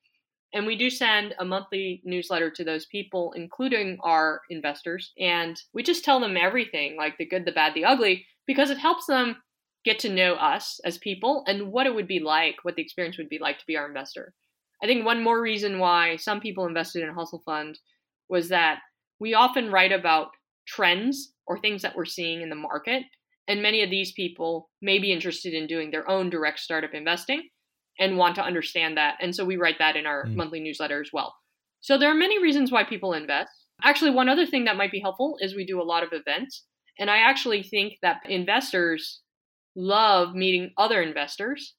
And 0.53 0.67
we 0.67 0.77
do 0.77 0.91
send 0.91 1.35
a 1.39 1.45
monthly 1.45 2.01
newsletter 2.05 2.51
to 2.51 2.65
those 2.65 2.87
people, 2.87 3.33
including 3.37 3.99
our 4.03 4.43
investors. 4.49 5.13
And 5.19 5.61
we 5.75 5.83
just 5.83 6.05
tell 6.05 6.21
them 6.21 6.37
everything 6.37 6.97
like 6.97 7.19
the 7.19 7.27
good, 7.27 7.45
the 7.45 7.53
bad, 7.53 7.75
the 7.75 7.85
ugly, 7.85 8.25
because 8.47 8.71
it 8.71 8.79
helps 8.79 9.07
them 9.07 9.37
get 9.87 10.01
to 10.01 10.13
know 10.13 10.35
us 10.35 10.81
as 10.85 10.99
people 10.99 11.45
and 11.47 11.71
what 11.71 11.87
it 11.87 11.95
would 11.95 12.09
be 12.09 12.19
like, 12.19 12.57
what 12.63 12.75
the 12.75 12.83
experience 12.83 13.17
would 13.17 13.29
be 13.29 13.39
like 13.41 13.59
to 13.59 13.67
be 13.67 13.77
our 13.77 13.87
investor. 13.87 14.35
I 14.83 14.87
think 14.87 15.07
one 15.07 15.23
more 15.23 15.41
reason 15.41 15.79
why 15.79 16.17
some 16.17 16.41
people 16.41 16.67
invested 16.67 17.05
in 17.05 17.15
Hustle 17.15 17.43
Fund 17.47 17.79
was 18.29 18.49
that 18.49 18.81
we 19.21 19.33
often 19.33 19.71
write 19.71 19.93
about 19.93 20.29
trends 20.67 21.33
or 21.47 21.59
things 21.59 21.83
that 21.83 21.95
we're 21.97 22.05
seeing 22.05 22.43
in 22.43 22.51
the 22.51 22.57
market. 22.57 23.05
And 23.49 23.63
many 23.63 23.83
of 23.83 23.89
these 23.89 24.13
people 24.13 24.69
may 24.83 24.99
be 24.99 25.13
interested 25.13 25.55
in 25.55 25.69
doing 25.69 25.93
their 25.93 26.11
own 26.11 26.31
direct 26.31 26.59
startup 26.59 26.93
investing 26.93 27.49
and 27.99 28.19
want 28.19 28.35
to 28.35 28.43
understand 28.43 28.97
that. 28.97 29.15
And 29.21 29.35
so 29.35 29.45
we 29.45 29.57
write 29.57 29.79
that 29.79 29.95
in 29.95 30.05
our 30.05 30.25
mm. 30.25 30.35
monthly 30.35 30.61
newsletter 30.61 31.01
as 31.01 31.11
well. 31.13 31.33
So 31.81 31.97
there 31.97 32.11
are 32.11 32.15
many 32.15 32.43
reasons 32.43 32.73
why 32.73 32.83
people 32.83 33.13
invest. 33.13 33.53
Actually, 33.85 34.11
one 34.11 34.29
other 34.29 34.47
thing 34.47 34.65
that 34.65 34.77
might 34.77 34.91
be 34.91 35.01
helpful 35.01 35.37
is 35.41 35.55
we 35.55 35.65
do 35.65 35.81
a 35.81 35.85
lot 35.85 36.03
of 36.03 36.09
events. 36.13 36.65
And 36.99 37.09
I 37.09 37.19
actually 37.19 37.63
think 37.63 37.95
that 38.03 38.17
investors 38.29 39.21
love 39.77 40.35
meeting 40.35 40.73
other 40.77 41.03
investors. 41.03 41.75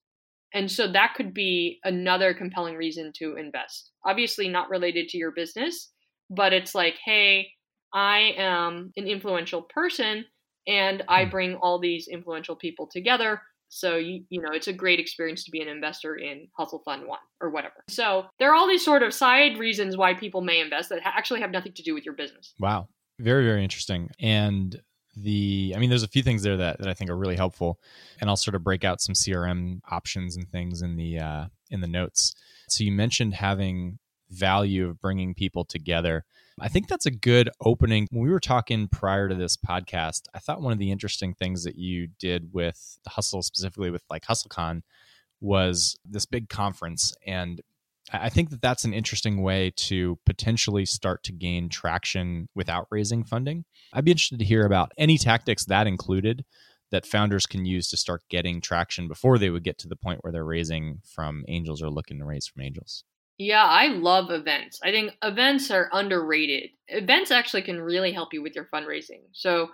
And 0.53 0.71
so 0.71 0.89
that 0.91 1.13
could 1.15 1.33
be 1.33 1.79
another 1.83 2.33
compelling 2.33 2.75
reason 2.75 3.12
to 3.17 3.36
invest. 3.36 3.91
Obviously, 4.05 4.47
not 4.47 4.69
related 4.69 5.10
to 5.10 5.17
your 5.17 5.31
business, 5.31 5.91
but 6.29 6.53
it's 6.53 6.73
like, 6.73 6.95
hey, 7.03 7.49
I 7.93 8.33
am 8.38 8.91
an 8.95 9.07
influential 9.07 9.63
person 9.63 10.25
and 10.67 11.03
I 11.07 11.23
hmm. 11.23 11.29
bring 11.29 11.55
all 11.55 11.79
these 11.79 12.07
influential 12.07 12.55
people 12.55 12.88
together. 12.88 13.41
So 13.69 13.97
you 13.97 14.23
you 14.29 14.41
know 14.41 14.49
it's 14.53 14.69
a 14.69 14.73
great 14.73 14.99
experience 14.99 15.43
to 15.43 15.51
be 15.51 15.62
an 15.62 15.67
investor 15.67 16.15
in 16.15 16.47
Hustle 16.57 16.81
Fund 16.86 17.05
One 17.05 17.19
or 17.41 17.49
whatever. 17.49 17.83
So 17.89 18.25
there 18.39 18.49
are 18.49 18.55
all 18.55 18.67
these 18.67 18.86
sort 18.86 19.03
of 19.03 19.13
side 19.13 19.57
reasons 19.57 19.97
why 19.97 20.13
people 20.13 20.41
may 20.41 20.62
invest 20.62 20.89
that 20.89 21.01
actually 21.03 21.41
have 21.41 21.51
nothing 21.51 21.73
to 21.73 21.83
do 21.83 21.93
with 21.93 22.05
your 22.05 22.13
business. 22.13 22.53
Wow, 22.60 22.88
very 23.19 23.43
very 23.43 23.63
interesting. 23.63 24.10
And 24.21 24.81
the 25.21 25.73
i 25.75 25.80
mean 25.80 25.89
there's 25.89 26.03
a 26.03 26.08
few 26.08 26.23
things 26.23 26.43
there 26.43 26.58
that, 26.58 26.80
that 26.80 26.88
i 26.88 26.93
think 26.93 27.10
are 27.10 27.17
really 27.17 27.36
helpful. 27.36 27.80
And 28.19 28.30
i'll 28.30 28.38
sort 28.38 28.56
of 28.56 28.63
break 28.63 28.84
out 28.84 29.01
some 29.01 29.13
crm 29.13 29.80
options 29.89 30.36
and 30.36 30.47
things 30.49 30.82
in 30.82 30.95
the 30.95 31.19
uh, 31.19 31.45
in 31.69 31.82
the 31.82 31.88
notes. 31.88 32.34
So 32.69 32.84
you 32.84 32.91
mentioned 32.91 33.34
having 33.34 33.99
value 34.30 34.89
of 34.89 34.99
bringing 34.99 35.34
people 35.34 35.63
together. 35.63 36.25
I 36.60 36.67
think 36.67 36.88
that's 36.88 37.06
a 37.06 37.12
good 37.12 37.49
opening. 37.63 38.08
When 38.10 38.23
we 38.23 38.32
were 38.32 38.39
talking 38.39 38.88
prior 38.88 39.30
to 39.30 39.36
this 39.36 39.58
podcast 39.58 40.23
i 40.34 40.39
thought 40.39 40.62
one 40.62 40.73
of 40.73 40.80
the 40.80 40.91
interesting 40.91 41.34
things 41.34 41.63
that 41.63 41.77
you 41.77 42.08
did 42.19 42.53
with 42.53 42.99
the 43.03 43.12
hustle 43.12 43.41
specifically 43.41 43.91
with 43.91 44.03
like 44.10 44.25
hustlecon 44.25 44.82
was 45.39 45.97
this 46.06 46.25
big 46.25 46.49
conference. 46.49 47.13
And 47.25 47.62
I 48.11 48.29
think 48.29 48.51
that 48.51 48.61
that's 48.61 48.85
an 48.85 48.93
interesting 48.93 49.41
way 49.41 49.73
to 49.75 50.17
potentially 50.25 50.85
start 50.85 51.23
to 51.23 51.33
gain 51.33 51.69
traction 51.69 52.47
without 52.55 52.87
raising 52.89 53.23
funding. 53.23 53.65
I'd 53.91 54.05
be 54.05 54.11
interested 54.11 54.39
to 54.39 54.45
hear 54.45 54.65
about 54.65 54.91
any 54.97 55.17
tactics 55.17 55.65
that 55.65 55.87
included 55.87 56.45
that 56.91 57.05
founders 57.05 57.45
can 57.45 57.65
use 57.65 57.89
to 57.89 57.97
start 57.97 58.23
getting 58.29 58.61
traction 58.61 59.07
before 59.07 59.37
they 59.37 59.49
would 59.49 59.63
get 59.63 59.77
to 59.79 59.89
the 59.89 59.95
point 59.95 60.19
where 60.21 60.31
they're 60.31 60.45
raising 60.45 61.01
from 61.03 61.43
angels 61.47 61.81
or 61.81 61.89
looking 61.89 62.19
to 62.19 62.25
raise 62.25 62.47
from 62.47 62.61
angels. 62.61 63.03
Yeah, 63.37 63.65
I 63.65 63.87
love 63.87 64.31
events. 64.31 64.79
I 64.83 64.91
think 64.91 65.15
events 65.21 65.69
are 65.69 65.89
underrated. 65.91 66.71
Events 66.87 67.29
actually 67.29 67.61
can 67.61 67.79
really 67.79 68.11
help 68.11 68.33
you 68.33 68.41
with 68.41 68.55
your 68.55 68.67
fundraising. 68.73 69.21
So, 69.33 69.69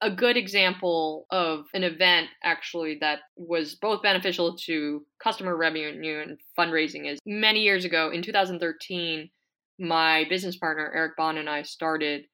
a 0.00 0.10
good 0.10 0.36
example 0.36 1.26
of 1.30 1.66
an 1.72 1.84
event 1.84 2.28
actually 2.42 2.98
that 3.00 3.20
was 3.36 3.74
both 3.76 4.02
beneficial 4.02 4.56
to 4.56 5.04
customer 5.22 5.56
revenue 5.56 6.20
and 6.20 6.38
fundraising 6.58 7.10
is 7.10 7.18
many 7.24 7.60
years 7.60 7.84
ago 7.84 8.10
in 8.10 8.22
2013 8.22 9.30
my 9.78 10.24
business 10.28 10.56
partner 10.56 10.92
eric 10.94 11.16
Bahn 11.16 11.38
and 11.38 11.48
i 11.48 11.62
started 11.62 12.24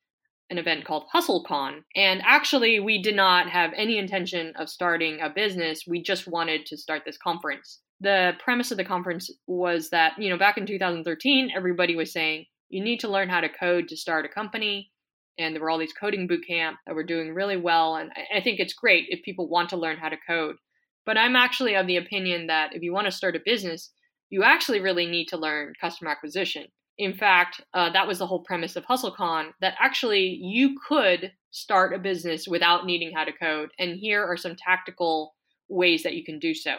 an 0.50 0.58
event 0.58 0.84
called 0.84 1.04
hustlecon 1.14 1.82
and 1.94 2.20
actually 2.24 2.80
we 2.80 3.00
did 3.00 3.14
not 3.14 3.48
have 3.48 3.70
any 3.76 3.98
intention 3.98 4.52
of 4.56 4.68
starting 4.68 5.20
a 5.20 5.30
business. 5.30 5.84
We 5.86 6.02
just 6.02 6.26
wanted 6.26 6.66
to 6.66 6.76
start 6.76 7.02
this 7.06 7.16
conference. 7.16 7.78
The 8.00 8.32
premise 8.42 8.70
of 8.70 8.76
the 8.76 8.84
conference 8.84 9.30
was 9.46 9.90
that 9.90 10.14
you 10.18 10.28
know 10.28 10.38
back 10.38 10.58
in 10.58 10.66
2013 10.66 11.50
everybody 11.54 11.94
was 11.94 12.12
saying 12.12 12.46
you 12.68 12.82
need 12.82 13.00
to 13.00 13.08
learn 13.08 13.28
how 13.28 13.40
to 13.40 13.48
code 13.48 13.88
to 13.88 13.96
start 13.96 14.26
a 14.26 14.28
company 14.28 14.90
and 15.40 15.54
there 15.54 15.62
were 15.62 15.70
all 15.70 15.78
these 15.78 15.92
coding 15.92 16.26
boot 16.26 16.44
camp 16.46 16.78
that 16.86 16.94
were 16.94 17.04
doing 17.04 17.34
really 17.34 17.56
well 17.56 17.96
and 17.96 18.10
I 18.34 18.40
think 18.40 18.60
it's 18.60 18.74
great 18.74 19.06
if 19.08 19.22
people 19.22 19.48
want 19.48 19.70
to 19.70 19.76
learn 19.76 19.96
how 19.96 20.08
to 20.08 20.16
code. 20.26 20.56
But 21.06 21.16
i'm 21.16 21.34
actually 21.34 21.74
of 21.74 21.86
the 21.86 21.96
opinion 21.96 22.46
that 22.46 22.74
if 22.74 22.82
you 22.82 22.92
want 22.92 23.06
to 23.06 23.12
start 23.12 23.36
a 23.36 23.40
business 23.44 23.90
you 24.28 24.44
actually 24.44 24.80
really 24.80 25.06
need 25.06 25.26
to 25.26 25.36
learn 25.36 25.72
customer 25.80 26.10
acquisition. 26.10 26.66
In 26.98 27.14
fact 27.14 27.62
uh, 27.74 27.90
that 27.90 28.06
was 28.06 28.18
the 28.18 28.26
whole 28.26 28.44
premise 28.44 28.76
of 28.76 28.84
hustlecon 28.84 29.52
that 29.60 29.74
actually 29.80 30.38
you 30.42 30.76
could 30.86 31.32
start 31.50 31.94
a 31.94 31.98
business 31.98 32.46
without 32.46 32.86
needing 32.86 33.12
how 33.12 33.24
to 33.24 33.32
code 33.32 33.70
and 33.78 33.98
here 33.98 34.24
are 34.24 34.36
some 34.36 34.56
tactical 34.56 35.34
ways 35.68 36.02
that 36.02 36.14
you 36.14 36.24
can 36.24 36.38
do 36.38 36.54
so. 36.54 36.74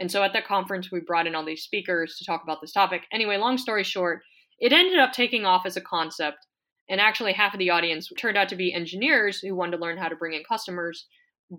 And 0.00 0.10
so 0.10 0.22
at 0.22 0.32
that 0.32 0.46
conference 0.46 0.90
we 0.90 1.00
brought 1.00 1.26
in 1.26 1.34
all 1.34 1.44
these 1.44 1.64
speakers 1.64 2.16
to 2.18 2.24
talk 2.24 2.42
about 2.42 2.60
this 2.60 2.72
topic. 2.72 3.02
Anyway 3.12 3.36
long 3.36 3.58
story 3.58 3.84
short 3.84 4.22
it 4.60 4.72
ended 4.72 4.98
up 4.98 5.12
taking 5.12 5.44
off 5.44 5.66
as 5.66 5.76
a 5.76 5.80
concept 5.80 6.46
and 6.88 7.00
actually, 7.00 7.32
half 7.32 7.54
of 7.54 7.58
the 7.58 7.70
audience 7.70 8.10
turned 8.18 8.36
out 8.36 8.48
to 8.50 8.56
be 8.56 8.72
engineers 8.72 9.40
who 9.40 9.54
wanted 9.54 9.76
to 9.76 9.82
learn 9.82 9.96
how 9.96 10.08
to 10.08 10.16
bring 10.16 10.34
in 10.34 10.42
customers 10.48 11.06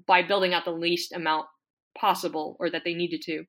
by 0.07 0.21
building 0.21 0.53
out 0.53 0.65
the 0.65 0.71
least 0.71 1.13
amount 1.13 1.45
possible 1.97 2.57
or 2.59 2.69
that 2.69 2.83
they 2.83 2.93
needed 2.93 3.21
to. 3.23 3.45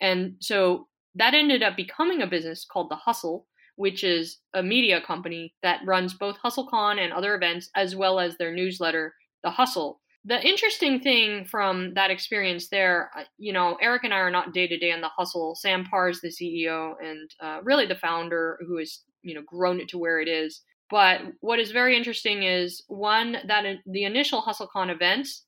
And 0.00 0.36
so 0.40 0.88
that 1.14 1.34
ended 1.34 1.62
up 1.62 1.76
becoming 1.76 2.22
a 2.22 2.26
business 2.26 2.64
called 2.64 2.90
The 2.90 2.96
Hustle, 2.96 3.46
which 3.76 4.04
is 4.04 4.38
a 4.54 4.62
media 4.62 5.00
company 5.00 5.54
that 5.62 5.80
runs 5.84 6.14
both 6.14 6.36
HustleCon 6.44 6.98
and 6.98 7.12
other 7.12 7.34
events, 7.34 7.70
as 7.74 7.94
well 7.94 8.18
as 8.18 8.36
their 8.36 8.54
newsletter, 8.54 9.14
The 9.42 9.50
Hustle. 9.50 10.00
The 10.24 10.44
interesting 10.46 11.00
thing 11.00 11.44
from 11.44 11.94
that 11.94 12.10
experience 12.10 12.68
there, 12.68 13.10
you 13.38 13.52
know, 13.52 13.78
Eric 13.80 14.04
and 14.04 14.12
I 14.12 14.18
are 14.18 14.30
not 14.30 14.52
day 14.52 14.66
to 14.66 14.76
day 14.76 14.92
on 14.92 15.00
the 15.00 15.08
hustle. 15.08 15.54
Sam 15.54 15.84
Parr 15.84 16.10
is 16.10 16.20
the 16.20 16.28
CEO 16.28 16.94
and 17.02 17.30
uh, 17.40 17.60
really 17.62 17.86
the 17.86 17.94
founder 17.94 18.58
who 18.66 18.78
has, 18.78 19.00
you 19.22 19.34
know, 19.34 19.42
grown 19.46 19.80
it 19.80 19.88
to 19.90 19.98
where 19.98 20.20
it 20.20 20.28
is. 20.28 20.60
But 20.90 21.20
what 21.40 21.58
is 21.58 21.70
very 21.70 21.96
interesting 21.96 22.42
is 22.42 22.82
one 22.88 23.36
that 23.46 23.64
the 23.86 24.04
initial 24.04 24.42
HustleCon 24.42 24.90
events 24.90 25.44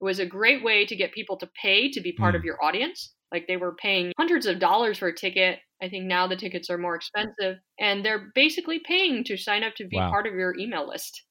was 0.00 0.18
a 0.18 0.26
great 0.26 0.62
way 0.62 0.86
to 0.86 0.96
get 0.96 1.12
people 1.12 1.36
to 1.38 1.50
pay 1.60 1.90
to 1.90 2.00
be 2.00 2.12
part 2.12 2.34
mm. 2.34 2.38
of 2.38 2.44
your 2.44 2.62
audience. 2.62 3.14
Like 3.32 3.46
they 3.48 3.56
were 3.56 3.74
paying 3.74 4.12
hundreds 4.16 4.46
of 4.46 4.60
dollars 4.60 4.98
for 4.98 5.08
a 5.08 5.14
ticket. 5.14 5.58
I 5.82 5.88
think 5.88 6.04
now 6.04 6.26
the 6.26 6.36
tickets 6.36 6.70
are 6.70 6.78
more 6.78 6.94
expensive, 6.94 7.56
and 7.78 8.04
they're 8.04 8.30
basically 8.34 8.80
paying 8.86 9.24
to 9.24 9.36
sign 9.36 9.62
up 9.62 9.74
to 9.76 9.86
be 9.86 9.96
wow. 9.96 10.10
part 10.10 10.26
of 10.26 10.34
your 10.34 10.56
email 10.56 10.88
list. 10.88 11.22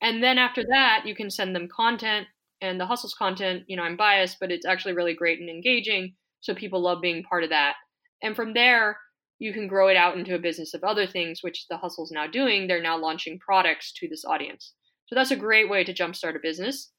And 0.00 0.22
then 0.22 0.38
after 0.38 0.62
that, 0.70 1.02
you 1.04 1.14
can 1.14 1.30
send 1.30 1.54
them 1.54 1.68
content, 1.74 2.26
and 2.60 2.80
the 2.80 2.86
Hustles 2.86 3.14
content, 3.14 3.64
you 3.66 3.76
know, 3.76 3.82
I'm 3.82 3.96
biased, 3.96 4.38
but 4.40 4.50
it's 4.50 4.64
actually 4.64 4.94
really 4.94 5.14
great 5.14 5.40
and 5.40 5.50
engaging. 5.50 6.14
So 6.40 6.54
people 6.54 6.80
love 6.80 7.02
being 7.02 7.22
part 7.24 7.44
of 7.44 7.50
that. 7.50 7.74
And 8.22 8.36
from 8.36 8.54
there, 8.54 8.98
you 9.38 9.52
can 9.52 9.68
grow 9.68 9.88
it 9.88 9.96
out 9.96 10.16
into 10.16 10.34
a 10.34 10.38
business 10.38 10.74
of 10.74 10.82
other 10.82 11.06
things, 11.06 11.42
which 11.42 11.66
the 11.68 11.76
hustle's 11.76 12.10
now 12.10 12.26
doing. 12.26 12.66
They're 12.66 12.82
now 12.82 12.98
launching 12.98 13.38
products 13.38 13.92
to 13.94 14.08
this 14.08 14.24
audience. 14.24 14.72
So 15.06 15.14
that's 15.14 15.30
a 15.30 15.36
great 15.36 15.68
way 15.68 15.84
to 15.84 15.94
jumpstart 15.94 16.36
a 16.36 16.40
business. 16.42 16.90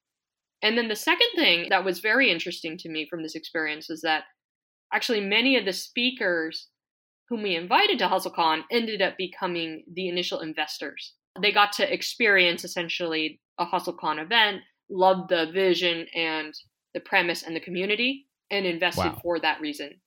And 0.62 0.78
then 0.78 0.88
the 0.88 0.96
second 0.96 1.30
thing 1.36 1.68
that 1.70 1.86
was 1.86 2.00
very 2.00 2.32
interesting 2.32 2.78
to 2.80 2.90
me 2.90 3.08
from 3.10 3.22
this 3.22 3.36
experience 3.36 3.90
is 3.90 4.02
that 4.02 4.24
actually 4.94 5.22
many 5.22 5.58
of 5.58 5.66
the 5.66 5.74
speakers 5.74 6.68
whom 7.30 7.44
we 7.44 7.56
invited 7.56 8.00
to 8.00 8.08
HustleCon 8.08 8.62
ended 8.72 9.02
up 9.02 9.18
becoming 9.18 9.84
the 9.92 10.08
initial 10.08 10.40
investors. 10.40 11.14
They 11.42 11.52
got 11.52 11.74
to 11.74 11.94
experience 11.94 12.64
essentially 12.64 13.42
a 13.60 13.66
HustleCon 13.66 14.22
event, 14.22 14.62
loved 14.90 15.30
the 15.30 15.52
vision 15.54 16.08
and 16.16 16.54
the 16.94 17.02
premise 17.02 17.44
and 17.44 17.56
the 17.56 17.60
community, 17.60 18.28
and 18.50 18.66
invested 18.66 19.02
wow. 19.02 19.20
for 19.22 19.40
that 19.40 19.60
reason. 19.60 20.00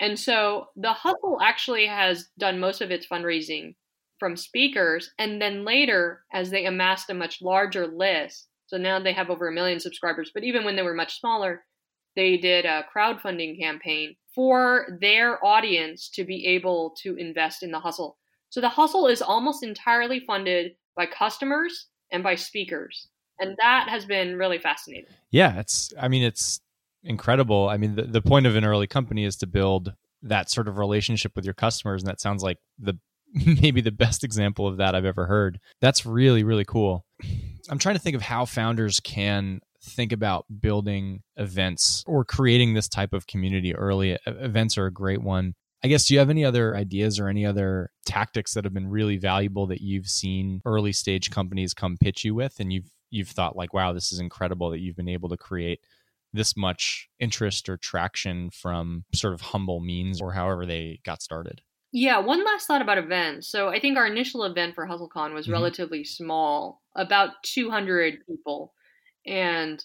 And 0.00 0.18
so 0.18 0.66
the 0.76 0.92
hustle 0.92 1.38
actually 1.42 1.86
has 1.86 2.28
done 2.38 2.58
most 2.58 2.80
of 2.80 2.90
its 2.90 3.06
fundraising 3.06 3.74
from 4.18 4.36
speakers. 4.36 5.10
And 5.18 5.40
then 5.40 5.64
later, 5.64 6.22
as 6.32 6.50
they 6.50 6.66
amassed 6.66 7.10
a 7.10 7.14
much 7.14 7.42
larger 7.42 7.86
list, 7.86 8.48
so 8.66 8.76
now 8.76 8.98
they 8.98 9.12
have 9.12 9.30
over 9.30 9.48
a 9.48 9.52
million 9.52 9.78
subscribers, 9.78 10.30
but 10.32 10.44
even 10.44 10.64
when 10.64 10.76
they 10.76 10.82
were 10.82 10.94
much 10.94 11.20
smaller, 11.20 11.64
they 12.16 12.36
did 12.36 12.64
a 12.64 12.84
crowdfunding 12.94 13.58
campaign 13.58 14.16
for 14.34 14.98
their 15.00 15.44
audience 15.44 16.08
to 16.10 16.24
be 16.24 16.46
able 16.46 16.94
to 17.02 17.16
invest 17.16 17.62
in 17.62 17.70
the 17.70 17.80
hustle. 17.80 18.16
So 18.48 18.60
the 18.60 18.68
hustle 18.68 19.06
is 19.06 19.22
almost 19.22 19.62
entirely 19.62 20.20
funded 20.20 20.72
by 20.96 21.06
customers 21.06 21.88
and 22.10 22.22
by 22.22 22.34
speakers. 22.34 23.08
And 23.38 23.56
that 23.60 23.88
has 23.88 24.04
been 24.04 24.36
really 24.36 24.58
fascinating. 24.58 25.06
Yeah, 25.30 25.58
it's 25.58 25.92
I 25.98 26.08
mean 26.08 26.22
it's 26.22 26.60
incredible. 27.02 27.68
I 27.68 27.76
mean, 27.76 27.96
the, 27.96 28.02
the 28.02 28.22
point 28.22 28.46
of 28.46 28.56
an 28.56 28.64
early 28.64 28.86
company 28.86 29.24
is 29.24 29.36
to 29.36 29.46
build 29.46 29.94
that 30.22 30.50
sort 30.50 30.68
of 30.68 30.78
relationship 30.78 31.32
with 31.34 31.44
your 31.44 31.54
customers. 31.54 32.02
And 32.02 32.08
that 32.08 32.20
sounds 32.20 32.42
like 32.42 32.58
the 32.78 32.98
maybe 33.62 33.80
the 33.80 33.92
best 33.92 34.24
example 34.24 34.66
of 34.66 34.78
that 34.78 34.94
I've 34.94 35.04
ever 35.04 35.26
heard. 35.26 35.60
That's 35.80 36.04
really, 36.04 36.42
really 36.42 36.64
cool. 36.64 37.04
I'm 37.68 37.78
trying 37.78 37.94
to 37.94 38.00
think 38.00 38.16
of 38.16 38.22
how 38.22 38.44
founders 38.44 39.00
can 39.00 39.60
think 39.82 40.12
about 40.12 40.46
building 40.60 41.22
events 41.36 42.04
or 42.06 42.24
creating 42.24 42.74
this 42.74 42.88
type 42.88 43.12
of 43.12 43.26
community 43.26 43.74
early. 43.74 44.18
Events 44.26 44.76
are 44.76 44.86
a 44.86 44.92
great 44.92 45.22
one. 45.22 45.54
I 45.82 45.88
guess, 45.88 46.06
do 46.06 46.14
you 46.14 46.20
have 46.20 46.28
any 46.28 46.44
other 46.44 46.76
ideas 46.76 47.18
or 47.18 47.28
any 47.28 47.46
other 47.46 47.90
tactics 48.04 48.52
that 48.52 48.64
have 48.64 48.74
been 48.74 48.88
really 48.88 49.16
valuable 49.16 49.66
that 49.68 49.80
you've 49.80 50.08
seen 50.08 50.60
early 50.66 50.92
stage 50.92 51.30
companies 51.30 51.72
come 51.72 51.96
pitch 51.96 52.24
you 52.24 52.34
with 52.34 52.60
and 52.60 52.72
you've 52.72 52.90
you've 53.10 53.28
thought 53.28 53.56
like, 53.56 53.72
wow, 53.72 53.92
this 53.92 54.12
is 54.12 54.20
incredible 54.20 54.70
that 54.70 54.80
you've 54.80 54.96
been 54.96 55.08
able 55.08 55.28
to 55.30 55.36
create 55.36 55.80
this 56.32 56.56
much 56.56 57.08
interest 57.18 57.68
or 57.68 57.76
traction 57.76 58.50
from 58.50 59.04
sort 59.14 59.34
of 59.34 59.40
humble 59.40 59.80
means 59.80 60.20
or 60.20 60.32
however 60.32 60.66
they 60.66 61.00
got 61.04 61.22
started? 61.22 61.62
Yeah, 61.92 62.18
one 62.18 62.44
last 62.44 62.66
thought 62.66 62.82
about 62.82 62.98
events. 62.98 63.50
So 63.50 63.68
I 63.68 63.80
think 63.80 63.96
our 63.96 64.06
initial 64.06 64.44
event 64.44 64.74
for 64.74 64.86
HustleCon 64.86 65.34
was 65.34 65.46
mm-hmm. 65.46 65.52
relatively 65.52 66.04
small, 66.04 66.82
about 66.94 67.30
200 67.42 68.18
people. 68.28 68.72
And 69.26 69.84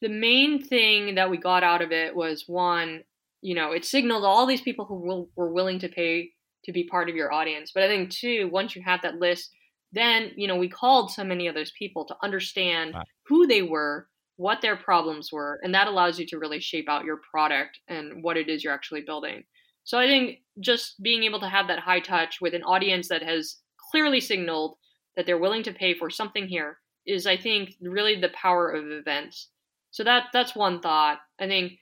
the 0.00 0.08
main 0.08 0.62
thing 0.62 1.14
that 1.14 1.30
we 1.30 1.38
got 1.38 1.62
out 1.62 1.82
of 1.82 1.92
it 1.92 2.14
was 2.14 2.44
one, 2.46 3.02
you 3.40 3.54
know, 3.54 3.72
it 3.72 3.84
signaled 3.84 4.24
all 4.24 4.46
these 4.46 4.60
people 4.60 4.84
who 4.84 4.96
will, 4.96 5.28
were 5.36 5.52
willing 5.52 5.78
to 5.80 5.88
pay 5.88 6.30
to 6.64 6.72
be 6.72 6.84
part 6.84 7.08
of 7.08 7.14
your 7.14 7.32
audience. 7.32 7.70
But 7.72 7.84
I 7.84 7.88
think 7.88 8.10
two, 8.10 8.48
once 8.52 8.74
you 8.74 8.82
have 8.82 9.02
that 9.02 9.20
list, 9.20 9.50
then, 9.92 10.32
you 10.36 10.48
know, 10.48 10.56
we 10.56 10.68
called 10.68 11.10
so 11.10 11.24
many 11.24 11.46
of 11.46 11.54
those 11.54 11.72
people 11.78 12.04
to 12.06 12.16
understand 12.22 12.94
wow. 12.94 13.04
who 13.26 13.46
they 13.46 13.62
were, 13.62 14.08
what 14.38 14.62
their 14.62 14.76
problems 14.76 15.32
were, 15.32 15.60
and 15.64 15.74
that 15.74 15.88
allows 15.88 16.18
you 16.18 16.24
to 16.24 16.38
really 16.38 16.60
shape 16.60 16.88
out 16.88 17.04
your 17.04 17.20
product 17.28 17.80
and 17.88 18.22
what 18.22 18.36
it 18.36 18.48
is 18.48 18.62
you're 18.62 18.72
actually 18.72 19.02
building. 19.02 19.42
So 19.82 19.98
I 19.98 20.06
think 20.06 20.38
just 20.60 21.02
being 21.02 21.24
able 21.24 21.40
to 21.40 21.48
have 21.48 21.66
that 21.66 21.80
high 21.80 21.98
touch 21.98 22.40
with 22.40 22.54
an 22.54 22.62
audience 22.62 23.08
that 23.08 23.22
has 23.22 23.56
clearly 23.90 24.20
signaled 24.20 24.76
that 25.16 25.26
they're 25.26 25.38
willing 25.38 25.64
to 25.64 25.72
pay 25.72 25.92
for 25.92 26.08
something 26.08 26.46
here 26.46 26.78
is 27.04 27.26
I 27.26 27.36
think 27.36 27.74
really 27.82 28.20
the 28.20 28.28
power 28.28 28.70
of 28.70 28.86
events. 28.86 29.48
So 29.90 30.04
that 30.04 30.26
that's 30.32 30.54
one 30.54 30.80
thought. 30.80 31.18
I 31.40 31.48
think 31.48 31.72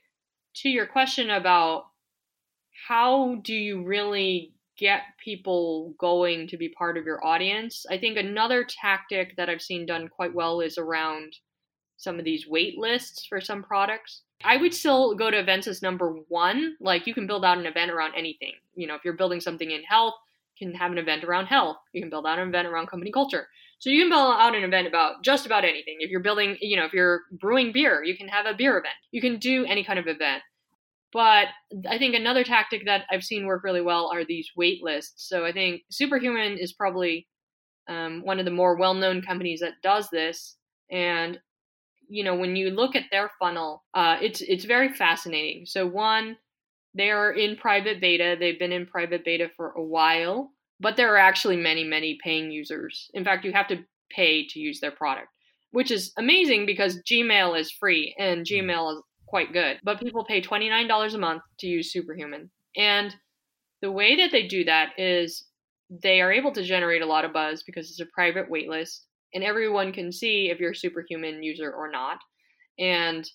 to 0.63 0.71
your 0.71 0.87
question 0.87 1.29
about 1.29 1.85
how 2.89 3.41
do 3.45 3.53
you 3.53 3.85
really 3.85 4.55
get 4.79 5.03
people 5.23 5.95
going 5.99 6.49
to 6.49 6.57
be 6.57 6.71
part 6.71 6.97
of 6.97 7.05
your 7.05 7.23
audience, 7.23 7.85
I 7.91 7.99
think 7.99 8.17
another 8.17 8.65
tactic 8.65 9.37
that 9.37 9.51
I've 9.51 9.61
seen 9.61 9.85
done 9.85 10.09
quite 10.09 10.35
well 10.35 10.61
is 10.63 10.79
around 10.79 11.35
some 11.97 12.19
of 12.19 12.25
these 12.25 12.47
wait 12.47 12.79
lists 12.79 13.27
for 13.27 13.41
some 13.41 13.63
products. 13.63 14.23
I 14.45 14.57
would 14.59 14.75
still 14.75 15.15
go 15.15 15.31
to 15.31 15.39
events 15.39 15.67
as 15.67 15.83
number 15.83 16.17
one. 16.29 16.77
Like 16.81 17.07
you 17.07 17.15
can 17.15 17.27
build 17.27 17.45
out 17.45 17.59
an 17.59 17.67
event 17.67 17.91
around 17.91 18.15
anything. 18.17 18.53
You 18.75 18.87
know, 18.87 18.95
if 18.95 19.05
you're 19.05 19.15
building 19.15 19.41
something 19.41 19.71
in 19.71 19.83
health, 19.83 20.15
you 20.59 20.69
can 20.69 20.77
have 20.77 20.93
an 20.93 20.99
event 20.99 21.25
around 21.25 21.47
health. 21.47 21.79
You 21.93 22.03
can 22.03 22.11
build 22.11 22.27
out 22.27 22.39
an 22.39 22.49
event 22.49 22.69
around 22.69 22.89
company 22.89 23.11
culture. 23.11 23.49
So 23.79 23.91
you 23.91 24.03
can 24.03 24.11
build 24.11 24.35
out 24.39 24.55
an 24.55 24.65
event 24.65 24.87
about 24.87 25.23
just 25.23 25.47
about 25.47 25.65
anything. 25.65 25.97
If 26.01 26.11
you're 26.11 26.21
building, 26.21 26.57
you 26.61 26.77
know, 26.77 26.85
if 26.85 26.93
you're 26.93 27.23
brewing 27.31 27.73
beer, 27.73 28.03
you 28.03 28.17
can 28.17 28.29
have 28.29 28.47
a 28.47 28.55
beer 28.55 28.79
event. 28.79 28.95
You 29.11 29.21
can 29.21 29.39
do 29.39 29.67
any 29.67 29.85
kind 29.85 29.99
of 29.99 30.07
event. 30.07 30.43
But 31.13 31.49
I 31.89 31.99
think 31.99 32.15
another 32.15 32.45
tactic 32.45 32.85
that 32.87 33.05
I've 33.11 33.23
seen 33.23 33.47
work 33.47 33.65
really 33.65 33.81
well 33.81 34.11
are 34.13 34.25
these 34.25 34.51
wait 34.57 34.83
lists. 34.83 35.29
So 35.29 35.45
I 35.45 35.53
think 35.53 35.83
Superhuman 35.91 36.59
is 36.59 36.73
probably 36.73 37.27
um, 37.89 38.23
one 38.25 38.39
of 38.39 38.45
the 38.45 38.51
more 38.51 38.77
well-known 38.77 39.23
companies 39.23 39.61
that 39.61 39.83
does 39.83 40.09
this. 40.11 40.57
And 40.91 41.39
you 42.09 42.25
know, 42.25 42.35
when 42.35 42.57
you 42.57 42.71
look 42.71 42.97
at 42.97 43.05
their 43.11 43.31
funnel, 43.39 43.85
uh, 43.95 44.17
it's 44.21 44.41
it's 44.41 44.65
very 44.65 44.93
fascinating. 44.93 45.67
So 45.67 45.87
one, 45.87 46.37
they 46.95 47.11
are 47.11 47.33
in 47.33 47.57
private 47.57 48.01
beta. 48.01 48.37
They've 48.39 48.59
been 48.59 48.73
in 48.73 48.87
private 48.87 49.25
beta 49.25 49.51
for 49.57 49.73
a 49.73 49.83
while, 49.83 50.51
but 50.81 50.97
there 50.97 51.13
are 51.15 51.19
actually 51.19 51.57
many 51.57 51.85
many 51.85 52.19
paying 52.23 52.51
users. 52.51 53.11
In 53.15 53.25
fact, 53.25 53.45
you 53.45 53.53
have 53.53 53.69
to 53.69 53.85
pay 54.11 54.47
to 54.49 54.59
use 54.59 54.81
their 54.81 54.91
product, 54.91 55.29
which 55.73 55.91
is 55.91 56.13
amazing 56.17 56.67
because 56.67 57.03
Gmail 57.11 57.59
is 57.59 57.71
free 57.71 58.15
and 58.19 58.45
mm-hmm. 58.47 58.69
Gmail 58.69 58.95
is 58.95 59.03
quite 59.27 59.53
good. 59.53 59.79
But 59.83 60.01
people 60.01 60.25
pay 60.25 60.41
twenty 60.41 60.69
nine 60.69 60.89
dollars 60.89 61.15
a 61.15 61.19
month 61.19 61.43
to 61.61 61.67
use 61.67 61.93
Superhuman, 61.93 62.51
and 62.77 63.15
the 63.83 63.93
way 63.93 64.17
that 64.17 64.33
they 64.33 64.47
do 64.47 64.65
that 64.65 64.91
is 64.99 65.47
they 65.91 66.21
are 66.21 66.33
able 66.33 66.53
to 66.53 66.63
generate 66.63 67.03
a 67.03 67.07
lot 67.07 67.25
of 67.25 67.33
buzz 67.33 67.63
because 67.63 67.91
it's 67.91 68.01
a 68.01 68.07
private 68.07 68.51
waitlist 68.51 69.01
and 69.37 69.45
everyone 69.45 69.93
can 69.93 70.11
see 70.11 70.49
if 70.51 70.59
you're 70.59 70.71
a 70.71 70.77
superhuman 70.77 71.43
user 71.43 71.71
or 71.71 71.91
not. 71.91 72.21
And 72.79 73.29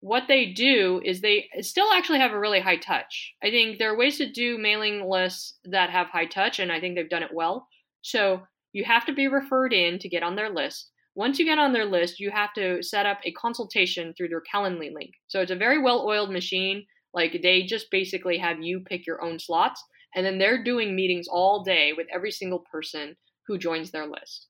what 0.00 0.24
they 0.28 0.52
do 0.52 1.00
is 1.02 1.22
they 1.22 1.48
still 1.60 1.90
actually 1.94 2.18
have 2.18 2.32
a 2.32 2.38
really 2.38 2.60
high 2.60 2.76
touch. 2.76 3.32
I 3.42 3.48
think 3.48 3.78
there 3.78 3.90
are 3.90 3.96
ways 3.96 4.18
to 4.18 4.30
do 4.30 4.58
mailing 4.58 5.08
lists 5.08 5.54
that 5.64 5.88
have 5.88 6.08
high 6.08 6.26
touch, 6.26 6.58
and 6.58 6.70
I 6.70 6.78
think 6.78 6.94
they've 6.94 7.08
done 7.08 7.22
it 7.22 7.32
well. 7.32 7.66
So 8.02 8.42
you 8.74 8.84
have 8.84 9.06
to 9.06 9.14
be 9.14 9.28
referred 9.28 9.72
in 9.72 9.98
to 10.00 10.10
get 10.10 10.22
on 10.22 10.36
their 10.36 10.50
list. 10.50 10.90
Once 11.14 11.38
you 11.38 11.46
get 11.46 11.58
on 11.58 11.72
their 11.72 11.86
list, 11.86 12.20
you 12.20 12.30
have 12.30 12.52
to 12.54 12.82
set 12.82 13.06
up 13.06 13.20
a 13.24 13.32
consultation 13.32 14.12
through 14.12 14.28
their 14.28 14.42
Calendly 14.54 14.92
link. 14.92 15.12
So 15.28 15.40
it's 15.40 15.50
a 15.50 15.56
very 15.56 15.80
well 15.80 16.04
oiled 16.06 16.30
machine. 16.30 16.84
Like 17.14 17.40
they 17.42 17.62
just 17.62 17.90
basically 17.90 18.36
have 18.36 18.60
you 18.60 18.80
pick 18.80 19.06
your 19.06 19.24
own 19.24 19.38
slots, 19.38 19.82
and 20.14 20.26
then 20.26 20.36
they're 20.36 20.62
doing 20.62 20.94
meetings 20.94 21.28
all 21.28 21.64
day 21.64 21.94
with 21.96 22.08
every 22.14 22.30
single 22.30 22.62
person 22.70 23.16
who 23.46 23.56
joins 23.56 23.90
their 23.90 24.06
list. 24.06 24.48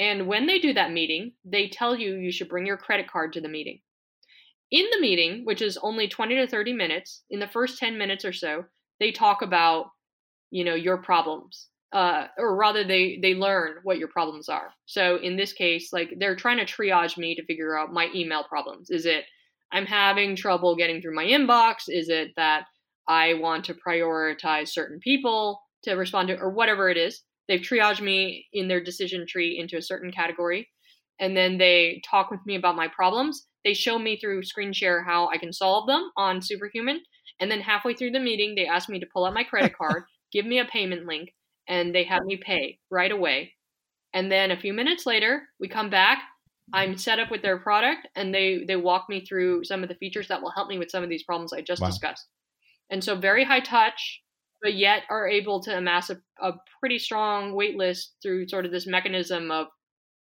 And 0.00 0.26
when 0.26 0.46
they 0.46 0.58
do 0.58 0.72
that 0.72 0.92
meeting, 0.92 1.32
they 1.44 1.68
tell 1.68 1.94
you 1.94 2.16
you 2.16 2.32
should 2.32 2.48
bring 2.48 2.64
your 2.64 2.78
credit 2.78 3.06
card 3.06 3.34
to 3.34 3.40
the 3.42 3.50
meeting. 3.50 3.80
In 4.70 4.86
the 4.92 5.00
meeting, 5.00 5.44
which 5.44 5.60
is 5.60 5.78
only 5.82 6.08
20 6.08 6.36
to 6.36 6.46
30 6.46 6.72
minutes, 6.72 7.22
in 7.28 7.38
the 7.38 7.46
first 7.46 7.78
10 7.78 7.98
minutes 7.98 8.24
or 8.24 8.32
so, 8.32 8.64
they 8.98 9.12
talk 9.12 9.42
about, 9.42 9.90
you 10.50 10.64
know, 10.64 10.74
your 10.74 10.96
problems. 10.96 11.68
Uh, 11.92 12.28
or 12.38 12.54
rather 12.56 12.84
they 12.84 13.18
they 13.20 13.34
learn 13.34 13.74
what 13.82 13.98
your 13.98 14.06
problems 14.06 14.48
are. 14.48 14.72
So 14.86 15.16
in 15.16 15.36
this 15.36 15.52
case, 15.52 15.92
like 15.92 16.14
they're 16.18 16.36
trying 16.36 16.58
to 16.58 16.64
triage 16.64 17.18
me 17.18 17.34
to 17.34 17.44
figure 17.44 17.76
out 17.76 17.92
my 17.92 18.08
email 18.14 18.44
problems. 18.44 18.90
Is 18.90 19.06
it 19.06 19.24
I'm 19.72 19.86
having 19.86 20.36
trouble 20.36 20.76
getting 20.76 21.02
through 21.02 21.16
my 21.16 21.24
inbox? 21.24 21.88
Is 21.88 22.08
it 22.08 22.30
that 22.36 22.66
I 23.08 23.34
want 23.34 23.64
to 23.66 23.74
prioritize 23.74 24.68
certain 24.68 25.00
people 25.00 25.60
to 25.82 25.94
respond 25.94 26.28
to, 26.28 26.38
or 26.38 26.50
whatever 26.50 26.88
it 26.88 26.96
is? 26.96 27.22
They've 27.50 27.60
triaged 27.60 28.00
me 28.00 28.46
in 28.52 28.68
their 28.68 28.80
decision 28.80 29.26
tree 29.26 29.58
into 29.58 29.76
a 29.76 29.82
certain 29.82 30.12
category, 30.12 30.68
and 31.18 31.36
then 31.36 31.58
they 31.58 32.00
talk 32.08 32.30
with 32.30 32.38
me 32.46 32.54
about 32.54 32.76
my 32.76 32.86
problems. 32.86 33.48
They 33.64 33.74
show 33.74 33.98
me 33.98 34.16
through 34.16 34.44
screen 34.44 34.72
share 34.72 35.02
how 35.02 35.28
I 35.30 35.36
can 35.36 35.52
solve 35.52 35.88
them 35.88 36.12
on 36.16 36.40
Superhuman, 36.42 37.00
and 37.40 37.50
then 37.50 37.60
halfway 37.60 37.94
through 37.94 38.12
the 38.12 38.20
meeting, 38.20 38.54
they 38.54 38.66
ask 38.66 38.88
me 38.88 39.00
to 39.00 39.06
pull 39.12 39.24
out 39.24 39.34
my 39.34 39.42
credit 39.42 39.76
card, 39.76 40.04
give 40.32 40.46
me 40.46 40.60
a 40.60 40.64
payment 40.64 41.06
link, 41.06 41.30
and 41.66 41.92
they 41.92 42.04
have 42.04 42.22
me 42.22 42.36
pay 42.36 42.78
right 42.88 43.10
away. 43.10 43.52
And 44.14 44.30
then 44.30 44.52
a 44.52 44.60
few 44.60 44.72
minutes 44.72 45.04
later, 45.04 45.42
we 45.58 45.66
come 45.66 45.90
back. 45.90 46.22
I'm 46.72 46.96
set 46.96 47.18
up 47.18 47.32
with 47.32 47.42
their 47.42 47.58
product, 47.58 48.06
and 48.14 48.32
they 48.32 48.62
they 48.64 48.76
walk 48.76 49.06
me 49.08 49.24
through 49.26 49.64
some 49.64 49.82
of 49.82 49.88
the 49.88 49.96
features 49.96 50.28
that 50.28 50.40
will 50.40 50.52
help 50.52 50.68
me 50.68 50.78
with 50.78 50.92
some 50.92 51.02
of 51.02 51.08
these 51.08 51.24
problems 51.24 51.52
I 51.52 51.62
just 51.62 51.82
wow. 51.82 51.88
discussed. 51.88 52.28
And 52.90 53.02
so, 53.02 53.16
very 53.16 53.42
high 53.42 53.58
touch, 53.58 54.22
but 54.62 54.74
yet 54.74 55.02
are 55.10 55.28
able 55.28 55.60
to 55.62 55.76
amass 55.76 56.10
a, 56.10 56.18
a 56.40 56.52
pretty 56.80 56.98
strong 56.98 57.54
wait 57.54 57.76
list 57.76 58.14
through 58.22 58.48
sort 58.48 58.66
of 58.66 58.72
this 58.72 58.86
mechanism 58.86 59.50
of 59.50 59.66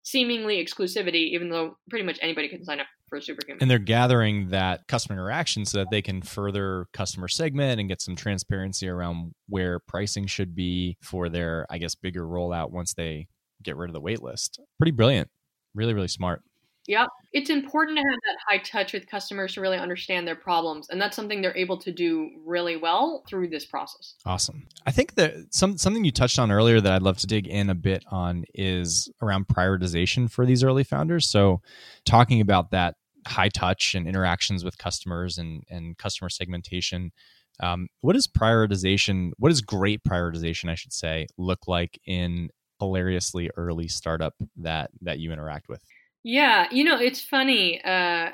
seemingly 0.04 0.64
exclusivity, 0.64 1.32
even 1.32 1.50
though 1.50 1.78
pretty 1.90 2.06
much 2.06 2.18
anybody 2.22 2.48
can 2.48 2.64
sign 2.64 2.80
up 2.80 2.88
for 3.08 3.18
a 3.18 3.22
Superhuman. 3.22 3.62
And 3.62 3.70
they're 3.70 3.80
gathering 3.80 4.50
that 4.50 4.88
customer 4.88 5.16
interaction 5.20 5.66
so 5.66 5.80
that 5.80 5.88
they 5.92 6.02
can 6.02 6.22
further 6.22 6.88
customer 6.94 7.28
segment 7.28 7.80
and 7.80 7.90
get 7.90 8.02
some 8.02 8.16
transparency 8.16 8.88
around 8.88 9.34
where 9.48 9.80
pricing 9.80 10.28
should 10.28 10.56
be 10.56 10.98
for 11.02 11.30
their, 11.30 11.66
I 11.70 11.78
guess, 11.78 11.96
bigger 11.96 12.26
rollout 12.26 12.72
once 12.72 12.94
they 12.94 13.28
get 13.64 13.76
rid 13.76 13.90
of 13.90 13.94
the 13.94 14.02
wait 14.02 14.22
list. 14.22 14.60
Pretty 14.78 14.92
brilliant. 14.92 15.30
Really, 15.76 15.94
really 15.94 16.08
smart. 16.08 16.42
Yep. 16.90 17.08
It's 17.34 17.52
important 17.52 18.00
to 18.00 18.02
have 18.02 18.20
that 18.26 18.38
high 18.48 18.58
touch 18.58 18.94
with 18.94 19.06
customers 19.06 19.54
to 19.54 19.62
really 19.62 19.78
understand 19.78 20.28
their 20.28 20.36
problems. 20.36 20.90
And 20.90 21.00
that's 21.00 21.16
something 21.16 21.40
they're 21.40 21.56
able 21.56 21.78
to 21.78 21.92
do 21.92 22.32
really 22.44 22.78
well 22.78 23.24
through 23.30 23.50
this 23.50 23.64
process. 23.64 24.16
Awesome. 24.26 24.68
I 24.88 24.92
think 24.92 25.14
that 25.14 25.54
some 25.54 25.78
something 25.78 26.04
you 26.04 26.12
touched 26.12 26.40
on 26.40 26.52
earlier 26.52 26.82
that 26.82 26.92
I'd 26.92 27.04
love 27.04 27.20
to 27.20 27.28
dig 27.28 27.46
in 27.46 27.70
a 27.70 27.76
bit 27.76 28.04
on 28.10 28.44
is 28.56 29.08
around 29.22 29.48
prioritization 29.48 30.32
for 30.32 30.48
these 30.48 30.64
early 30.64 30.84
founders. 30.84 31.30
So 31.30 31.62
talking 32.06 32.42
about 32.42 32.72
that 32.72 32.96
high 33.28 33.50
touch 33.50 33.94
and 33.94 34.08
interactions 34.08 34.64
with 34.64 34.80
customers 34.80 35.38
and, 35.38 35.64
and 35.70 35.96
customer 35.96 36.30
segmentation. 36.30 37.12
Um, 37.60 37.90
what 38.02 38.16
is 38.16 38.26
prioritization? 38.26 39.34
What 39.38 39.50
does 39.50 39.62
great 39.62 40.04
prioritization, 40.04 40.72
I 40.72 40.76
should 40.76 40.94
say, 40.94 41.28
look 41.38 41.68
like 41.68 42.00
in 42.08 42.50
hilariously 42.80 43.52
early 43.58 43.88
startup 43.88 44.34
that 44.58 44.90
that 45.04 45.20
you 45.20 45.32
interact 45.32 45.70
with? 45.70 45.84
Yeah, 46.24 46.68
you 46.72 46.84
know, 46.84 47.00
it's 47.00 47.22
funny. 47.22 47.82
Uh, 47.84 48.30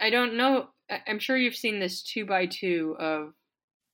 I 0.00 0.10
don't 0.10 0.36
know. 0.36 0.68
I'm 1.06 1.18
sure 1.18 1.36
you've 1.36 1.56
seen 1.56 1.80
this 1.80 2.02
two 2.02 2.26
by 2.26 2.46
two 2.46 2.96
of 2.98 3.34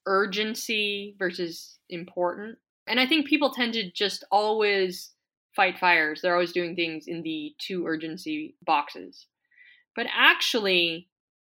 urgency 0.07 1.16
versus 1.18 1.79
important. 1.91 2.59
And 2.87 3.01
I 3.01 3.07
think 3.07 3.27
people 3.27 3.51
tend 3.51 3.75
to 3.75 3.91
just 3.91 4.25
always 4.31 5.12
fight 5.57 5.79
fires. 5.79 6.20
They're 6.22 6.35
always 6.35 6.53
doing 6.53 6.77
things 6.77 7.07
in 7.09 7.22
the 7.22 7.55
two 7.59 7.87
urgency 7.87 8.57
boxes. 8.64 9.27
But 9.97 10.07
actually, 10.14 11.09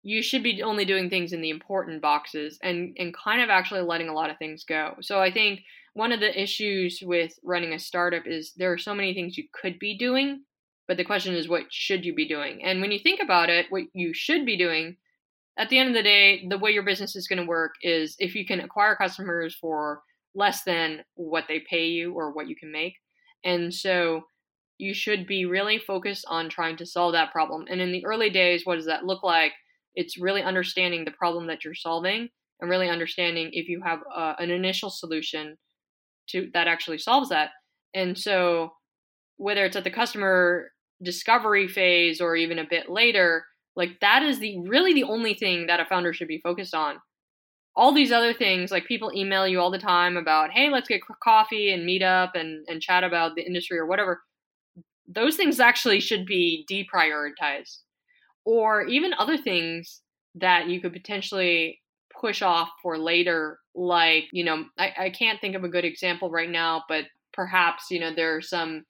you 0.03 0.21
should 0.21 0.43
be 0.43 0.61
only 0.63 0.85
doing 0.85 1.09
things 1.09 1.33
in 1.33 1.41
the 1.41 1.49
important 1.49 2.01
boxes 2.01 2.59
and, 2.63 2.95
and 2.99 3.15
kind 3.15 3.41
of 3.41 3.49
actually 3.49 3.81
letting 3.81 4.09
a 4.09 4.13
lot 4.13 4.29
of 4.29 4.37
things 4.37 4.63
go. 4.63 4.95
So 5.01 5.21
I 5.21 5.31
think 5.31 5.61
one 5.93 6.11
of 6.11 6.19
the 6.19 6.41
issues 6.41 7.01
with 7.03 7.39
running 7.43 7.73
a 7.73 7.79
startup 7.79 8.27
is 8.27 8.53
there 8.55 8.71
are 8.71 8.77
so 8.77 8.93
many 8.95 9.13
things 9.13 9.37
you 9.37 9.45
could 9.53 9.79
be 9.79 9.97
doing 9.97 10.43
but 10.87 10.97
the 10.97 11.03
question 11.03 11.33
is, 11.33 11.49
what 11.49 11.63
should 11.71 12.05
you 12.05 12.13
be 12.13 12.27
doing? 12.27 12.63
And 12.63 12.81
when 12.81 12.91
you 12.91 12.99
think 12.99 13.21
about 13.21 13.49
it, 13.49 13.67
what 13.69 13.83
you 13.93 14.13
should 14.13 14.45
be 14.45 14.57
doing, 14.57 14.97
at 15.57 15.69
the 15.69 15.79
end 15.79 15.89
of 15.89 15.95
the 15.95 16.03
day, 16.03 16.45
the 16.47 16.57
way 16.57 16.71
your 16.71 16.83
business 16.83 17.15
is 17.15 17.27
going 17.27 17.39
to 17.39 17.47
work 17.47 17.73
is 17.81 18.15
if 18.19 18.35
you 18.35 18.45
can 18.45 18.59
acquire 18.59 18.95
customers 18.95 19.55
for 19.55 20.01
less 20.35 20.63
than 20.63 21.03
what 21.15 21.45
they 21.47 21.63
pay 21.69 21.87
you 21.87 22.13
or 22.13 22.31
what 22.33 22.47
you 22.47 22.55
can 22.55 22.71
make. 22.71 22.95
And 23.43 23.73
so 23.73 24.23
you 24.77 24.93
should 24.93 25.25
be 25.25 25.45
really 25.45 25.79
focused 25.79 26.25
on 26.27 26.49
trying 26.49 26.77
to 26.77 26.85
solve 26.85 27.13
that 27.13 27.31
problem. 27.31 27.65
And 27.69 27.79
in 27.79 27.91
the 27.91 28.05
early 28.05 28.29
days, 28.29 28.65
what 28.65 28.75
does 28.75 28.87
that 28.87 29.05
look 29.05 29.23
like? 29.23 29.53
It's 29.95 30.19
really 30.19 30.43
understanding 30.43 31.05
the 31.05 31.11
problem 31.11 31.47
that 31.47 31.63
you're 31.63 31.73
solving 31.73 32.29
and 32.59 32.69
really 32.69 32.89
understanding 32.89 33.49
if 33.53 33.69
you 33.69 33.81
have 33.85 33.99
uh, 34.13 34.33
an 34.39 34.51
initial 34.51 34.89
solution 34.89 35.57
to 36.29 36.49
that 36.53 36.67
actually 36.67 36.97
solves 36.97 37.29
that. 37.29 37.51
And 37.93 38.17
so 38.17 38.73
whether 39.37 39.65
it's 39.65 39.75
at 39.75 39.83
the 39.83 39.91
customer 39.91 40.71
discovery 41.01 41.67
phase 41.67 42.21
or 42.21 42.35
even 42.35 42.59
a 42.59 42.67
bit 42.67 42.89
later, 42.89 43.45
like 43.75 43.99
that 44.01 44.23
is 44.23 44.39
the 44.39 44.59
really 44.67 44.93
the 44.93 45.03
only 45.03 45.33
thing 45.33 45.67
that 45.67 45.79
a 45.79 45.85
founder 45.85 46.13
should 46.13 46.27
be 46.27 46.39
focused 46.39 46.73
on. 46.73 46.97
All 47.75 47.91
these 47.91 48.11
other 48.11 48.33
things, 48.33 48.71
like 48.71 48.85
people 48.85 49.11
email 49.13 49.47
you 49.47 49.59
all 49.59 49.71
the 49.71 49.77
time 49.77 50.15
about, 50.15 50.51
hey, 50.51 50.69
let's 50.69 50.87
get 50.87 51.01
coffee 51.21 51.73
and 51.73 51.85
meet 51.85 52.01
up 52.01 52.33
and, 52.35 52.65
and 52.69 52.81
chat 52.81 53.03
about 53.03 53.35
the 53.35 53.45
industry 53.45 53.77
or 53.77 53.85
whatever. 53.85 54.21
Those 55.07 55.35
things 55.35 55.59
actually 55.59 55.99
should 55.99 56.25
be 56.25 56.65
deprioritized. 56.71 57.79
Or 58.45 58.83
even 58.83 59.13
other 59.13 59.37
things 59.37 60.01
that 60.35 60.67
you 60.67 60.79
could 60.79 60.93
potentially 60.93 61.81
push 62.19 62.41
off 62.41 62.69
for 62.81 62.97
later 62.97 63.59
like 63.73 64.25
you 64.31 64.43
know 64.43 64.65
I, 64.77 64.93
I 64.97 65.09
can't 65.09 65.39
think 65.41 65.55
of 65.55 65.63
a 65.63 65.69
good 65.69 65.85
example 65.85 66.29
right 66.29 66.49
now 66.49 66.83
but 66.87 67.05
perhaps 67.33 67.91
you 67.91 67.99
know 67.99 68.13
there 68.13 68.35
are 68.37 68.41
some 68.41 68.85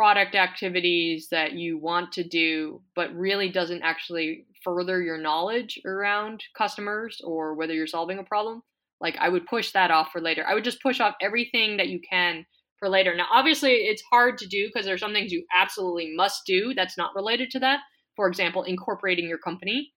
product 0.00 0.34
activities 0.34 1.28
that 1.30 1.52
you 1.52 1.76
want 1.76 2.10
to 2.10 2.24
do 2.26 2.80
but 2.96 3.14
really 3.14 3.50
doesn't 3.50 3.82
actually 3.82 4.46
further 4.64 5.02
your 5.02 5.18
knowledge 5.18 5.78
around 5.84 6.42
customers 6.56 7.20
or 7.22 7.54
whether 7.54 7.74
you're 7.74 7.86
solving 7.86 8.18
a 8.18 8.24
problem 8.24 8.62
like 9.02 9.14
i 9.20 9.28
would 9.28 9.44
push 9.46 9.72
that 9.72 9.90
off 9.90 10.08
for 10.10 10.22
later. 10.22 10.42
I 10.48 10.54
would 10.54 10.64
just 10.64 10.82
push 10.82 11.00
off 11.00 11.16
everything 11.20 11.76
that 11.76 11.88
you 11.88 12.00
can 12.08 12.46
for 12.78 12.88
later. 12.88 13.14
Now 13.14 13.26
obviously 13.30 13.72
it's 13.72 14.02
hard 14.10 14.38
to 14.38 14.46
do 14.46 14.68
because 14.68 14.86
there's 14.86 15.00
some 15.00 15.12
things 15.12 15.32
you 15.32 15.44
absolutely 15.54 16.14
must 16.16 16.46
do 16.46 16.72
that's 16.72 16.96
not 16.96 17.14
related 17.14 17.50
to 17.50 17.58
that. 17.58 17.80
For 18.16 18.26
example 18.26 18.62
incorporating 18.62 19.28
your 19.28 19.36
company 19.38 19.92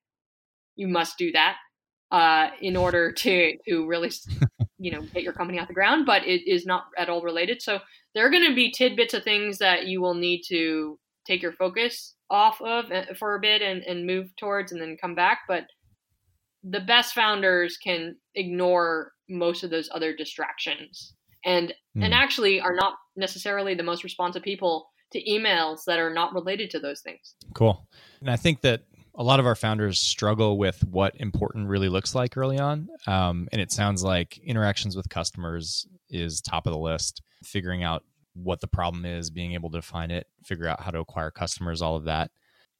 you 0.76 0.90
must 0.90 1.18
do 1.18 1.32
that 1.32 1.56
uh, 2.12 2.50
in 2.62 2.76
order 2.76 3.14
to 3.14 3.58
to 3.70 3.88
really 3.88 4.12
you 4.84 4.92
know 4.92 5.02
get 5.14 5.24
your 5.24 5.34
company 5.34 5.60
off 5.60 5.70
the 5.70 5.74
ground 5.74 6.06
but 6.06 6.24
it 6.28 6.50
is 6.50 6.66
not 6.66 6.86
at 6.98 7.10
all 7.10 7.22
related. 7.22 7.62
So 7.62 7.80
there 8.14 8.26
are 8.26 8.32
going 8.32 8.48
to 8.48 8.56
be 8.56 8.72
tidbits 8.72 9.14
of 9.14 9.24
things 9.24 9.58
that 9.60 9.88
you 9.88 10.02
will 10.02 10.14
need 10.14 10.44
to 10.50 11.00
take 11.26 11.42
your 11.42 11.54
focus 11.54 12.16
off 12.30 12.62
of 12.62 12.92
uh, 12.92 13.14
for 13.18 13.36
a 13.36 13.40
bit 13.40 13.62
and, 13.62 13.82
and 13.84 14.06
move 14.06 14.36
towards 14.36 14.72
and 14.72 14.82
then 14.82 14.98
come 15.00 15.16
back 15.16 15.40
but 15.48 15.66
the 16.64 16.80
best 16.80 17.14
founders 17.14 17.78
can 17.78 18.16
ignore 18.36 19.12
most 19.30 19.64
of 19.64 19.70
those 19.70 19.90
other 19.94 20.16
distractions 20.16 21.14
and 21.46 21.74
mm. 21.98 22.04
and 22.04 22.14
actually 22.14 22.60
are 22.60 22.76
not 22.76 22.94
necessarily 23.16 23.76
the 23.76 23.84
most 23.84 24.04
responsive 24.04 24.44
people 24.44 24.90
to 25.12 25.24
emails 25.24 25.80
that 25.86 26.00
are 26.00 26.14
not 26.14 26.34
related 26.34 26.72
to 26.72 26.80
those 26.80 27.02
things. 27.02 27.36
Cool. 27.54 27.88
And 28.22 28.30
i 28.30 28.36
think 28.36 28.62
that 28.62 28.82
a 29.16 29.24
lot 29.24 29.40
of 29.40 29.46
our 29.46 29.56
founders 29.56 30.00
struggle 30.00 30.58
with 30.58 30.84
what 30.84 31.16
important 31.18 31.68
really 31.68 31.90
looks 31.90 32.16
like 32.16 32.36
early 32.36 32.60
on. 32.60 32.88
Um, 33.06 33.48
and 33.52 33.62
it 33.62 33.72
sounds 33.72 34.04
like 34.04 34.40
interactions 34.40 34.96
with 34.96 35.10
customers 35.10 35.86
is 36.10 36.42
top 36.42 36.66
of 36.66 36.74
the 36.74 36.80
list, 36.80 37.22
figuring 37.44 37.84
out 37.84 38.04
what 38.34 38.62
the 38.62 38.68
problem 38.68 39.06
is, 39.06 39.30
being 39.30 39.54
able 39.54 39.70
to 39.70 39.78
define 39.78 40.10
it, 40.10 40.26
figure 40.44 40.68
out 40.68 40.82
how 40.82 40.92
to 40.92 41.00
acquire 41.00 41.30
customers, 41.30 41.82
all 41.82 41.96
of 41.96 42.06
that. 42.06 42.32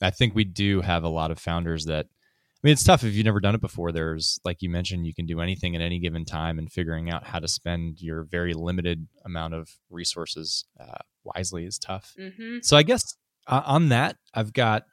I 0.02 0.10
think 0.10 0.34
we 0.34 0.44
do 0.44 0.82
have 0.82 1.04
a 1.04 1.10
lot 1.10 1.32
of 1.32 1.40
founders 1.40 1.86
that, 1.86 2.08
I 2.08 2.60
mean, 2.68 2.74
it's 2.74 2.84
tough 2.84 3.04
if 3.04 3.14
you've 3.14 3.26
never 3.26 3.40
done 3.40 3.56
it 3.56 3.62
before. 3.62 3.92
There's, 3.92 4.40
like 4.44 4.62
you 4.62 4.70
mentioned, 4.70 5.06
you 5.06 5.14
can 5.14 5.26
do 5.26 5.40
anything 5.40 5.76
at 5.76 5.82
any 5.82 6.00
given 6.00 6.26
time, 6.26 6.58
and 6.58 6.72
figuring 6.72 7.12
out 7.12 7.26
how 7.26 7.40
to 7.40 7.48
spend 7.48 8.02
your 8.02 8.24
very 8.24 8.54
limited 8.54 9.08
amount 9.26 9.54
of 9.54 9.70
resources 9.90 10.66
uh, 10.80 10.98
wisely 11.24 11.66
is 11.66 11.78
tough. 11.78 12.14
Mm-hmm. 12.20 12.58
So, 12.64 12.76
I 12.76 12.84
guess 12.84 13.04
uh, 13.48 13.62
on 13.66 13.90
that, 13.90 14.16
I've 14.34 14.54
got 14.54 14.84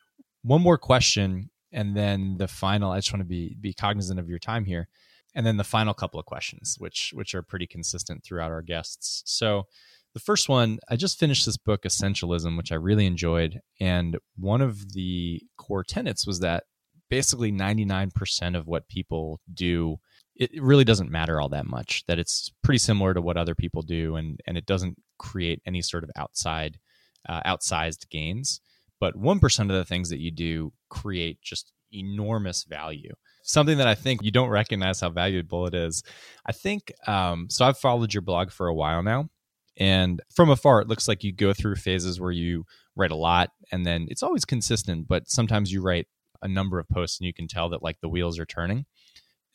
one 0.43 0.63
more 0.63 0.79
question, 0.79 1.51
and 1.73 1.97
then 1.97 2.37
the 2.39 2.49
final. 2.49 2.91
I 2.93 2.99
just 2.99 3.13
want 3.13 3.21
to 3.21 3.29
be 3.29 3.57
be 3.61 3.75
cognizant 3.75 4.19
of 4.19 4.29
your 4.29 4.39
time 4.39 4.65
here, 4.65 4.89
and 5.35 5.47
then 5.47 5.57
the 5.57 5.65
final 5.65 5.95
couple 5.95 6.21
of 6.21 6.27
questions, 6.27 6.77
which 6.79 7.13
which 7.15 7.35
are 7.35 7.43
pretty 7.43 7.67
consistent 7.67 8.25
throughout 8.25 8.51
our 8.51 8.63
guests. 8.63 9.23
So, 9.27 9.67
the 10.15 10.21
first 10.21 10.49
one, 10.49 10.79
I 10.89 10.97
just 10.97 11.19
finished 11.19 11.47
this 11.47 11.57
book, 11.57 11.83
Essentialism, 11.83 12.57
which 12.57 12.73
I 12.73 12.77
really 12.77 13.07
enjoyed, 13.07 13.61
and 13.81 14.19
one 14.37 14.61
of 14.61 14.93
the 14.93 15.43
core 15.57 15.85
tenets 15.85 16.27
was 16.27 16.41
that 16.41 16.65
basically 17.11 17.51
99% 17.53 18.57
of 18.57 18.67
what 18.69 18.89
people 18.89 19.41
do 19.53 19.99
it 20.37 20.51
really 20.63 20.85
doesn't 20.85 21.11
matter 21.11 21.41
all 21.41 21.51
that 21.51 21.67
much 21.67 22.05
that 22.07 22.19
it's 22.19 22.51
pretty 22.63 22.79
similar 22.79 23.13
to 23.13 23.21
what 23.21 23.37
other 23.37 23.55
people 23.55 23.83
do 23.83 24.17
and 24.17 24.41
and 24.47 24.57
it 24.57 24.65
doesn't 24.65 24.97
create 25.19 25.61
any 25.67 25.83
sort 25.83 26.05
of 26.05 26.11
outside 26.17 26.79
uh, 27.29 27.43
outsized 27.43 28.09
gains 28.09 28.61
but 29.01 29.17
1% 29.17 29.61
of 29.61 29.69
the 29.69 29.85
things 29.85 30.11
that 30.11 30.21
you 30.21 30.31
do 30.31 30.73
create 30.89 31.41
just 31.43 31.73
enormous 31.93 32.65
value. 32.65 33.13
Something 33.43 33.79
that 33.79 33.89
i 33.89 33.95
think 33.95 34.23
you 34.23 34.31
don't 34.31 34.49
recognize 34.49 35.01
how 35.01 35.11
valuable 35.11 35.67
it 35.67 35.75
is. 35.75 36.05
I 36.47 36.53
think 36.53 36.93
um, 37.07 37.49
so 37.51 37.65
i've 37.65 37.79
followed 37.79 38.15
your 38.15 38.23
blog 38.23 38.53
for 38.53 38.69
a 38.69 38.75
while 38.75 39.03
now 39.03 39.29
and 39.77 40.21
from 40.33 40.51
afar 40.51 40.81
it 40.81 40.89
looks 40.89 41.09
like 41.09 41.25
you 41.25 41.33
go 41.33 41.53
through 41.53 41.77
phases 41.77 42.21
where 42.21 42.31
you 42.31 42.65
write 42.95 43.11
a 43.11 43.17
lot 43.17 43.51
and 43.73 43.85
then 43.85 44.07
it's 44.09 44.23
always 44.23 44.45
consistent 44.45 45.09
but 45.09 45.29
sometimes 45.29 45.73
you 45.73 45.81
write 45.81 46.07
a 46.43 46.49
number 46.49 46.79
of 46.79 46.89
posts 46.89 47.19
and 47.19 47.27
you 47.27 47.35
can 47.35 47.49
tell 47.49 47.69
that 47.71 47.83
like 47.83 48.01
the 48.01 48.09
wheels 48.09 48.39
are 48.39 48.47
turning. 48.47 48.87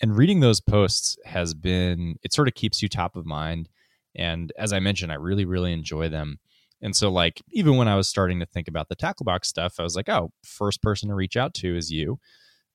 And 0.01 0.15
reading 0.15 0.39
those 0.39 0.61
posts 0.61 1.17
has 1.25 1.53
been 1.53 2.17
it 2.21 2.33
sort 2.33 2.47
of 2.47 2.53
keeps 2.53 2.81
you 2.81 2.89
top 2.89 3.15
of 3.15 3.25
mind 3.25 3.69
and 4.13 4.51
as 4.57 4.73
i 4.73 4.79
mentioned 4.79 5.11
i 5.11 5.15
really 5.15 5.45
really 5.45 5.71
enjoy 5.71 6.09
them 6.09 6.37
and 6.81 6.95
so, 6.95 7.11
like, 7.11 7.41
even 7.51 7.77
when 7.77 7.87
I 7.87 7.95
was 7.95 8.07
starting 8.07 8.39
to 8.39 8.45
think 8.45 8.67
about 8.67 8.89
the 8.89 8.95
tackle 8.95 9.23
box 9.23 9.47
stuff, 9.47 9.75
I 9.79 9.83
was 9.83 9.95
like, 9.95 10.09
oh, 10.09 10.31
first 10.43 10.81
person 10.81 11.09
to 11.09 11.15
reach 11.15 11.37
out 11.37 11.53
to 11.55 11.75
is 11.75 11.91
you. 11.91 12.19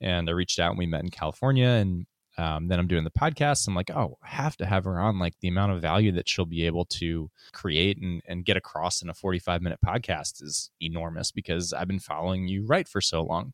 And 0.00 0.28
I 0.28 0.32
reached 0.32 0.58
out 0.58 0.70
and 0.70 0.78
we 0.78 0.86
met 0.86 1.02
in 1.02 1.10
California. 1.10 1.68
And 1.68 2.06
um, 2.38 2.68
then 2.68 2.78
I'm 2.78 2.86
doing 2.86 3.04
the 3.04 3.10
podcast. 3.10 3.68
I'm 3.68 3.74
like, 3.74 3.90
oh, 3.90 4.16
I 4.22 4.28
have 4.28 4.56
to 4.58 4.66
have 4.66 4.84
her 4.84 4.98
on. 4.98 5.18
Like, 5.18 5.34
the 5.40 5.48
amount 5.48 5.72
of 5.72 5.82
value 5.82 6.12
that 6.12 6.28
she'll 6.28 6.46
be 6.46 6.64
able 6.64 6.86
to 6.86 7.30
create 7.52 7.98
and, 8.00 8.22
and 8.26 8.44
get 8.44 8.56
across 8.56 9.02
in 9.02 9.10
a 9.10 9.14
45 9.14 9.60
minute 9.60 9.78
podcast 9.84 10.42
is 10.42 10.70
enormous 10.80 11.30
because 11.30 11.72
I've 11.72 11.88
been 11.88 12.00
following 12.00 12.48
you 12.48 12.66
right 12.66 12.88
for 12.88 13.00
so 13.00 13.22
long. 13.22 13.52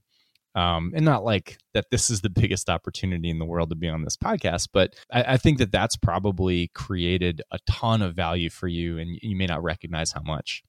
Um, 0.57 0.93
and 0.97 1.05
not 1.05 1.23
like 1.23 1.59
that 1.75 1.91
this 1.91 2.09
is 2.09 2.23
the 2.23 2.31
biggest 2.41 2.71
opportunity 2.71 3.29
in 3.29 3.39
the 3.39 3.45
world 3.45 3.69
to 3.71 3.77
be 3.77 3.89
on 3.89 4.03
this 4.05 4.17
podcast, 4.17 4.69
but 4.73 4.95
I, 5.13 5.35
I, 5.35 5.37
think 5.37 5.59
that 5.59 5.71
that's 5.71 5.97
probably 5.97 6.69
created 6.75 7.43
a 7.51 7.59
ton 7.69 8.01
of 8.01 8.15
value 8.15 8.49
for 8.49 8.67
you, 8.67 8.99
and 8.99 9.19
you 9.21 9.37
may 9.37 9.45
not 9.45 9.63
recognize 9.63 10.13
how 10.13 10.23
much. 10.23 10.65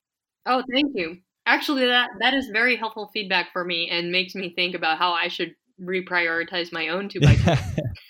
Oh, 0.46 0.62
thank 0.74 0.92
you. 0.94 1.20
Actually, 1.46 1.86
that 1.86 2.10
that 2.20 2.34
is 2.34 2.50
very 2.50 2.76
helpful 2.76 3.10
feedback 3.14 3.54
for 3.54 3.64
me, 3.64 3.90
and 3.90 4.12
makes 4.12 4.36
me 4.36 4.54
think 4.54 4.76
about 4.76 4.98
how 4.98 5.14
I 5.14 5.30
should 5.30 5.56
reprioritize 5.82 6.74
my 6.74 6.90
own 6.90 7.08
two 7.08 7.22
by 7.22 7.36
two. 7.36 7.54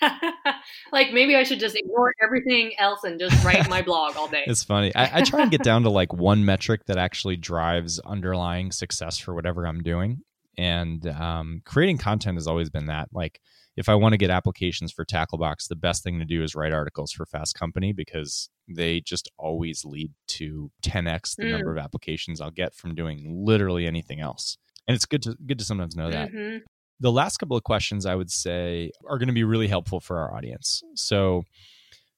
like 0.92 1.12
maybe 1.12 1.36
I 1.36 1.44
should 1.44 1.60
just 1.60 1.76
ignore 1.76 2.12
everything 2.24 2.72
else 2.78 3.04
and 3.04 3.20
just 3.20 3.44
write 3.44 3.68
my 3.68 3.82
blog 3.82 4.16
all 4.16 4.26
day. 4.26 4.42
It's 4.46 4.64
funny. 4.64 4.92
I, 4.94 5.18
I 5.18 5.22
try 5.22 5.42
and 5.42 5.50
get 5.50 5.62
down 5.62 5.82
to 5.82 5.90
like 5.90 6.12
one 6.12 6.44
metric 6.44 6.86
that 6.86 6.98
actually 6.98 7.36
drives 7.36 8.00
underlying 8.00 8.72
success 8.72 9.18
for 9.18 9.34
whatever 9.34 9.66
I'm 9.66 9.82
doing 9.82 10.22
and 10.58 11.06
um, 11.06 11.62
creating 11.64 11.96
content 11.96 12.36
has 12.36 12.46
always 12.46 12.68
been 12.68 12.86
that 12.86 13.08
like 13.12 13.40
if 13.76 13.88
i 13.88 13.94
want 13.94 14.12
to 14.12 14.18
get 14.18 14.28
applications 14.28 14.92
for 14.92 15.04
tacklebox 15.04 15.68
the 15.68 15.76
best 15.76 16.02
thing 16.02 16.18
to 16.18 16.24
do 16.24 16.42
is 16.42 16.54
write 16.54 16.72
articles 16.72 17.12
for 17.12 17.24
fast 17.24 17.54
company 17.54 17.92
because 17.92 18.50
they 18.68 19.00
just 19.00 19.30
always 19.38 19.84
lead 19.84 20.12
to 20.26 20.70
10x 20.82 21.36
the 21.36 21.44
mm. 21.44 21.52
number 21.52 21.70
of 21.70 21.78
applications 21.78 22.40
i'll 22.40 22.50
get 22.50 22.74
from 22.74 22.94
doing 22.94 23.44
literally 23.46 23.86
anything 23.86 24.20
else 24.20 24.58
and 24.86 24.94
it's 24.94 25.06
good 25.06 25.22
to 25.22 25.36
good 25.46 25.58
to 25.58 25.64
sometimes 25.64 25.96
know 25.96 26.10
that 26.10 26.30
mm-hmm. 26.30 26.58
the 27.00 27.12
last 27.12 27.38
couple 27.38 27.56
of 27.56 27.62
questions 27.62 28.04
i 28.04 28.14
would 28.14 28.30
say 28.30 28.90
are 29.08 29.18
going 29.18 29.28
to 29.28 29.32
be 29.32 29.44
really 29.44 29.68
helpful 29.68 30.00
for 30.00 30.18
our 30.18 30.34
audience 30.34 30.82
so 30.94 31.44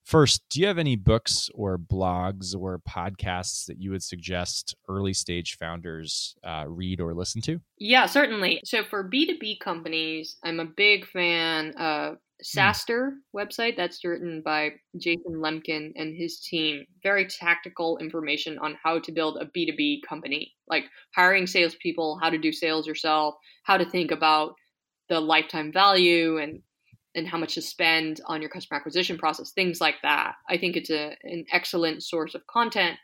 First, 0.05 0.43
do 0.51 0.61
you 0.61 0.67
have 0.67 0.79
any 0.79 0.97
books 0.97 1.49
or 1.55 1.79
blogs 1.79 2.55
or 2.55 2.81
podcasts 2.81 3.67
that 3.67 3.81
you 3.81 3.91
would 3.93 4.03
suggest 4.03 4.75
early 4.89 5.13
stage 5.13 5.57
founders 5.57 6.35
uh, 6.45 6.65
read 6.67 7.01
or 7.01 7.15
listen 7.15 7.41
to? 7.43 7.61
Yeah, 7.79 8.07
certainly. 8.07 8.61
So 8.65 8.83
for 8.83 9.09
B2B 9.09 9.61
companies, 9.61 10.37
I'm 10.43 10.59
a 10.59 10.65
big 10.65 11.07
fan 11.07 11.75
of 11.77 12.17
SaaStr 12.45 13.11
mm. 13.11 13.17
website 13.37 13.77
that's 13.77 14.05
written 14.05 14.43
by 14.45 14.71
Jason 14.99 15.35
Lemkin 15.35 15.93
and 15.97 16.17
his 16.17 16.41
team. 16.41 16.85
Very 17.03 17.27
tactical 17.27 17.99
information 17.99 18.59
on 18.59 18.77
how 18.83 18.99
to 19.01 19.13
build 19.13 19.39
a 19.41 19.47
B2B 19.47 20.01
company, 20.09 20.53
like 20.69 20.85
hiring 21.15 21.47
salespeople, 21.47 22.19
how 22.21 22.31
to 22.31 22.39
do 22.39 22.53
sales 22.53 22.87
yourself, 22.87 23.35
how 23.65 23.77
to 23.77 23.85
think 23.85 24.11
about 24.11 24.55
the 25.09 25.21
lifetime 25.21 25.73
value 25.73 26.39
and 26.39 26.63
and 27.15 27.27
how 27.27 27.39
much 27.39 27.55
to 27.55 27.63
spend 27.63 28.21
on 28.27 28.41
your 28.41 28.51
customer 28.51 28.79
acquisition 28.79 29.19
process, 29.19 29.53
things 29.53 29.81
like 29.81 29.97
that. 30.03 30.35
I 30.49 30.57
think 30.57 30.77
it's 30.77 30.91
a 30.91 31.17
an 31.25 31.45
excellent 31.53 32.03
source 32.03 32.35
of 32.35 32.47
content, 32.47 32.99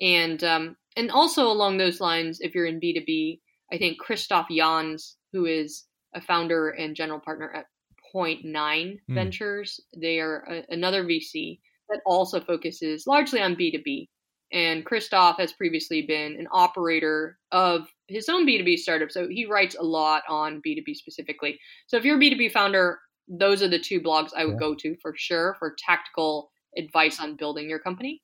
and 0.00 0.42
um, 0.44 0.76
and 0.96 1.10
also 1.10 1.46
along 1.46 1.78
those 1.78 2.00
lines, 2.00 2.40
if 2.40 2.54
you're 2.54 2.66
in 2.66 2.80
B 2.80 2.94
two 2.94 3.04
B, 3.06 3.40
I 3.72 3.78
think 3.78 3.98
Christoph 3.98 4.48
Janz, 4.50 5.14
who 5.32 5.46
is 5.46 5.84
a 6.14 6.20
founder 6.20 6.70
and 6.70 6.96
general 6.96 7.20
partner 7.20 7.50
at 7.54 7.66
Point 8.12 8.44
Nine 8.44 8.98
mm. 9.10 9.14
Ventures, 9.14 9.80
they 9.96 10.20
are 10.20 10.44
a, 10.48 10.64
another 10.70 11.04
VC 11.04 11.60
that 11.88 12.00
also 12.04 12.40
focuses 12.40 13.06
largely 13.06 13.40
on 13.40 13.54
B 13.54 13.70
two 13.70 13.82
B. 13.84 14.08
And 14.52 14.86
Christoph 14.86 15.38
has 15.38 15.52
previously 15.52 16.02
been 16.02 16.36
an 16.38 16.46
operator 16.52 17.36
of 17.50 17.88
his 18.06 18.28
own 18.28 18.46
B2B 18.46 18.78
startup. 18.78 19.10
So 19.10 19.28
he 19.28 19.44
writes 19.44 19.74
a 19.74 19.82
lot 19.82 20.22
on 20.28 20.62
B2B 20.66 20.94
specifically. 20.94 21.58
So 21.88 21.96
if 21.96 22.04
you're 22.04 22.16
a 22.16 22.20
B2B 22.20 22.52
founder, 22.52 23.00
those 23.28 23.62
are 23.62 23.68
the 23.68 23.78
two 23.78 24.00
blogs 24.00 24.30
I 24.36 24.44
would 24.44 24.58
go 24.58 24.74
to 24.74 24.96
for 25.02 25.14
sure 25.16 25.56
for 25.58 25.76
tactical 25.78 26.50
advice 26.76 27.20
on 27.20 27.36
building 27.36 27.68
your 27.68 27.78
company. 27.78 28.22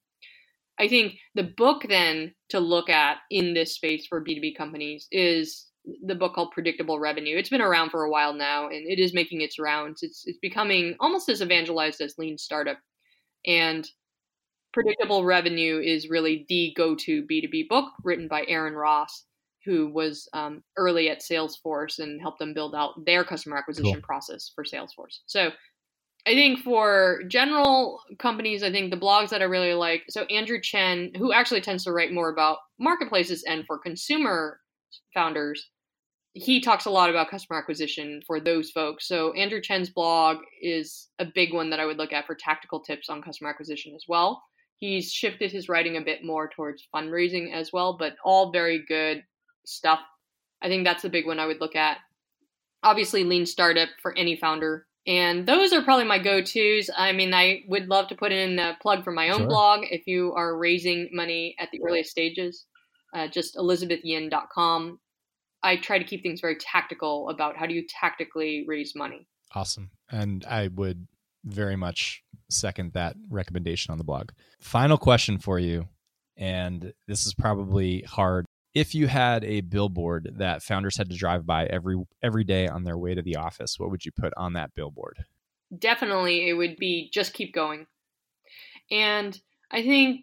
I 0.79 0.89
think 0.89 1.19
the 1.35 1.53
book 1.57 1.85
then 1.89 2.35
to 2.51 2.61
look 2.61 2.89
at 2.89 3.19
in 3.31 3.55
this 3.55 3.75
space 3.75 4.07
for 4.07 4.25
B2B 4.25 4.57
companies 4.57 5.07
is 5.11 5.67
the 6.05 6.15
book 6.15 6.35
called 6.35 6.53
Predictable 6.53 6.99
Revenue. 6.99 7.37
It's 7.37 7.49
been 7.49 7.61
around 7.61 7.91
for 7.91 8.05
a 8.05 8.11
while 8.11 8.33
now 8.33 8.69
and 8.69 8.87
it 8.87 8.99
is 8.99 9.15
making 9.15 9.41
its 9.41 9.59
rounds. 9.59 10.03
It's 10.03 10.25
it's 10.27 10.39
becoming 10.39 10.97
almost 11.01 11.29
as 11.29 11.43
evangelized 11.43 12.01
as 12.01 12.19
Lean 12.19 12.39
Startup. 12.39 12.79
And 13.47 13.89
Predictable 14.73 15.25
Revenue 15.25 15.81
is 15.85 16.09
really 16.09 16.47
the 16.49 16.73
go-to 16.77 17.25
B2B 17.25 17.69
book 17.69 17.93
written 18.05 18.27
by 18.27 18.45
Aaron 18.49 18.75
Ross, 18.75 19.27
who 19.65 19.89
was 19.93 20.29
um, 20.33 20.63
early 20.77 21.09
at 21.09 21.21
Salesforce 21.21 21.99
and 21.99 22.21
helped 22.21 22.39
them 22.39 22.55
build 22.55 22.75
out 22.75 23.05
their 23.05 23.25
customer 23.25 23.57
acquisition 23.57 23.95
cool. 23.95 24.03
process 24.03 24.51
for 24.55 24.65
Salesforce. 24.65 25.21
So 25.27 25.51
I 26.27 26.35
think 26.35 26.61
for 26.61 27.23
general 27.29 28.01
companies, 28.19 28.63
I 28.63 28.71
think 28.71 28.91
the 28.91 28.97
blogs 28.97 29.31
that 29.31 29.43
I 29.43 29.47
really 29.47 29.75
like. 29.75 30.05
So 30.09 30.23
Andrew 30.25 30.61
Chen, 30.61 31.13
who 31.17 31.33
actually 31.33 31.61
tends 31.61 31.85
to 31.85 31.93
write 31.93 32.13
more 32.13 32.31
about 32.31 32.59
marketplaces 32.79 33.43
and 33.45 33.65
for 33.67 33.79
consumer 33.79 34.61
founders, 35.15 35.69
he 36.35 36.61
talks 36.61 36.87
a 36.87 36.91
lot 36.91 37.11
about 37.11 37.29
customer 37.29 37.59
acquisition 37.59 38.23
for 38.27 38.41
those 38.41 38.71
folks. 38.71 39.07
So 39.07 39.33
Andrew 39.35 39.61
Chen's 39.61 39.91
blog 39.91 40.39
is 40.63 41.09
a 41.19 41.27
big 41.27 41.53
one 41.53 41.71
that 41.71 41.81
I 41.81 41.85
would 41.85 41.99
look 41.99 42.13
at 42.13 42.27
for 42.27 42.35
tactical 42.35 42.81
tips 42.81 43.09
on 43.09 43.21
customer 43.21 43.51
acquisition 43.51 43.95
as 43.95 44.05
well. 44.09 44.43
He's 44.79 45.13
shifted 45.13 45.53
his 45.53 45.69
writing 45.69 45.97
a 45.97 46.01
bit 46.01 46.25
more 46.25 46.49
towards 46.49 46.89
fundraising 46.95 47.53
as 47.53 47.73
well, 47.73 47.97
but 47.99 48.15
all 48.25 48.51
very 48.51 48.85
good 48.89 49.23
stuff. 49.65 50.01
I 50.61 50.69
think 50.69 50.85
that's 50.85 51.03
the 51.03 51.09
big 51.09 51.27
one 51.27 51.39
I 51.39 51.47
would 51.47 51.61
look 51.61 51.77
at. 51.77 51.99
Obviously, 52.83 53.25
lean 53.25 53.47
startup 53.47 53.89
for 54.01 54.17
any 54.17 54.37
founder. 54.37 54.87
And 55.07 55.47
those 55.47 55.73
are 55.73 55.83
probably 55.83 56.05
my 56.05 56.19
go 56.19 56.41
tos. 56.41 56.89
I 56.97 57.13
mean, 57.13 57.35
I 57.35 57.63
would 57.67 57.89
love 57.89 58.09
to 58.09 58.15
put 58.15 58.31
in 58.31 58.59
a 58.59 58.77
plug 58.81 59.03
for 59.03 59.11
my 59.11 59.31
own 59.31 59.41
sure. 59.41 59.49
blog 59.49 59.81
if 59.91 60.07
you 60.07 60.33
are 60.35 60.57
raising 60.57 61.09
money 61.13 61.57
at 61.59 61.71
the 61.73 61.81
earliest 61.85 62.11
stages. 62.11 62.67
Uh, 63.13 63.27
just 63.27 63.57
elizabethyin.com. 63.57 65.01
I 65.63 65.77
try 65.77 65.99
to 65.99 66.05
keep 66.05 66.23
things 66.23 66.41
very 66.41 66.57
tactical 66.57 67.29
about 67.29 67.57
how 67.57 67.67
do 67.67 67.75
you 67.75 67.85
tactically 67.87 68.65
raise 68.67 68.95
money. 68.95 69.27
Awesome. 69.55 69.91
And 70.11 70.45
I 70.47 70.69
would 70.69 71.07
very 71.45 71.77
much 71.77 72.23
second 72.51 72.93
that 72.93 73.17
recommendation 73.29 73.93
on 73.93 73.99
the 73.99 74.05
blog. 74.05 74.31
Final 74.61 74.99
question 74.99 75.39
for 75.39 75.59
you, 75.59 75.89
and 76.37 76.93
this 77.07 77.27
is 77.27 77.35
probably 77.35 78.03
hard. 78.03 78.47
If 78.75 78.95
you 78.95 79.07
had 79.07 79.45
a 79.45 79.61
billboard 79.61 80.35
that 80.39 80.63
founders 80.63 80.97
had 80.97 81.11
to 81.11 81.17
drive 81.17 81.45
by 81.45 81.67
every 81.67 81.97
every 82.23 82.45
day 82.45 82.69
on 82.69 82.85
their 82.85 82.99
way 82.99 83.15
to 83.15 83.23
the 83.23 83.37
office, 83.37 83.79
what 83.79 83.91
would 83.91 84.05
you 84.05 84.13
put 84.13 84.33
on 84.37 84.55
that 84.55 84.75
billboard? 84.75 85.25
Definitely 85.77 86.49
it 86.49 86.55
would 86.55 86.77
be 86.77 87.11
just 87.13 87.35
keep 87.35 87.53
going. 87.53 87.87
And 88.91 89.39
I 89.71 89.83
think 89.83 90.23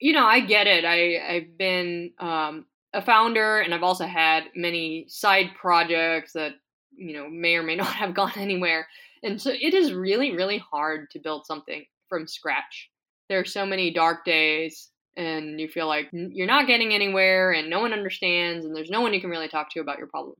you 0.00 0.12
know, 0.12 0.26
I 0.26 0.40
get 0.40 0.66
it. 0.66 0.84
I 0.84 1.36
I've 1.36 1.58
been 1.58 2.12
um, 2.18 2.66
a 2.92 3.02
founder 3.02 3.60
and 3.60 3.72
I've 3.72 3.82
also 3.82 4.06
had 4.06 4.44
many 4.54 5.06
side 5.08 5.50
projects 5.60 6.32
that 6.32 6.52
you 6.94 7.14
know 7.14 7.28
may 7.28 7.56
or 7.56 7.62
may 7.62 7.76
not 7.76 7.94
have 7.94 8.14
gone 8.14 8.32
anywhere 8.36 8.86
and 9.22 9.40
so 9.40 9.50
it 9.50 9.74
is 9.74 9.92
really, 9.92 10.34
really 10.34 10.58
hard 10.58 11.10
to 11.10 11.20
build 11.20 11.46
something 11.46 11.84
from 12.08 12.26
scratch. 12.26 12.90
There 13.28 13.38
are 13.38 13.44
so 13.44 13.64
many 13.64 13.92
dark 13.92 14.24
days, 14.24 14.90
and 15.16 15.60
you 15.60 15.68
feel 15.68 15.86
like 15.86 16.08
you're 16.12 16.46
not 16.46 16.66
getting 16.66 16.92
anywhere, 16.92 17.52
and 17.52 17.68
no 17.68 17.80
one 17.80 17.92
understands, 17.92 18.64
and 18.64 18.74
there's 18.74 18.90
no 18.90 19.00
one 19.00 19.12
you 19.12 19.20
can 19.20 19.30
really 19.30 19.48
talk 19.48 19.70
to 19.70 19.80
about 19.80 19.98
your 19.98 20.06
problems. 20.06 20.38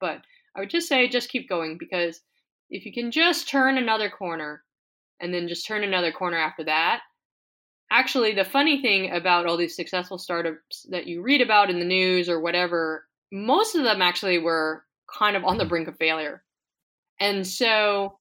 But 0.00 0.22
I 0.56 0.60
would 0.60 0.70
just 0.70 0.88
say, 0.88 1.08
just 1.08 1.30
keep 1.30 1.48
going 1.48 1.78
because 1.78 2.20
if 2.70 2.86
you 2.86 2.92
can 2.92 3.10
just 3.10 3.48
turn 3.48 3.78
another 3.78 4.10
corner 4.10 4.62
and 5.20 5.32
then 5.32 5.48
just 5.48 5.66
turn 5.66 5.84
another 5.84 6.12
corner 6.12 6.38
after 6.38 6.64
that, 6.64 7.00
actually, 7.90 8.34
the 8.34 8.44
funny 8.44 8.80
thing 8.80 9.12
about 9.12 9.46
all 9.46 9.56
these 9.56 9.76
successful 9.76 10.18
startups 10.18 10.86
that 10.90 11.06
you 11.06 11.22
read 11.22 11.40
about 11.40 11.70
in 11.70 11.78
the 11.78 11.84
news 11.84 12.28
or 12.28 12.40
whatever, 12.40 13.04
most 13.32 13.74
of 13.74 13.84
them 13.84 14.02
actually 14.02 14.38
were 14.38 14.84
kind 15.18 15.36
of 15.36 15.44
on 15.44 15.58
the 15.58 15.64
mm-hmm. 15.64 15.68
brink 15.68 15.88
of 15.88 15.96
failure. 15.98 16.42
And 17.20 17.46
so 17.46 18.18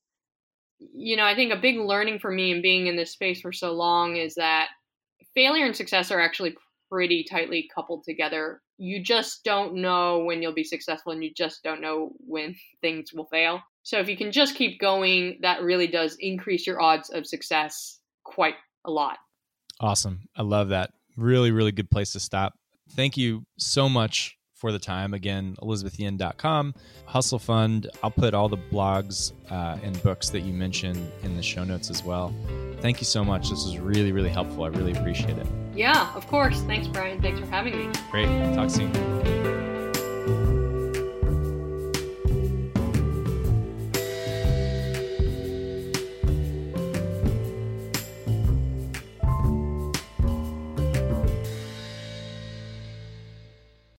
you 0.92 1.16
know, 1.16 1.26
I 1.26 1.36
think 1.36 1.54
a 1.54 1.58
big 1.58 1.78
learning 1.78 2.20
for 2.20 2.32
me 2.32 2.52
in 2.52 2.62
being 2.62 2.88
in 2.88 2.96
this 2.96 3.12
space 3.12 3.42
for 3.42 3.52
so 3.52 3.72
long 3.74 4.18
is 4.18 4.36
that 4.36 4.70
failure 5.34 5.66
and 5.66 5.76
success 5.76 6.12
are 6.12 6.20
actually 6.20 6.56
pretty 6.90 7.26
tightly 7.30 7.70
coupled 7.74 8.04
together. 8.04 8.62
You 8.78 9.02
just 9.02 9.44
don't 9.44 9.76
know 9.76 10.20
when 10.20 10.42
you'll 10.42 10.54
be 10.54 10.64
successful 10.64 11.12
and 11.12 11.24
you 11.24 11.34
just 11.36 11.64
don't 11.64 11.82
know 11.82 12.12
when 12.20 12.56
things 12.82 13.12
will 13.14 13.26
fail. 13.26 13.62
So 13.84 14.00
if 14.00 14.08
you 14.08 14.16
can 14.16 14.32
just 14.32 14.56
keep 14.56 14.80
going, 14.80 15.40
that 15.42 15.62
really 15.62 15.88
does 15.88 16.16
increase 16.20 16.66
your 16.66 16.82
odds 16.82 17.10
of 17.10 17.28
success 17.28 18.00
quite 18.24 18.56
a 18.86 18.92
lot. 18.92 19.18
Awesome. 19.80 20.22
I 20.38 20.44
love 20.44 20.70
that. 20.70 20.92
Really, 21.18 21.52
really 21.52 21.72
good 21.72 21.90
place 21.90 22.14
to 22.14 22.20
stop. 22.20 22.54
Thank 22.92 23.18
you 23.18 23.44
so 23.58 23.90
much 23.90 24.38
for 24.64 24.72
the 24.72 24.80
time. 24.80 25.14
Again, 25.14 25.58
elizabethyin.com, 25.62 26.74
Hustle 27.06 27.38
Fund. 27.38 27.90
I'll 28.02 28.12
put 28.12 28.34
all 28.34 28.48
the 28.48 28.58
blogs 28.58 29.34
uh, 29.52 29.78
and 29.84 30.02
books 30.04 30.30
that 30.30 30.40
you 30.40 30.54
mentioned 30.54 31.12
in 31.22 31.36
the 31.36 31.44
show 31.44 31.66
notes 31.66 31.90
as 31.90 32.02
well. 32.02 32.34
Thank 32.80 33.02
you 33.02 33.06
so 33.06 33.26
much. 33.26 33.50
This 33.50 33.66
was 33.66 33.78
really, 33.78 34.14
really 34.14 34.30
helpful. 34.30 34.64
I 34.64 34.70
really 34.70 34.94
appreciate 34.94 35.38
it. 35.38 35.48
Yeah, 35.76 36.16
of 36.16 36.26
course. 36.28 36.62
Thanks, 36.62 36.88
Brian. 36.88 37.22
Thanks 37.22 37.42
for 37.42 37.46
having 37.48 37.78
me. 37.78 37.94
Great. 38.10 38.28
Talk 38.56 38.70
soon. 38.70 39.73